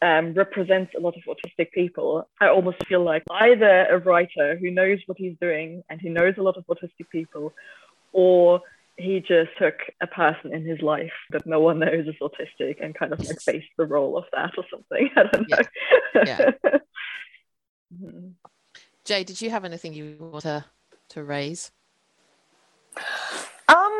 um, 0.00 0.34
represents 0.34 0.92
a 0.96 1.00
lot 1.00 1.14
of 1.16 1.22
autistic 1.24 1.70
people. 1.72 2.28
I 2.40 2.48
almost 2.48 2.84
feel 2.86 3.02
like 3.04 3.24
either 3.30 3.86
a 3.86 3.98
writer 3.98 4.56
who 4.56 4.70
knows 4.70 4.98
what 5.06 5.18
he's 5.18 5.36
doing 5.40 5.82
and 5.88 6.00
who 6.00 6.10
knows 6.10 6.34
a 6.38 6.42
lot 6.42 6.56
of 6.56 6.66
autistic 6.66 7.08
people, 7.10 7.52
or 8.12 8.60
he 8.98 9.20
just 9.20 9.50
took 9.58 9.76
a 10.02 10.06
person 10.08 10.52
in 10.52 10.64
his 10.66 10.82
life 10.82 11.12
that 11.30 11.46
no 11.46 11.60
one 11.60 11.78
knows 11.78 12.06
is 12.06 12.16
autistic 12.20 12.82
and 12.84 12.94
kind 12.94 13.12
of 13.12 13.20
like 13.20 13.38
based 13.46 13.68
the 13.78 13.86
role 13.86 14.18
of 14.18 14.24
that 14.32 14.52
or 14.58 14.64
something. 14.70 15.08
I 15.16 15.22
don't 15.32 15.48
know. 15.48 15.58
Yeah. 16.26 16.50
Mhm. 17.94 18.34
Jay, 19.06 19.24
did 19.24 19.40
you 19.40 19.48
have 19.48 19.64
anything 19.64 19.94
you 19.94 20.16
want 20.20 20.42
to 20.42 20.62
to 21.10 21.24
raise? 21.24 21.70
Um, 23.66 23.92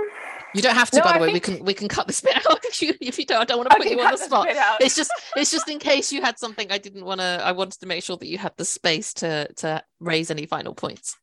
You 0.55 0.61
don't 0.61 0.75
have 0.75 0.91
to, 0.91 0.99
No, 0.99 1.05
by 1.05 1.13
the 1.13 1.19
I 1.19 1.21
way. 1.23 1.33
We 1.33 1.41
can 1.41 1.65
we 1.65 1.73
can 1.73 1.89
cut 1.89 2.07
this 2.07 2.21
bit 2.21 2.37
out 2.51 2.63
if 2.67 2.83
you 2.83 2.93
if 3.01 3.19
you 3.19 3.25
don't. 3.25 3.41
I 3.41 3.45
don't 3.45 3.57
want 3.59 3.71
to 3.71 3.77
put 3.77 3.87
you 3.91 3.99
on 4.01 4.11
the 4.13 4.19
spot. 4.19 4.49
It's 4.81 4.95
just 4.95 5.11
it's 5.37 5.51
just 5.51 5.69
in 5.71 5.79
case 5.79 6.13
you 6.13 6.21
had 6.21 6.39
something 6.39 6.71
I 6.71 6.77
didn't 6.79 7.05
want 7.07 7.21
to. 7.21 7.41
I 7.43 7.53
wanted 7.53 7.81
to 7.81 7.87
make 7.87 8.05
sure 8.05 8.19
that 8.19 8.27
you 8.27 8.37
had 8.37 8.53
the 8.59 8.65
space 8.67 9.15
to 9.15 9.51
to 9.55 9.83
raise 10.01 10.31
any 10.31 10.45
final 10.45 10.75
points. 10.75 11.17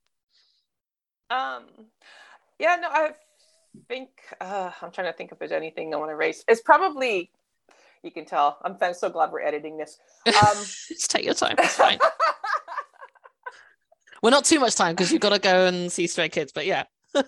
um, 1.29 1.65
yeah, 2.57 2.77
no, 2.77 2.87
I 2.89 3.11
think 3.87 4.09
uh, 4.41 4.71
I'm 4.81 4.91
trying 4.91 5.07
to 5.07 5.13
think 5.13 5.31
if 5.31 5.39
there's 5.39 5.51
anything 5.51 5.93
I 5.93 5.97
want 5.97 6.11
to 6.11 6.15
raise. 6.15 6.43
It's 6.47 6.61
probably 6.61 7.31
you 8.03 8.11
can 8.11 8.25
tell. 8.25 8.57
I'm, 8.63 8.77
I'm 8.81 8.93
so 8.93 9.09
glad 9.09 9.31
we're 9.31 9.41
editing 9.41 9.77
this. 9.77 9.97
Um, 10.27 10.33
just 10.55 11.11
take 11.11 11.25
your 11.25 11.33
time. 11.33 11.55
It's 11.57 11.75
fine. 11.75 11.97
well, 14.21 14.31
not 14.31 14.45
too 14.45 14.59
much 14.59 14.75
time 14.75 14.93
because 14.93 15.11
you've 15.11 15.21
got 15.21 15.33
to 15.33 15.39
go 15.39 15.65
and 15.65 15.91
see 15.91 16.05
Stray 16.07 16.29
Kids. 16.29 16.51
But 16.53 16.67
yeah, 16.67 16.83
well, 17.13 17.23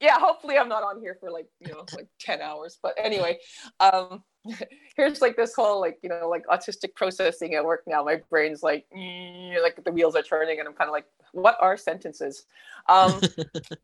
yeah, 0.00 0.18
hopefully 0.18 0.58
I'm 0.58 0.68
not 0.68 0.82
on 0.82 1.00
here 1.00 1.16
for 1.20 1.30
like, 1.30 1.46
you 1.60 1.72
know, 1.72 1.84
like 1.94 2.08
10 2.20 2.40
hours. 2.40 2.78
But 2.82 2.94
anyway, 3.02 3.38
um 3.80 4.22
here's 4.96 5.20
like 5.20 5.36
this 5.36 5.54
whole 5.54 5.80
like, 5.80 5.98
you 6.02 6.08
know, 6.08 6.28
like 6.28 6.46
autistic 6.46 6.94
processing 6.94 7.54
at 7.54 7.64
work 7.64 7.82
now. 7.86 8.02
My 8.02 8.20
brain's 8.30 8.62
like 8.62 8.86
"Mm," 8.96 9.62
like 9.62 9.82
the 9.84 9.92
wheels 9.92 10.16
are 10.16 10.22
turning 10.22 10.58
and 10.58 10.68
I'm 10.68 10.74
kind 10.74 10.88
of 10.88 10.92
like, 10.92 11.06
what 11.32 11.56
are 11.60 11.76
sentences? 11.76 12.46
Um 12.88 13.20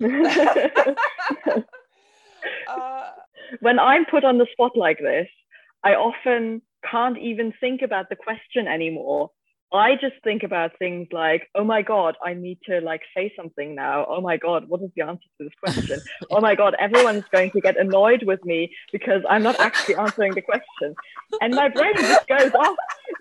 uh, 2.69 3.11
when 3.61 3.79
I'm 3.79 4.05
put 4.07 4.25
on 4.25 4.39
the 4.39 4.47
spot 4.53 4.77
like 4.77 4.99
this, 4.99 5.29
I 5.85 5.95
often 5.95 6.63
can't 6.91 7.19
even 7.19 7.53
think 7.61 7.83
about 7.83 8.09
the 8.09 8.17
question 8.17 8.67
anymore. 8.67 9.31
I 9.73 9.95
just 9.95 10.15
think 10.23 10.45
about 10.45 10.79
things 10.79 11.09
like, 11.11 11.49
oh 11.55 11.65
my 11.65 11.83
God, 11.83 12.17
I 12.25 12.35
need 12.35 12.59
to 12.67 12.81
like 12.81 13.03
say 13.17 13.33
something 13.37 13.75
now. 13.75 14.07
Oh 14.09 14.21
my 14.21 14.37
God, 14.37 14.69
what 14.69 14.81
is 14.81 14.91
the 14.95 15.03
answer 15.03 15.25
to 15.39 15.45
this 15.45 15.53
question? 15.61 16.01
oh 16.31 16.41
my 16.41 16.55
God, 16.55 16.77
everyone's 16.79 17.25
going 17.33 17.51
to 17.51 17.61
get 17.61 17.77
annoyed 17.77 18.23
with 18.23 18.45
me 18.45 18.73
because 18.93 19.23
I'm 19.29 19.43
not 19.43 19.59
actually 19.59 19.97
answering 19.97 20.35
the 20.35 20.43
question. 20.43 20.95
And 21.41 21.55
my 21.55 21.69
brain 21.69 21.95
just 21.97 22.29
goes 22.29 22.55
off 22.55 22.77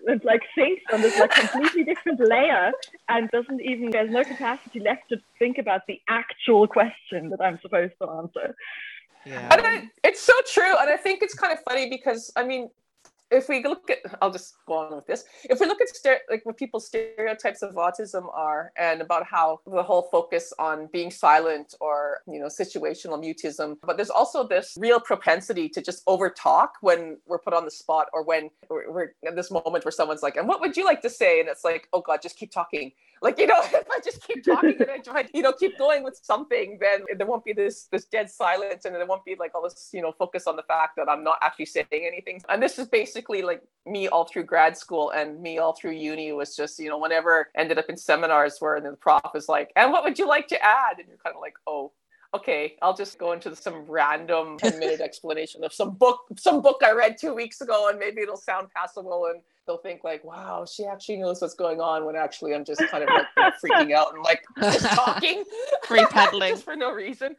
and 0.05 0.23
like 0.23 0.43
thinks 0.53 0.83
on 0.93 1.01
this 1.01 1.17
like 1.19 1.31
completely 1.31 1.83
different 1.83 2.19
layer 2.19 2.71
and 3.09 3.29
doesn't 3.31 3.61
even, 3.61 3.89
there's 3.89 4.11
no 4.11 4.23
capacity 4.23 4.79
left 4.79 5.09
to 5.09 5.17
think 5.39 5.57
about 5.57 5.81
the 5.87 5.99
actual 6.07 6.67
question 6.67 7.31
that 7.31 7.41
I'm 7.41 7.59
supposed 7.61 7.93
to 8.01 8.09
answer. 8.09 8.55
yeah, 9.25 9.49
and 9.51 9.61
I, 9.65 9.89
it's 10.03 10.21
so 10.21 10.33
true 10.53 10.77
and 10.79 10.87
i 10.87 10.97
think 10.97 11.23
it's 11.23 11.33
kind 11.33 11.51
of 11.51 11.57
funny 11.67 11.89
because 11.89 12.31
i 12.35 12.43
mean 12.43 12.69
if 13.31 13.49
we 13.49 13.63
look 13.63 13.89
at, 13.89 13.99
I'll 14.21 14.31
just 14.31 14.55
go 14.67 14.73
on 14.75 14.95
with 14.95 15.07
this. 15.07 15.23
If 15.45 15.59
we 15.59 15.65
look 15.65 15.81
at 15.81 15.87
stere- 15.87 16.19
like 16.29 16.45
what 16.45 16.57
people's 16.57 16.87
stereotypes 16.87 17.61
of 17.61 17.73
autism 17.75 18.27
are, 18.33 18.71
and 18.77 19.01
about 19.01 19.25
how 19.25 19.59
the 19.65 19.83
whole 19.83 20.03
focus 20.11 20.53
on 20.59 20.87
being 20.93 21.11
silent 21.11 21.73
or 21.81 22.19
you 22.27 22.39
know 22.39 22.47
situational 22.47 23.19
mutism, 23.19 23.77
but 23.81 23.97
there's 23.97 24.09
also 24.09 24.47
this 24.47 24.75
real 24.79 24.99
propensity 24.99 25.67
to 25.69 25.81
just 25.81 26.03
over 26.07 26.29
talk 26.29 26.73
when 26.81 27.17
we're 27.25 27.39
put 27.39 27.53
on 27.53 27.65
the 27.65 27.71
spot 27.71 28.07
or 28.13 28.23
when 28.23 28.49
we're, 28.69 28.91
we're 28.91 29.13
in 29.23 29.35
this 29.35 29.51
moment 29.51 29.83
where 29.83 29.91
someone's 29.91 30.23
like, 30.23 30.37
"And 30.37 30.47
what 30.47 30.61
would 30.61 30.77
you 30.77 30.85
like 30.85 31.01
to 31.01 31.09
say?" 31.09 31.39
And 31.39 31.49
it's 31.49 31.63
like, 31.63 31.87
"Oh 31.93 32.01
God, 32.01 32.21
just 32.21 32.37
keep 32.37 32.51
talking." 32.51 32.91
Like 33.25 33.39
you 33.39 33.47
know, 33.47 33.59
if 33.63 33.89
I 33.89 33.99
just 34.03 34.21
keep 34.21 34.43
talking 34.43 34.75
and 34.79 34.91
I 34.91 34.99
try, 34.99 35.27
you 35.33 35.41
know, 35.41 35.51
keep 35.51 35.79
going 35.79 36.03
with 36.03 36.19
something, 36.21 36.77
then 36.79 37.05
there 37.17 37.25
won't 37.25 37.43
be 37.43 37.53
this 37.53 37.87
this 37.91 38.05
dead 38.05 38.29
silence, 38.29 38.85
and 38.85 38.93
there 38.93 39.03
won't 39.07 39.25
be 39.25 39.35
like 39.39 39.55
all 39.55 39.63
this 39.63 39.89
you 39.93 40.01
know 40.03 40.11
focus 40.11 40.45
on 40.45 40.55
the 40.55 40.61
fact 40.61 40.95
that 40.97 41.09
I'm 41.09 41.23
not 41.23 41.39
actually 41.41 41.65
saying 41.65 41.87
anything. 41.91 42.39
And 42.49 42.61
this 42.61 42.77
is 42.77 42.87
basically 42.87 43.41
like 43.41 43.63
me 43.87 44.07
all 44.07 44.25
through 44.25 44.43
grad 44.43 44.77
school 44.77 45.09
and 45.09 45.41
me 45.41 45.57
all 45.57 45.73
through 45.73 45.93
uni 45.93 46.33
was 46.33 46.55
just 46.55 46.77
you 46.77 46.87
know 46.87 46.99
whenever 46.99 47.49
ended 47.55 47.79
up 47.79 47.89
in 47.89 47.97
seminars 47.97 48.57
where 48.59 48.79
the 48.79 48.91
prof 48.91 49.31
is 49.33 49.49
like, 49.49 49.71
"And 49.75 49.91
what 49.91 50.03
would 50.03 50.19
you 50.19 50.27
like 50.27 50.47
to 50.49 50.63
add?" 50.63 50.99
And 50.99 51.07
you're 51.07 51.17
kind 51.17 51.35
of 51.35 51.41
like, 51.41 51.55
"Oh." 51.65 51.91
okay, 52.33 52.75
I'll 52.81 52.93
just 52.93 53.17
go 53.17 53.31
into 53.31 53.55
some 53.55 53.85
random 53.87 54.57
10 54.57 54.77
minute 54.77 54.99
explanation 55.09 55.63
of 55.63 55.71
some 55.71 55.91
book, 55.91 56.19
some 56.37 56.61
book 56.61 56.81
I 56.83 56.91
read 56.91 57.17
two 57.17 57.33
weeks 57.33 57.61
ago, 57.61 57.87
and 57.87 57.97
maybe 57.97 58.19
it'll 58.23 58.35
sound 58.35 58.67
passable 58.75 59.27
and 59.31 59.39
they'll 59.65 59.77
think 59.77 60.03
like, 60.03 60.23
wow, 60.23 60.65
she 60.65 60.85
actually 60.85 61.17
knows 61.17 61.41
what's 61.41 61.53
going 61.53 61.79
on 61.79 62.05
when 62.05 62.15
actually 62.15 62.53
I'm 62.53 62.65
just 62.65 62.81
kind 62.89 63.03
of 63.03 63.09
like 63.09 63.25
you 63.37 63.43
know, 63.43 63.51
freaking 63.63 63.93
out 63.95 64.13
and 64.13 64.23
like 64.23 64.43
just 64.59 64.85
talking. 64.85 65.43
Free 65.83 66.05
peddling. 66.09 66.53
just 66.53 66.63
for 66.63 66.75
no 66.75 66.91
reason. 66.91 67.35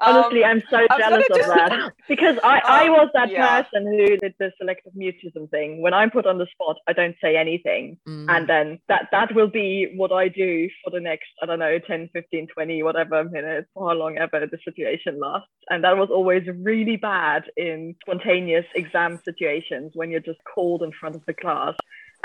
Honestly, 0.00 0.44
Um, 0.44 0.50
I'm 0.50 0.62
so 0.70 0.86
jealous 0.98 1.26
of 1.30 1.36
just- 1.36 1.48
that 1.48 1.92
because 2.08 2.38
I, 2.42 2.60
I 2.64 2.84
Um, 2.86 2.92
was 2.92 3.08
that 3.14 3.30
yeah. 3.30 3.62
person 3.62 3.86
who 3.86 4.16
did 4.16 4.34
the 4.38 4.52
selective 4.58 4.92
mutism 4.94 5.50
thing. 5.50 5.82
When 5.82 5.92
I'm 5.92 6.10
put 6.10 6.26
on 6.26 6.38
the 6.38 6.46
spot, 6.46 6.76
I 6.88 6.92
don't 6.92 7.16
say 7.20 7.36
anything. 7.36 7.98
Mm. 8.08 8.26
And 8.28 8.48
then 8.48 8.80
that 8.88 9.08
that 9.12 9.34
will 9.34 9.48
be 9.48 9.92
what 9.96 10.12
I 10.12 10.28
do 10.28 10.68
for 10.82 10.90
the 10.90 11.00
next, 11.00 11.28
I 11.42 11.46
don't 11.46 11.58
know, 11.58 11.78
10, 11.78 12.08
15, 12.12 12.46
20, 12.54 12.82
whatever 12.82 13.24
minutes, 13.24 13.68
or 13.74 13.88
how 13.90 13.94
long 13.94 14.16
ever 14.18 14.46
the 14.46 14.58
situation 14.64 15.18
lasts. 15.20 15.48
And 15.68 15.84
that 15.84 15.96
was 15.98 16.08
always 16.10 16.44
really 16.62 16.96
bad 16.96 17.44
in 17.56 17.96
spontaneous 18.02 18.66
exam 18.74 19.20
situations 19.24 19.92
when 19.94 20.10
you're 20.10 20.20
just 20.20 20.40
called 20.54 20.82
in 20.82 20.92
front 20.92 21.16
of 21.16 21.24
the 21.26 21.34
class 21.34 21.74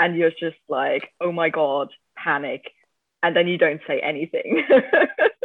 and 0.00 0.16
you're 0.16 0.30
just 0.30 0.56
like, 0.68 1.10
oh 1.20 1.32
my 1.32 1.48
God, 1.50 1.88
panic. 2.16 2.62
And 3.22 3.34
then 3.34 3.48
you 3.48 3.58
don't 3.58 3.80
say 3.86 3.98
anything. 4.00 4.62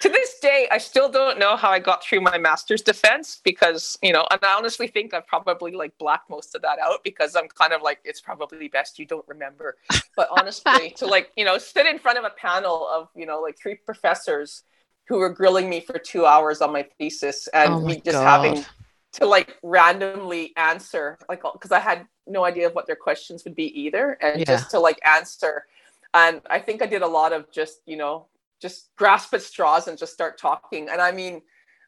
to 0.00 0.08
this 0.08 0.38
day, 0.40 0.68
I 0.70 0.78
still 0.78 1.08
don't 1.08 1.38
know 1.38 1.56
how 1.56 1.70
I 1.70 1.78
got 1.78 2.04
through 2.04 2.20
my 2.20 2.38
master's 2.38 2.82
defense 2.82 3.40
because, 3.44 3.98
you 4.02 4.12
know, 4.12 4.26
and 4.30 4.40
I 4.42 4.54
honestly 4.56 4.86
think 4.86 5.14
I've 5.14 5.26
probably 5.26 5.72
like 5.72 5.96
blacked 5.98 6.30
most 6.30 6.54
of 6.54 6.62
that 6.62 6.78
out 6.78 7.02
because 7.04 7.36
I'm 7.36 7.48
kind 7.48 7.72
of 7.72 7.82
like, 7.82 8.00
it's 8.04 8.20
probably 8.20 8.68
best 8.68 8.98
you 8.98 9.06
don't 9.06 9.26
remember. 9.28 9.76
But 10.16 10.28
honestly, 10.30 10.94
to 10.98 11.06
like, 11.06 11.30
you 11.36 11.44
know, 11.44 11.58
sit 11.58 11.86
in 11.86 11.98
front 11.98 12.18
of 12.18 12.24
a 12.24 12.30
panel 12.30 12.88
of, 12.88 13.08
you 13.14 13.26
know, 13.26 13.40
like 13.40 13.58
three 13.58 13.74
professors 13.74 14.62
who 15.06 15.18
were 15.18 15.30
grilling 15.30 15.68
me 15.68 15.80
for 15.80 15.98
two 15.98 16.24
hours 16.26 16.60
on 16.60 16.72
my 16.72 16.86
thesis 16.98 17.48
and 17.48 17.74
Oh 17.74 17.80
my 17.80 17.94
me 17.94 18.02
just 18.04 18.18
God. 18.18 18.44
having 18.44 18.64
to 19.12 19.26
like 19.26 19.56
randomly 19.62 20.52
answer, 20.56 21.18
like, 21.28 21.42
because 21.52 21.72
I 21.72 21.80
had 21.80 22.06
no 22.26 22.44
idea 22.44 22.68
of 22.68 22.74
what 22.74 22.86
their 22.86 22.96
questions 22.96 23.44
would 23.44 23.56
be 23.56 23.80
either. 23.80 24.16
And 24.20 24.38
Yeah. 24.38 24.44
just 24.44 24.70
to 24.70 24.78
like 24.78 25.00
answer. 25.04 25.66
And 26.14 26.40
I 26.48 26.58
think 26.58 26.82
I 26.82 26.86
did 26.86 27.02
a 27.02 27.06
lot 27.06 27.32
of 27.32 27.50
just, 27.50 27.80
you 27.86 27.96
know, 27.96 28.26
just 28.60 28.90
grasp 28.96 29.34
at 29.34 29.42
straws 29.42 29.88
and 29.88 29.98
just 29.98 30.12
start 30.12 30.38
talking. 30.38 30.88
And 30.90 31.00
I 31.00 31.12
mean, 31.12 31.42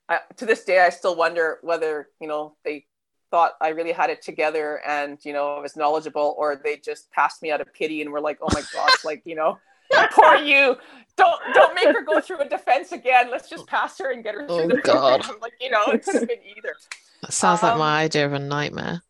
I, 0.08 0.20
to 0.36 0.46
this 0.46 0.64
day, 0.64 0.80
I 0.80 0.90
still 0.90 1.16
wonder 1.16 1.58
whether 1.62 2.08
you 2.20 2.28
know 2.28 2.56
they 2.64 2.86
thought 3.30 3.52
I 3.60 3.68
really 3.68 3.92
had 3.92 4.10
it 4.10 4.20
together 4.22 4.80
and 4.86 5.18
you 5.24 5.32
know 5.32 5.56
I 5.56 5.60
was 5.60 5.76
knowledgeable, 5.76 6.34
or 6.38 6.60
they 6.62 6.76
just 6.76 7.10
passed 7.12 7.42
me 7.42 7.50
out 7.50 7.60
of 7.60 7.72
pity 7.72 8.02
and 8.02 8.10
were 8.12 8.20
like, 8.20 8.38
"Oh 8.42 8.48
my 8.52 8.62
gosh, 8.72 8.96
like 9.04 9.22
you 9.24 9.34
know, 9.34 9.58
poor 10.12 10.36
you, 10.36 10.76
don't 11.16 11.40
don't 11.54 11.74
make 11.74 11.86
her 11.94 12.02
go 12.02 12.20
through 12.20 12.40
a 12.40 12.48
defense 12.48 12.92
again. 12.92 13.30
Let's 13.30 13.48
just 13.48 13.66
pass 13.66 13.98
her 13.98 14.10
and 14.10 14.22
get 14.24 14.34
her 14.34 14.46
through 14.46 14.56
Oh, 14.56 14.68
the 14.68 14.80
God. 14.82 15.22
program." 15.22 15.40
Like 15.40 15.54
you 15.60 15.70
know, 15.70 15.82
it 15.86 16.04
could 16.04 16.14
have 16.16 16.28
been 16.28 16.38
either. 16.56 16.74
That 17.22 17.32
sounds 17.32 17.62
like 17.62 17.72
Um, 17.74 17.78
my 17.78 18.02
idea 18.02 18.26
of 18.26 18.32
a 18.32 18.38
nightmare. 18.38 19.02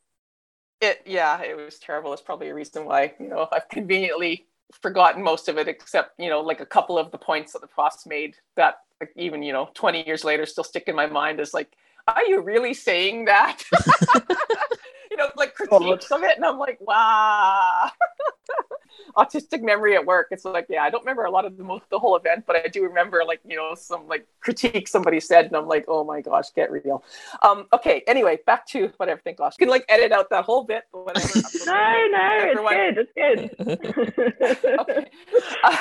It 0.80 1.02
yeah, 1.06 1.40
it 1.42 1.56
was 1.56 1.78
terrible. 1.78 2.12
It's 2.12 2.22
probably 2.22 2.48
a 2.48 2.54
reason 2.54 2.84
why 2.84 3.14
you 3.18 3.28
know 3.28 3.48
I've 3.50 3.68
conveniently 3.68 4.46
forgotten 4.80 5.22
most 5.22 5.48
of 5.48 5.58
it, 5.58 5.68
except 5.68 6.18
you 6.18 6.28
know 6.28 6.40
like 6.40 6.60
a 6.60 6.66
couple 6.66 6.98
of 6.98 7.10
the 7.10 7.18
points 7.18 7.52
that 7.52 7.60
the 7.60 7.66
profs 7.66 8.06
made 8.06 8.36
that 8.56 8.80
like, 9.00 9.12
even 9.16 9.42
you 9.42 9.52
know 9.52 9.70
20 9.74 10.06
years 10.06 10.24
later 10.24 10.46
still 10.46 10.64
stick 10.64 10.84
in 10.86 10.96
my 10.96 11.06
mind 11.06 11.40
is 11.40 11.54
like, 11.54 11.72
are 12.08 12.24
you 12.24 12.40
really 12.40 12.74
saying 12.74 13.26
that? 13.26 13.62
you 15.12 15.18
know, 15.18 15.28
like 15.36 15.54
oh, 15.60 15.78
critiques 15.78 16.10
of 16.10 16.22
it, 16.22 16.36
and 16.36 16.44
I'm 16.44 16.58
like, 16.58 16.78
wow. 16.80 17.90
Autistic 19.16 19.62
memory 19.62 19.94
at 19.94 20.04
work. 20.04 20.28
It's 20.30 20.44
like, 20.44 20.66
yeah, 20.68 20.82
I 20.82 20.90
don't 20.90 21.02
remember 21.02 21.24
a 21.24 21.30
lot 21.30 21.44
of 21.44 21.56
the, 21.56 21.64
most, 21.64 21.84
the 21.90 21.98
whole 21.98 22.16
event, 22.16 22.44
but 22.46 22.56
I 22.56 22.68
do 22.68 22.82
remember 22.82 23.22
like 23.26 23.40
you 23.46 23.56
know 23.56 23.74
some 23.74 24.08
like 24.08 24.26
critique 24.40 24.88
somebody 24.88 25.20
said, 25.20 25.46
and 25.46 25.56
I'm 25.56 25.66
like, 25.66 25.84
oh 25.88 26.04
my 26.04 26.20
gosh, 26.20 26.52
get 26.54 26.70
real. 26.70 27.04
Um, 27.42 27.66
okay, 27.72 28.02
anyway, 28.06 28.38
back 28.46 28.66
to 28.68 28.92
whatever. 28.96 29.20
Thank 29.24 29.38
gosh, 29.38 29.54
you 29.58 29.66
can 29.66 29.70
like 29.70 29.84
edit 29.88 30.12
out 30.12 30.30
that 30.30 30.44
whole 30.44 30.64
bit. 30.64 30.84
Whatever. 30.92 31.28
no, 31.66 32.06
no, 32.10 32.28
Everyone- 32.42 32.74
it's 32.76 33.12
good. 33.16 33.50
It's 33.56 34.60
good. 34.60 34.78
okay. 34.80 35.06
Uh, 35.64 35.76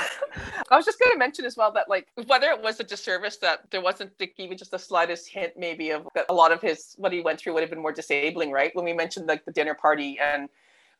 I 0.69 0.75
was 0.75 0.85
just 0.85 0.99
going 0.99 1.11
to 1.11 1.17
mention 1.17 1.45
as 1.45 1.57
well 1.57 1.71
that 1.73 1.89
like 1.89 2.07
whether 2.27 2.49
it 2.49 2.61
was 2.61 2.79
a 2.79 2.83
disservice 2.83 3.37
that 3.37 3.69
there 3.71 3.81
wasn't 3.81 4.11
like, 4.19 4.33
even 4.37 4.57
just 4.57 4.71
the 4.71 4.79
slightest 4.79 5.29
hint 5.29 5.53
maybe 5.57 5.91
of 5.91 6.07
that 6.15 6.25
a 6.29 6.33
lot 6.33 6.51
of 6.51 6.61
his 6.61 6.95
what 6.97 7.11
he 7.11 7.21
went 7.21 7.39
through 7.39 7.53
would 7.53 7.61
have 7.61 7.69
been 7.69 7.81
more 7.81 7.91
disabling, 7.91 8.51
right? 8.51 8.75
When 8.75 8.85
we 8.85 8.93
mentioned 8.93 9.27
like 9.27 9.45
the 9.45 9.51
dinner 9.51 9.73
party 9.73 10.17
and 10.21 10.49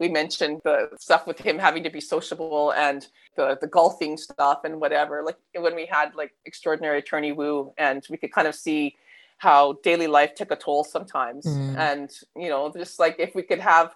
we 0.02 0.10
mentioned 0.10 0.60
the 0.66 0.89
stuff 0.99 1.28
with 1.28 1.39
him 1.39 1.58
having 1.58 1.84
to 1.84 1.89
be 1.89 2.02
sociable 2.02 2.72
and 2.72 3.08
the 3.38 3.58
the 3.62 3.68
golfing 3.68 4.18
stuff 4.18 4.60
and 4.66 4.82
whatever. 4.82 5.24
Like 5.24 5.38
when 5.56 5.76
we 5.76 5.86
had 5.86 6.16
like 6.16 6.34
Extraordinary 6.45 6.99
Attorney 6.99 7.32
Woo 7.32 7.72
and 7.78 8.06
we 8.10 8.18
could 8.18 8.34
kind 8.34 8.47
of 8.47 8.56
see 8.56 8.97
how 9.38 9.78
daily 9.84 10.08
life 10.08 10.36
took 10.36 10.52
a 10.52 10.56
toll 10.56 10.84
sometimes. 10.84 11.45
Mm. 11.45 11.78
And 11.78 12.10
you 12.36 12.49
know, 12.49 12.74
just 12.76 12.99
like 12.99 13.16
if 13.20 13.34
we 13.34 13.43
could 13.43 13.60
have 13.60 13.95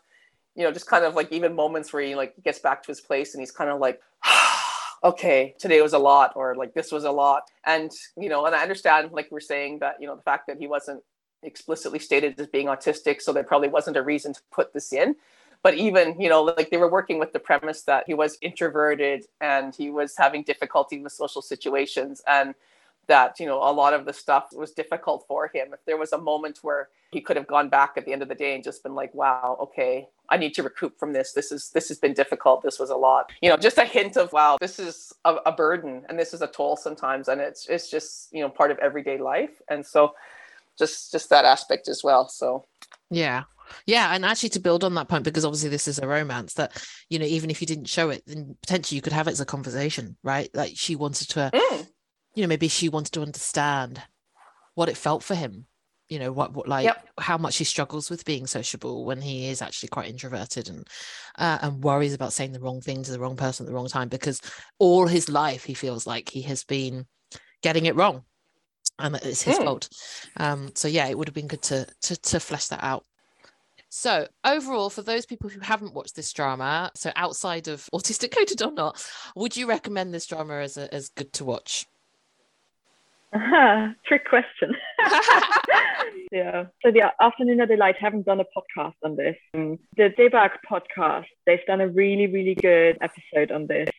you 0.56 0.64
know, 0.64 0.72
just 0.72 0.88
kind 0.88 1.04
of 1.04 1.16
like 1.16 1.32
even 1.32 1.54
moments 1.54 1.92
where 1.92 2.02
he 2.02 2.16
like 2.16 2.34
gets 2.44 2.60
back 2.60 2.82
to 2.84 2.88
his 2.88 3.02
place 3.02 3.34
and 3.34 3.42
he's 3.42 3.52
kind 3.52 3.70
of 3.70 3.80
like, 3.80 4.02
okay, 5.04 5.54
today 5.60 5.82
was 5.82 5.94
a 5.94 6.00
lot, 6.00 6.32
or 6.36 6.56
like 6.56 6.74
this 6.74 6.92
was 6.92 7.04
a 7.04 7.12
lot. 7.12 7.44
And, 7.66 7.92
you 8.18 8.30
know, 8.30 8.46
and 8.46 8.56
I 8.56 8.62
understand, 8.62 9.12
like 9.12 9.28
we're 9.32 9.42
saying 9.42 9.80
that, 9.80 9.98
you 10.00 10.08
know, 10.08 10.16
the 10.16 10.22
fact 10.22 10.48
that 10.48 10.58
he 10.58 10.68
wasn't 10.68 11.04
explicitly 11.44 12.00
stated 12.00 12.40
as 12.40 12.48
being 12.48 12.68
autistic, 12.68 13.22
so 13.22 13.34
there 13.34 13.44
probably 13.44 13.68
wasn't 13.68 13.98
a 13.98 14.02
reason 14.02 14.34
to 14.34 14.42
put 14.52 14.74
this 14.74 14.94
in. 14.94 15.16
But 15.66 15.74
even, 15.74 16.22
you 16.22 16.30
know, 16.30 16.44
like 16.44 16.70
they 16.70 16.78
were 16.78 16.92
working 16.92 17.18
with 17.18 17.34
the 17.34 17.40
premise 17.40 17.82
that 17.86 18.04
he 18.06 18.14
was 18.14 18.38
introverted 18.44 19.26
and 19.42 19.74
he 19.74 19.90
was 19.90 20.14
having 20.16 20.44
difficulty 20.44 21.00
with 21.02 21.12
social 21.12 21.42
situations 21.42 22.22
and 22.28 22.54
that, 23.08 23.40
you 23.40 23.48
know, 23.48 23.58
a 23.58 23.74
lot 23.74 23.96
of 23.96 24.06
the 24.06 24.14
stuff 24.14 24.50
was 24.54 24.70
difficult 24.74 25.26
for 25.28 25.50
him. 25.52 25.70
If 25.74 25.84
there 25.88 25.98
was 25.98 26.14
a 26.14 26.20
moment 26.20 26.60
where 26.62 26.90
he 27.10 27.20
could 27.20 27.36
have 27.36 27.48
gone 27.48 27.70
back 27.70 27.94
at 27.98 28.06
the 28.06 28.14
end 28.14 28.22
of 28.22 28.28
the 28.28 28.36
day 28.36 28.54
and 28.54 28.64
just 28.64 28.84
been 28.84 28.94
like, 28.94 29.12
wow, 29.16 29.58
okay, 29.60 30.08
I 30.30 30.38
need 30.38 30.54
to 30.54 30.62
recoup 30.62 31.00
from 31.00 31.14
this. 31.14 31.32
This 31.32 31.52
is 31.52 31.72
this 31.72 31.88
has 31.88 31.98
been 31.98 32.14
difficult. 32.14 32.62
This 32.62 32.78
was 32.78 32.92
a 32.92 32.96
lot. 32.96 33.32
You 33.42 33.50
know, 33.50 33.58
just 33.58 33.80
a 33.80 33.86
hint 33.86 34.18
of 34.18 34.32
wow, 34.34 34.58
this 34.62 34.78
is 34.78 35.14
a, 35.26 35.38
a 35.48 35.52
burden 35.52 36.06
and 36.08 36.20
this 36.20 36.32
is 36.36 36.44
a 36.44 36.48
toll 36.48 36.78
sometimes, 36.78 37.28
and 37.28 37.42
it's 37.42 37.66
it's 37.66 37.90
just 37.90 38.32
you 38.32 38.42
know 38.42 38.50
part 38.50 38.70
of 38.70 38.78
everyday 38.78 39.18
life. 39.18 39.64
And 39.68 39.84
so, 39.84 40.14
just 40.78 41.12
just 41.12 41.32
that 41.32 41.44
aspect 41.44 41.88
as 41.88 42.04
well. 42.04 42.30
So 42.30 42.66
Yeah. 43.10 43.46
Yeah. 43.86 44.14
And 44.14 44.26
actually, 44.26 44.50
to 44.50 44.60
build 44.60 44.84
on 44.84 44.94
that 44.96 45.08
point, 45.08 45.24
because 45.24 45.46
obviously 45.46 45.70
this 45.70 45.88
is 45.88 46.00
a 46.00 46.08
romance 46.08 46.54
that, 46.56 46.82
you 47.10 47.20
know, 47.20 47.26
even 47.26 47.50
if 47.50 47.62
you 47.62 47.68
didn't 47.68 47.86
show 47.90 48.10
it, 48.10 48.24
then 48.26 48.56
potentially 48.62 48.96
you 48.96 49.02
could 49.02 49.14
have 49.14 49.28
it 49.28 49.32
as 49.32 49.42
a 49.42 49.46
conversation, 49.46 50.18
right? 50.24 50.50
Like 50.54 50.74
she 50.76 50.96
wanted 50.96 51.30
to, 51.30 51.52
mm, 51.54 51.88
you 52.36 52.44
know, 52.44 52.48
maybe 52.48 52.68
she 52.68 52.90
wanted 52.90 53.14
to 53.14 53.22
understand 53.22 54.02
what 54.76 54.90
it 54.90 54.98
felt 54.98 55.24
for 55.24 55.36
him, 55.36 55.66
you 56.10 56.20
know, 56.20 56.32
what, 56.32 56.54
what 56.54 56.68
like 56.68 56.86
Yep. 56.86 57.08
how 57.20 57.38
much 57.38 57.58
he 57.58 57.64
struggles 57.64 58.10
with 58.10 58.26
being 58.26 58.46
sociable 58.46 59.06
when 59.06 59.22
he 59.22 59.48
is 59.48 59.62
actually 59.62 59.90
quite 59.90 60.10
introverted 60.10 60.70
and, 60.70 60.86
uh, 61.38 61.58
and 61.62 61.84
worries 61.84 62.14
about 62.14 62.34
saying 62.34 62.52
the 62.52 62.60
wrong 62.60 62.82
thing 62.82 63.04
to 63.04 63.12
the 63.12 63.20
wrong 63.20 63.38
person 63.38 63.66
at 63.66 63.70
the 63.70 63.74
wrong 63.76 63.88
time 63.88 64.10
because 64.10 64.42
all 64.80 65.08
his 65.08 65.30
life 65.30 65.64
he 65.64 65.74
feels 65.74 66.06
like 66.06 66.30
he 66.30 66.42
has 66.42 66.64
been 66.66 67.06
getting 67.62 67.86
it 67.86 67.96
wrong 67.96 68.24
and 69.00 69.16
that 69.16 69.26
it's 69.26 69.42
his 69.42 69.58
Mm. 69.58 69.66
fault. 69.66 69.90
Um, 70.38 70.72
so 70.76 70.88
yeah, 70.88 71.08
it 71.08 71.18
would 71.18 71.28
have 71.28 71.36
been 71.36 71.48
good 71.48 71.62
to, 71.64 71.88
to 72.04 72.16
to 72.16 72.40
flesh 72.40 72.68
that 72.68 72.84
out. 72.84 73.06
So 73.98 74.28
overall, 74.44 74.90
for 74.90 75.02
those 75.02 75.26
people 75.26 75.50
who 75.50 75.62
haven't 75.62 75.94
watched 75.94 76.18
this 76.18 76.34
drama, 76.34 76.92
so 76.96 77.14
outside 77.16 77.70
of 77.70 77.88
autistic 77.94 78.32
coded 78.38 78.62
or 78.62 78.74
not, 78.74 79.02
would 79.38 79.56
you 79.56 79.68
recommend 79.68 80.14
this 80.14 80.26
drama 80.26 80.56
as 80.56 80.76
a, 80.76 80.94
as 80.94 81.08
good 81.08 81.32
to 81.32 81.46
watch? 81.46 81.86
Trick 84.06 84.28
question. 84.28 84.76
yeah. 86.34 86.66
So 86.84 86.92
the 86.92 87.10
Afternoona 87.22 87.70
Delight 87.70 87.96
haven't 87.98 88.26
done 88.26 88.42
a 88.42 88.44
podcast 88.44 88.96
on 89.02 89.16
this. 89.16 89.38
Um, 89.54 89.80
the 89.96 90.10
Debug 90.10 90.50
podcast, 90.70 91.28
they've 91.46 91.66
done 91.66 91.80
a 91.80 91.88
really, 91.88 92.28
really 92.28 92.56
good 92.56 92.98
episode 93.00 93.50
on 93.50 93.66
this 93.66 93.90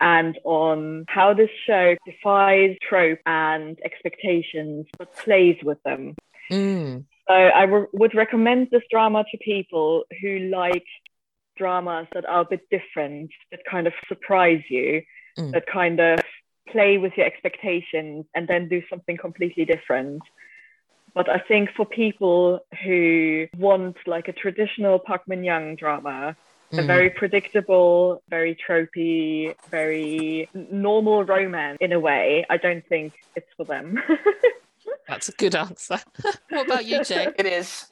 and 0.00 0.38
on 0.44 1.06
how 1.08 1.34
this 1.34 1.50
show 1.66 1.96
defies 2.06 2.76
trope 2.88 3.18
and 3.26 3.80
expectations 3.84 4.86
but 4.96 5.12
plays 5.16 5.56
with 5.64 5.82
them. 5.82 6.14
Mm, 6.52 7.04
So 7.28 7.34
I 7.34 7.62
re- 7.64 7.86
would 7.92 8.14
recommend 8.14 8.68
this 8.70 8.82
drama 8.90 9.24
to 9.30 9.38
people 9.38 10.04
who 10.20 10.38
like 10.50 10.84
dramas 11.56 12.06
that 12.12 12.26
are 12.26 12.42
a 12.42 12.44
bit 12.44 12.68
different, 12.70 13.30
that 13.50 13.60
kind 13.70 13.86
of 13.86 13.92
surprise 14.08 14.62
you, 14.68 15.02
Mm. 15.38 15.52
that 15.52 15.66
kind 15.66 15.98
of 15.98 16.20
play 16.68 16.96
with 16.96 17.12
your 17.16 17.26
expectations 17.26 18.24
and 18.36 18.46
then 18.46 18.68
do 18.68 18.80
something 18.88 19.16
completely 19.16 19.64
different. 19.64 20.22
But 21.12 21.28
I 21.28 21.38
think 21.38 21.70
for 21.76 21.84
people 21.86 22.60
who 22.84 23.46
want 23.56 23.96
like 24.06 24.28
a 24.28 24.32
traditional 24.32 25.00
Park 25.00 25.22
Min 25.26 25.42
Young 25.42 25.74
drama, 25.76 26.36
a 26.72 26.76
Mm. 26.76 26.86
very 26.86 27.10
predictable, 27.10 28.22
very 28.28 28.54
tropey, 28.54 29.54
very 29.70 30.48
normal 30.54 31.24
romance 31.24 31.78
in 31.80 31.92
a 31.92 32.00
way, 32.00 32.44
I 32.48 32.56
don't 32.58 32.86
think 32.88 33.12
it's 33.34 33.52
for 33.56 33.64
them. 33.64 34.00
That's 35.08 35.28
a 35.28 35.32
good 35.32 35.54
answer. 35.54 35.98
what 36.48 36.66
about 36.66 36.84
you, 36.84 37.04
Jay? 37.04 37.28
It 37.38 37.46
is. 37.46 37.86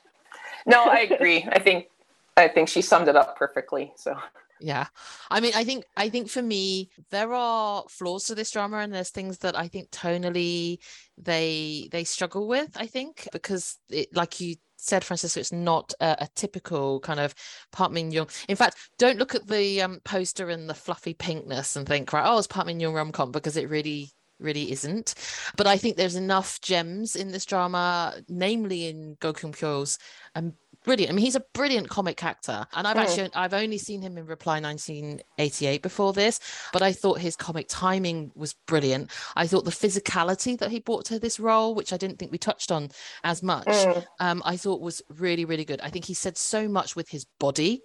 No, 0.66 0.84
I 0.84 1.00
agree. 1.00 1.46
I 1.50 1.58
think 1.58 1.88
I 2.36 2.48
think 2.48 2.68
she 2.68 2.82
summed 2.82 3.08
it 3.08 3.16
up 3.16 3.36
perfectly. 3.36 3.92
So 3.96 4.16
Yeah. 4.60 4.86
I 5.30 5.40
mean, 5.40 5.52
I 5.54 5.64
think 5.64 5.84
I 5.96 6.08
think 6.08 6.30
for 6.30 6.42
me 6.42 6.90
there 7.10 7.32
are 7.32 7.84
flaws 7.88 8.24
to 8.24 8.34
this 8.34 8.50
drama 8.50 8.78
and 8.78 8.94
there's 8.94 9.10
things 9.10 9.38
that 9.38 9.58
I 9.58 9.68
think 9.68 9.90
tonally 9.90 10.78
they 11.18 11.88
they 11.90 12.04
struggle 12.04 12.46
with, 12.46 12.70
I 12.76 12.86
think, 12.86 13.28
because 13.32 13.78
it, 13.90 14.14
like 14.14 14.40
you 14.40 14.56
said 14.76 15.04
Francisco 15.04 15.38
it's 15.38 15.52
not 15.52 15.94
a, 16.00 16.16
a 16.22 16.28
typical 16.34 17.00
kind 17.00 17.20
of 17.20 17.34
Park 17.72 17.92
Min 17.92 18.10
Young. 18.10 18.28
In 18.48 18.56
fact, 18.56 18.76
don't 18.98 19.18
look 19.18 19.34
at 19.34 19.46
the 19.46 19.82
um, 19.82 20.00
poster 20.04 20.48
and 20.48 20.68
the 20.68 20.74
fluffy 20.74 21.14
pinkness 21.14 21.76
and 21.76 21.86
think 21.86 22.12
right, 22.12 22.24
oh, 22.26 22.38
it's 22.38 22.46
Park 22.46 22.66
Min 22.66 22.80
Young 22.80 22.94
rom-com 22.94 23.32
because 23.32 23.56
it 23.56 23.68
really 23.68 24.10
really 24.38 24.72
isn't. 24.72 25.14
But 25.56 25.66
I 25.66 25.76
think 25.76 25.96
there's 25.96 26.16
enough 26.16 26.60
gems 26.60 27.16
in 27.16 27.30
this 27.32 27.44
drama, 27.44 28.14
namely 28.28 28.86
in 28.86 29.16
Go 29.20 29.32
Kyung 29.32 29.52
Pyo's 29.52 29.98
um, 30.34 30.54
brilliant. 30.84 31.12
I 31.12 31.14
mean, 31.14 31.24
he's 31.24 31.36
a 31.36 31.44
brilliant 31.54 31.88
comic 31.88 32.24
actor, 32.24 32.66
and 32.72 32.86
I've 32.88 32.96
Mm. 32.96 33.00
actually 33.02 33.30
I've 33.34 33.54
only 33.54 33.78
seen 33.78 34.02
him 34.02 34.18
in 34.18 34.26
Reply 34.26 34.58
1988 34.60 35.82
before 35.82 36.12
this, 36.12 36.40
but 36.72 36.82
I 36.82 36.92
thought 36.92 37.20
his 37.20 37.36
comic 37.36 37.66
timing 37.68 38.32
was 38.34 38.54
brilliant. 38.66 39.10
I 39.36 39.46
thought 39.46 39.64
the 39.64 39.70
physicality 39.70 40.58
that 40.58 40.70
he 40.70 40.80
brought 40.80 41.04
to 41.06 41.18
this 41.18 41.38
role, 41.38 41.74
which 41.74 41.92
I 41.92 41.96
didn't 41.96 42.18
think 42.18 42.32
we 42.32 42.38
touched 42.38 42.72
on 42.72 42.88
as 43.24 43.42
much, 43.42 43.66
mm, 43.68 44.04
um, 44.20 44.42
I 44.44 44.56
thought 44.56 44.80
was 44.80 45.02
really 45.08 45.44
really 45.44 45.64
good. 45.64 45.80
I 45.82 45.90
think 45.90 46.04
he 46.04 46.14
said 46.14 46.36
so 46.36 46.68
much 46.68 46.96
with 46.96 47.08
his 47.08 47.26
body 47.38 47.82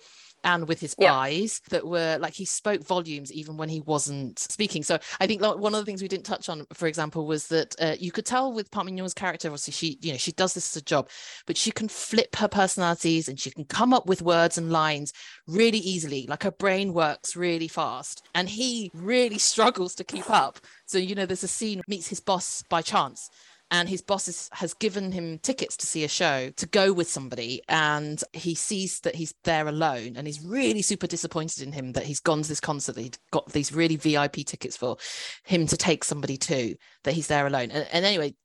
and 0.48 0.68
with 0.68 0.80
his 0.80 0.96
Yeah. 0.98 1.14
eyes 1.14 1.62
that 1.70 1.86
were 1.86 2.18
like 2.20 2.34
he 2.34 2.46
spoke 2.46 2.82
volumes 2.84 3.32
even 3.34 3.58
when 3.58 3.70
he 3.70 3.82
wasn't 3.82 4.40
speaking. 4.40 4.82
So 4.84 4.98
I 5.20 5.28
think 5.28 5.42
like, 5.42 5.58
one 5.58 5.76
of 5.76 5.80
the 5.82 5.86
things 5.86 6.02
we 6.02 6.08
didn't 6.08 6.26
touch 6.26 6.50
on, 6.50 6.66
for 6.74 6.88
example, 6.88 7.28
was 7.28 7.48
that 7.48 7.76
uh, 7.80 7.96
you 8.00 8.12
could 8.12 8.26
tell 8.26 8.54
with 8.54 8.72
Park 8.72 8.86
Min 8.86 8.98
Young's 8.98 9.14
character, 9.14 9.50
obviously 9.50 9.74
she, 9.74 10.00
you 10.02 10.14
know, 10.14 10.18
she 10.18 10.32
does 10.32 10.54
this 10.54 10.72
as 10.76 10.82
a 10.82 10.86
job, 10.86 11.10
but 11.46 11.58
she 11.58 11.72
can 11.72 11.88
flip 11.90 12.36
her 12.38 12.48
personalities 12.48 13.28
and 13.28 13.40
she 13.40 13.52
can 13.52 13.66
come 13.66 13.94
up 13.94 14.08
with 14.08 14.22
words 14.22 14.58
and 14.58 14.72
lines 14.72 15.14
really 15.48 15.80
easily. 15.80 16.26
Like 16.28 16.44
her 16.44 16.52
brain 16.52 16.94
works 16.94 17.36
really 17.36 17.68
fast, 17.68 18.26
and 18.34 18.50
he 18.50 18.90
really 18.94 19.38
struggles 19.52 19.96
to 19.96 20.04
keep 20.04 20.30
up. 20.30 20.60
So 20.86 20.98
you 20.98 21.16
know, 21.16 21.26
there's 21.26 21.44
a 21.44 21.48
scene 21.48 21.82
meets 21.88 22.08
his 22.08 22.22
boss 22.22 22.64
by 22.70 22.82
chance, 22.82 23.30
and 23.70 23.90
his 23.90 24.02
boss 24.02 24.28
is, 24.28 24.50
has 24.54 24.74
given 24.74 25.12
him 25.12 25.40
tickets 25.40 25.76
to 25.78 25.86
see 25.86 26.04
a 26.04 26.08
show 26.08 26.50
to 26.56 26.66
go 26.66 26.94
with 26.94 27.10
somebody 27.10 27.62
and 27.68 28.24
he 28.34 28.56
sees 28.56 29.02
that 29.02 29.16
he's 29.16 29.34
there 29.44 29.68
alone 29.68 30.16
and 30.16 30.26
he's 30.26 30.44
really 30.44 30.82
super 30.82 31.08
disappointed 31.08 31.62
in 31.62 31.74
him 31.74 31.92
that 31.94 32.06
he's 32.06 32.20
gone 32.20 32.42
to 32.42 32.48
this 32.50 32.60
concert 32.60 32.96
that 32.96 33.02
he'd 33.02 33.18
got 33.32 33.52
these 33.52 33.74
really 33.74 33.96
vip 33.98 34.34
tickets 34.46 34.78
for 34.78 34.98
him 35.44 35.68
to 35.68 35.76
take 35.78 36.04
somebody 36.04 36.38
to 36.38 36.76
that 37.04 37.14
he's 37.14 37.28
there 37.28 37.48
alone. 37.48 37.72
And, 37.72 37.88
and 37.92 38.06
anyway 38.06 38.36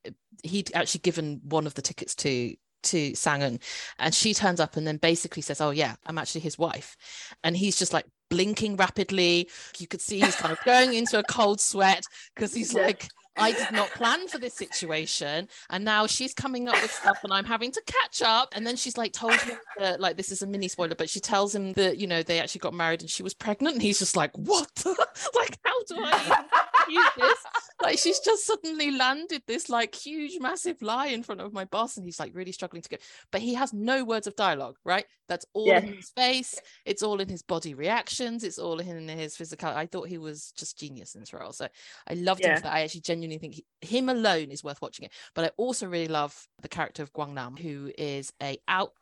he'd 0.42 0.72
actually 0.74 1.00
given 1.00 1.40
one 1.44 1.66
of 1.66 1.74
the 1.74 1.82
tickets 1.82 2.14
to 2.16 2.54
to 2.84 3.12
Sangun 3.12 3.62
and 4.00 4.12
she 4.12 4.34
turns 4.34 4.58
up 4.58 4.76
and 4.76 4.84
then 4.84 4.96
basically 4.96 5.40
says 5.40 5.60
oh 5.60 5.70
yeah 5.70 5.94
I'm 6.06 6.18
actually 6.18 6.40
his 6.40 6.58
wife. 6.58 6.96
And 7.44 7.56
he's 7.56 7.78
just 7.78 7.92
like 7.92 8.06
blinking 8.28 8.76
rapidly. 8.76 9.48
You 9.78 9.86
could 9.86 10.00
see 10.00 10.18
he's 10.18 10.34
kind 10.34 10.50
of 10.52 10.58
going 10.64 10.94
into 10.94 11.18
a 11.18 11.22
cold 11.22 11.60
sweat 11.60 12.02
because 12.34 12.52
he's 12.54 12.74
Yeah. 12.74 12.86
like 12.86 13.06
I 13.36 13.52
did 13.52 13.72
not 13.72 13.88
plan 13.90 14.28
for 14.28 14.38
this 14.38 14.54
situation. 14.54 15.48
And 15.70 15.84
now 15.84 16.06
she's 16.06 16.34
coming 16.34 16.68
up 16.68 16.80
with 16.80 16.92
stuff 16.92 17.18
and 17.24 17.32
I'm 17.32 17.44
having 17.44 17.72
to 17.72 17.82
catch 17.86 18.22
up. 18.22 18.52
And 18.54 18.66
then 18.66 18.76
she's 18.76 18.96
like 18.96 19.12
told 19.12 19.34
him 19.34 19.58
that 19.78 20.00
like 20.00 20.16
this 20.16 20.30
is 20.30 20.42
a 20.42 20.46
mini 20.46 20.68
spoiler, 20.68 20.94
but 20.94 21.10
she 21.10 21.20
tells 21.20 21.54
him 21.54 21.72
that, 21.74 21.98
you 21.98 22.06
know, 22.06 22.22
they 22.22 22.40
actually 22.40 22.60
got 22.60 22.74
married 22.74 23.00
and 23.00 23.10
she 23.10 23.22
was 23.22 23.34
pregnant. 23.34 23.74
And 23.74 23.82
he's 23.82 23.98
just 23.98 24.16
like, 24.16 24.32
What? 24.36 24.70
like, 25.34 25.58
how 25.64 25.82
do 25.84 25.96
I 25.98 26.44
use 26.88 27.10
this? 27.16 27.38
Like 27.82 27.98
she's 27.98 28.20
just 28.20 28.46
suddenly 28.46 28.92
landed 28.92 29.42
this 29.48 29.68
like 29.68 29.92
huge, 29.92 30.38
massive 30.40 30.80
lie 30.82 31.08
in 31.08 31.24
front 31.24 31.40
of 31.40 31.52
my 31.52 31.64
boss. 31.64 31.96
And 31.96 32.06
he's 32.06 32.20
like 32.20 32.30
really 32.32 32.52
struggling 32.52 32.80
to 32.80 32.88
go. 32.88 32.96
But 33.32 33.40
he 33.40 33.54
has 33.54 33.72
no 33.72 34.04
words 34.04 34.28
of 34.28 34.36
dialogue, 34.36 34.76
right? 34.84 35.04
That's 35.28 35.44
all 35.52 35.66
Yes. 35.66 35.82
in 35.82 35.94
his 35.94 36.10
face. 36.10 36.60
It's 36.84 37.02
all 37.02 37.20
in 37.20 37.28
his 37.28 37.42
body 37.42 37.74
reactions. 37.74 38.44
It's 38.44 38.60
all 38.60 38.78
in 38.78 39.08
his 39.08 39.34
physical. 39.36 39.68
I 39.70 39.86
thought 39.86 40.06
he 40.06 40.18
was 40.18 40.52
just 40.56 40.78
genius 40.78 41.16
in 41.16 41.22
this 41.22 41.32
role. 41.32 41.52
So 41.52 41.66
I 42.06 42.14
loved 42.14 42.44
him 42.44 42.54
for 42.54 42.62
that. 42.62 42.72
I 42.72 42.82
actually 42.82 43.00
genuinely 43.00 43.38
think 43.38 43.54
he, 43.54 43.64
him 43.80 44.08
alone 44.08 44.52
is 44.52 44.62
worth 44.62 44.80
watching 44.80 45.06
it. 45.06 45.12
But 45.34 45.46
I 45.46 45.50
also 45.56 45.88
really 45.88 46.06
love 46.06 46.46
the 46.60 46.68
character 46.68 47.02
of 47.02 47.12
Guang 47.12 47.34
Nam, 47.34 47.56
who 47.56 47.90
is 47.98 48.32
a 48.40 48.58
out 48.68 48.92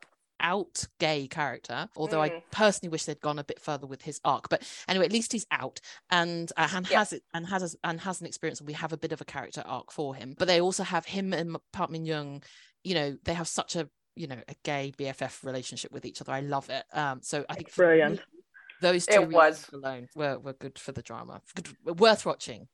out 0.41 0.85
gay 0.99 1.27
character 1.27 1.87
although 1.95 2.21
i 2.21 2.29
Mm. 2.29 2.41
personally 2.51 2.89
wish 2.89 3.05
they'd 3.05 3.21
gone 3.21 3.39
a 3.39 3.43
bit 3.43 3.59
further 3.59 3.87
with 3.87 4.01
his 4.01 4.19
arc 4.23 4.49
but 4.49 4.63
anyway 4.87 5.05
at 5.05 5.11
least 5.11 5.31
he's 5.31 5.45
out 5.51 5.79
and 6.09 6.51
uh, 6.57 6.67
and 6.73 6.89
Yeah. 6.89 6.99
has 6.99 7.13
it 7.13 7.23
and 7.33 7.45
has 7.47 7.75
and 7.83 8.01
has 8.01 8.21
an 8.21 8.27
experience 8.27 8.59
and 8.59 8.67
we 8.67 8.73
have 8.73 8.93
a 8.93 8.97
bit 8.97 9.11
of 9.11 9.21
a 9.21 9.25
character 9.25 9.63
arc 9.65 9.91
for 9.91 10.15
him 10.15 10.35
but 10.37 10.47
they 10.47 10.61
also 10.61 10.83
have 10.83 11.05
him 11.05 11.33
and 11.33 11.55
Park 11.71 11.89
Min 11.91 12.05
Young 12.05 12.41
you 12.83 12.93
know 12.95 13.17
they 13.23 13.33
have 13.33 13.47
such 13.47 13.75
a 13.75 13.89
you 14.15 14.27
know 14.27 14.41
a 14.47 14.55
gay 14.63 14.91
bff 14.97 15.43
relationship 15.43 15.91
with 15.91 16.05
each 16.05 16.19
other 16.21 16.31
i 16.33 16.41
love 16.41 16.69
it 16.69 16.83
um 16.93 17.19
so 17.21 17.45
i 17.49 17.55
think 17.55 17.73
Brilliant. 17.75 18.15
me, 18.17 18.23
those 18.81 19.05
two 19.05 19.19
reasons 19.21 19.33
was. 19.33 19.69
alone 19.73 20.07
were, 20.15 20.39
were 20.39 20.53
good 20.53 20.77
for 20.79 20.91
the 20.91 21.01
drama 21.01 21.41
good, 21.55 21.99
worth 21.99 22.25
watching 22.25 22.67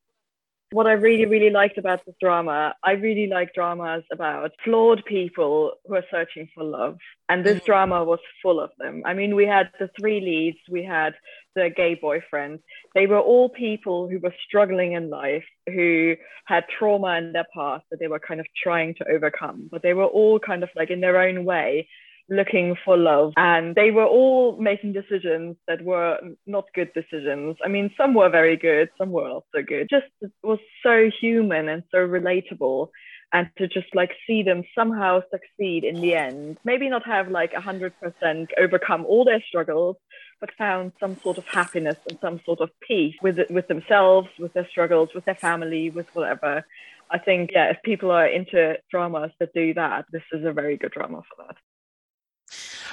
what 0.71 0.85
I 0.85 0.93
really, 0.93 1.25
really 1.25 1.49
liked 1.49 1.77
about 1.77 2.05
this 2.05 2.15
drama, 2.19 2.75
I 2.83 2.91
really 2.91 3.27
like 3.27 3.53
dramas 3.53 4.03
about 4.11 4.51
flawed 4.63 5.03
people 5.05 5.73
who 5.85 5.95
are 5.95 6.03
searching 6.11 6.49
for 6.53 6.63
love. 6.63 6.97
And 7.29 7.45
this 7.45 7.59
Mm. 7.59 7.65
drama 7.65 8.03
was 8.03 8.19
full 8.41 8.59
of 8.59 8.71
them. 8.77 9.01
I 9.05 9.13
mean, 9.13 9.35
we 9.35 9.45
had 9.45 9.71
the 9.79 9.87
three 9.97 10.19
leads, 10.19 10.59
we 10.69 10.83
had 10.83 11.15
the 11.55 11.69
gay 11.69 11.95
boyfriend. 11.95 12.59
They 12.93 13.07
were 13.07 13.19
all 13.19 13.49
people 13.49 14.07
who 14.09 14.19
were 14.19 14.35
struggling 14.45 14.91
in 14.93 15.09
life, 15.09 15.45
who 15.67 16.15
had 16.45 16.67
trauma 16.67 17.17
in 17.17 17.31
their 17.33 17.47
past 17.55 17.85
that 17.89 17.99
they 17.99 18.07
were 18.07 18.19
kind 18.19 18.39
of 18.39 18.47
trying 18.61 18.93
to 18.95 19.07
overcome. 19.09 19.69
But 19.71 19.83
they 19.83 19.93
were 19.93 20.05
all 20.05 20.39
kind 20.39 20.63
of 20.63 20.69
like 20.75 20.89
in 20.89 20.99
their 21.01 21.19
own 21.19 21.45
way 21.45 21.87
looking 22.29 22.75
for 22.83 22.97
love. 22.97 23.33
And 23.37 23.75
they 23.75 23.91
were 23.91 24.05
all 24.05 24.57
making 24.57 24.93
decisions 24.93 25.55
that 25.67 25.81
were 25.81 26.19
not 26.45 26.65
good 26.73 26.93
decisions. 26.93 27.57
I 27.63 27.67
mean 27.67 27.93
some 27.97 28.13
were 28.13 28.29
very 28.29 28.57
good 28.57 28.89
some 28.97 29.11
were 29.11 29.29
not 29.29 29.43
so 29.55 29.61
good. 29.63 29.89
Just 29.89 30.05
was 30.43 30.59
so 30.83 31.09
human 31.09 31.69
and 31.69 31.83
so 31.91 31.99
relatable. 31.99 32.89
And 33.33 33.49
to 33.57 33.67
just 33.67 33.93
like 33.93 34.11
see 34.25 34.41
them 34.41 34.63
somehow 34.73 35.21
succeed 35.31 35.83
in 35.83 35.99
the 35.99 36.15
end. 36.15 36.57
Maybe 36.63 36.87
not 36.87 37.05
have 37.05 37.29
like 37.29 37.51
100% 37.51 38.47
overcome 38.57 39.05
all 39.05 39.25
their 39.25 39.43
struggles 39.47 39.97
but 40.39 40.53
found 40.55 40.91
some 40.99 41.19
sort 41.21 41.39
of 41.39 41.45
happiness 41.47 41.97
and 42.07 42.19
some 42.21 42.39
sort 42.45 42.59
of 42.59 42.69
peace 42.79 43.15
with 43.23 43.39
it, 43.39 43.49
with 43.49 43.67
themselves 43.67 44.29
with 44.39 44.53
their 44.53 44.67
struggles 44.69 45.09
with 45.15 45.25
their 45.25 45.35
family 45.35 45.89
with 45.89 46.07
whatever. 46.13 46.63
I 47.09 47.17
think 47.17 47.51
yeah 47.53 47.69
if 47.71 47.81
people 47.83 48.11
are 48.11 48.27
into 48.27 48.77
dramas 48.91 49.31
that 49.39 49.53
do 49.53 49.73
that 49.73 50.05
this 50.11 50.23
is 50.31 50.45
a 50.45 50.53
very 50.53 50.77
good 50.77 50.91
drama 50.91 51.23
for 51.27 51.45
that 51.45 51.57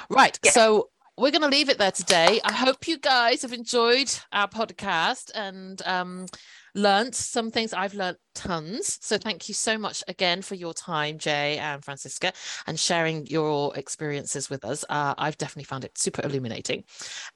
Right. 0.09 0.37
Yeah. 0.43 0.51
So 0.51 0.89
we're 1.17 1.31
going 1.31 1.41
to 1.43 1.47
leave 1.47 1.69
it 1.69 1.77
there 1.77 1.91
today. 1.91 2.41
I 2.43 2.51
hope 2.51 2.87
you 2.87 2.97
guys 2.97 3.41
have 3.43 3.53
enjoyed 3.53 4.11
our 4.33 4.49
podcast 4.49 5.31
and 5.33 5.81
um, 5.85 6.25
learnt 6.75 7.15
some 7.15 7.51
things. 7.51 7.71
I've 7.71 7.93
learnt 7.93 8.17
tons. 8.33 8.99
So 9.01 9.17
thank 9.17 9.47
you 9.47 9.53
so 9.53 9.77
much 9.77 10.03
again 10.09 10.41
for 10.41 10.55
your 10.55 10.73
time, 10.73 11.17
Jay 11.17 11.57
and 11.57 11.83
Francisca, 11.83 12.33
and 12.67 12.77
sharing 12.77 13.25
your 13.27 13.73
experiences 13.77 14.49
with 14.49 14.65
us. 14.65 14.83
Uh, 14.89 15.15
I've 15.17 15.37
definitely 15.37 15.63
found 15.63 15.85
it 15.85 15.97
super 15.97 16.21
illuminating. 16.21 16.83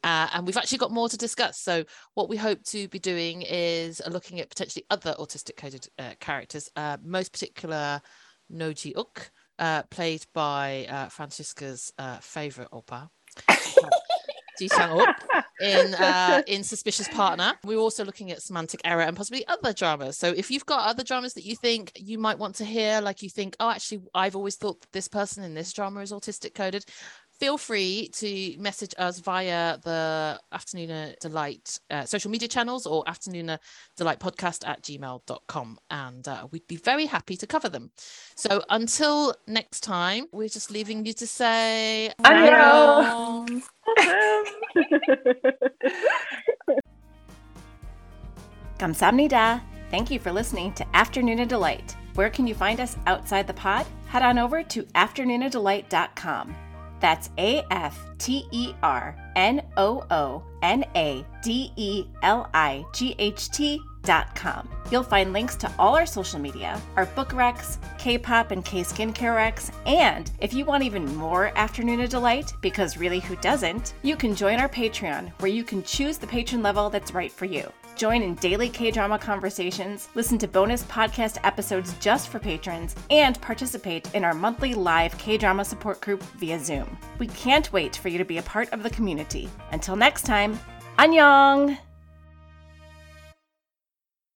Uh, 0.04 0.28
and 0.34 0.46
we've 0.46 0.58
actually 0.58 0.80
got 0.80 0.92
more 0.92 1.08
to 1.08 1.18
discuss. 1.18 1.58
So 1.58 1.86
what 2.16 2.28
we 2.28 2.36
hope 2.36 2.62
to 2.66 2.90
be 2.90 3.00
doing 3.00 3.44
is 3.44 4.02
looking 4.10 4.42
at 4.42 4.50
potentially 4.50 4.84
other 4.90 5.16
autistic 5.18 5.56
coded 5.56 5.88
uh, 5.98 6.16
characters, 6.20 6.70
uh, 6.76 6.98
most 7.02 7.32
particular 7.32 8.02
Noh 8.50 8.74
Ji-wook 8.74 9.30
uh, 9.60 9.84
played 9.84 10.26
by 10.34 10.88
uh, 10.90 11.10
Francisca's 11.10 11.94
uh, 12.00 12.18
favorite 12.18 12.70
oppa, 12.72 13.10
Ji 14.58 14.70
Chang 14.70 14.98
Wook, 14.98 15.16
in 15.62 15.94
uh, 15.96 16.42
in 16.48 16.64
Suspicious 16.64 17.08
Partner. 17.10 17.54
We're 17.64 17.78
also 17.78 18.04
looking 18.06 18.32
at 18.32 18.42
Semantic 18.42 18.82
Error 18.84 19.04
and 19.04 19.16
possibly 19.16 19.46
other 19.48 19.74
dramas. 19.74 20.18
So 20.18 20.30
if 20.30 20.50
you've 20.50 20.66
got 20.66 20.88
other 20.88 21.04
dramas 21.04 21.34
that 21.34 21.46
you 21.46 21.56
think 21.56 21.92
you 21.96 22.18
might 22.18 22.40
want 22.40 22.56
to 22.56 22.66
hear, 22.66 23.02
like 23.02 23.22
you 23.22 23.30
think, 23.30 23.56
oh, 23.60 23.70
actually, 23.70 24.02
I've 24.16 24.36
always 24.36 24.56
thought 24.56 24.86
this 24.94 25.08
person 25.08 25.44
in 25.44 25.54
this 25.54 25.74
drama 25.74 26.00
is 26.00 26.12
autistic 26.12 26.56
coded. 26.56 26.86
Feel 27.40 27.58
free 27.58 28.10
to 28.16 28.56
message 28.60 28.94
us 28.98 29.20
via 29.20 29.78
the 29.78 30.38
Afternoona 30.54 31.18
Delight 31.20 31.80
uh, 31.90 32.04
social 32.04 32.30
media 32.30 32.50
channels 32.50 32.86
or 32.86 33.06
Afternoona 33.06 33.60
Delight 33.96 34.20
podcast 34.20 34.68
at 34.68 34.82
gmail.com. 34.84 35.80
And 35.90 36.28
uh, 36.28 36.48
we'd 36.52 36.68
be 36.68 36.76
very 36.76 37.06
happy 37.06 37.38
to 37.38 37.48
cover 37.48 37.70
them. 37.70 37.92
So 38.36 38.62
until 38.70 39.34
next 39.48 39.82
time, 39.82 40.26
we're 40.34 40.50
just 40.50 40.70
leaving 40.70 41.06
you 41.06 41.14
to 41.14 41.26
say 41.26 42.12
Adios. 42.26 43.70
Kamsamnida. 48.78 49.62
Thank 49.90 50.12
you 50.12 50.20
for 50.20 50.34
listening 50.34 50.74
to 50.74 50.84
Afternoona 50.94 51.48
Delight. 51.48 51.96
Where 52.16 52.30
can 52.30 52.48
you 52.48 52.54
find 52.54 52.82
us 52.82 52.98
outside 53.08 53.48
the 53.48 53.54
pod? 53.54 53.86
Head 54.08 54.24
on 54.24 54.38
over 54.38 54.62
to 54.62 54.84
afternoonadelight.com. 54.84 56.69
That's 57.00 57.30
A 57.38 57.64
F 57.72 57.98
T 58.18 58.48
E 58.52 58.74
R 58.84 59.16
N 59.36 59.62
O 59.78 60.06
O 60.12 60.44
N 60.62 60.84
A 60.96 61.26
D 61.42 61.72
E 61.76 62.06
L 62.22 62.50
I 62.54 62.86
G 62.94 63.16
H 63.18 63.50
T 63.50 63.80
dot 64.04 64.34
com. 64.34 64.68
You'll 64.92 65.04
find 65.04 65.34
links 65.34 65.56
to 65.58 65.72
all 65.78 65.96
our 65.96 66.06
social 66.06 66.40
media, 66.40 66.82
our 66.96 67.06
book 67.08 67.30
recs, 67.30 67.78
K-pop 67.98 68.52
and 68.52 68.64
K-skincare 68.64 69.36
recs, 69.36 69.72
and 69.86 70.32
if 70.40 70.54
you 70.54 70.66
want 70.66 70.84
even 70.84 71.16
more 71.16 71.52
Afternoona 71.56 72.10
Delight, 72.10 72.54
because 72.62 72.98
really 72.98 73.20
who 73.20 73.36
doesn't, 73.38 73.94
you 74.02 74.16
can 74.16 74.34
join 74.36 74.60
our 74.60 74.70
Patreon 74.70 75.32
where 75.40 75.52
you 75.52 75.64
can 75.64 75.84
choose 75.84 76.18
the 76.18 76.28
patron 76.28 76.64
level 76.64 76.90
that's 76.90 77.14
right 77.14 77.32
for 77.32 77.46
you. 77.46 77.72
Join 78.00 78.24
in 78.24 78.36
daily 78.36 78.70
K 78.70 78.92
drama 78.92 79.20
conversations, 79.20 80.08
listen 80.16 80.38
to 80.38 80.48
bonus 80.48 80.84
podcast 80.84 81.38
episodes 81.44 81.94
just 82.00 82.30
for 82.30 82.40
patrons, 82.40 82.96
and 83.10 83.40
participate 83.42 84.16
in 84.16 84.24
our 84.24 84.34
monthly 84.34 84.74
live 84.74 85.18
K 85.18 85.38
drama 85.38 85.66
support 85.66 86.00
group 86.00 86.24
via 86.38 86.58
Zoom. 86.60 86.98
We 87.18 87.28
can't 87.28 87.74
wait 87.74 87.98
for 87.98 88.08
you 88.08 88.18
to 88.18 88.24
be 88.24 88.38
a 88.38 88.44
part 88.44 88.72
of 88.72 88.84
the 88.84 88.90
community. 88.90 89.50
Until 89.74 89.98
next 89.98 90.22
time, 90.22 90.58
annyeong! 90.98 91.78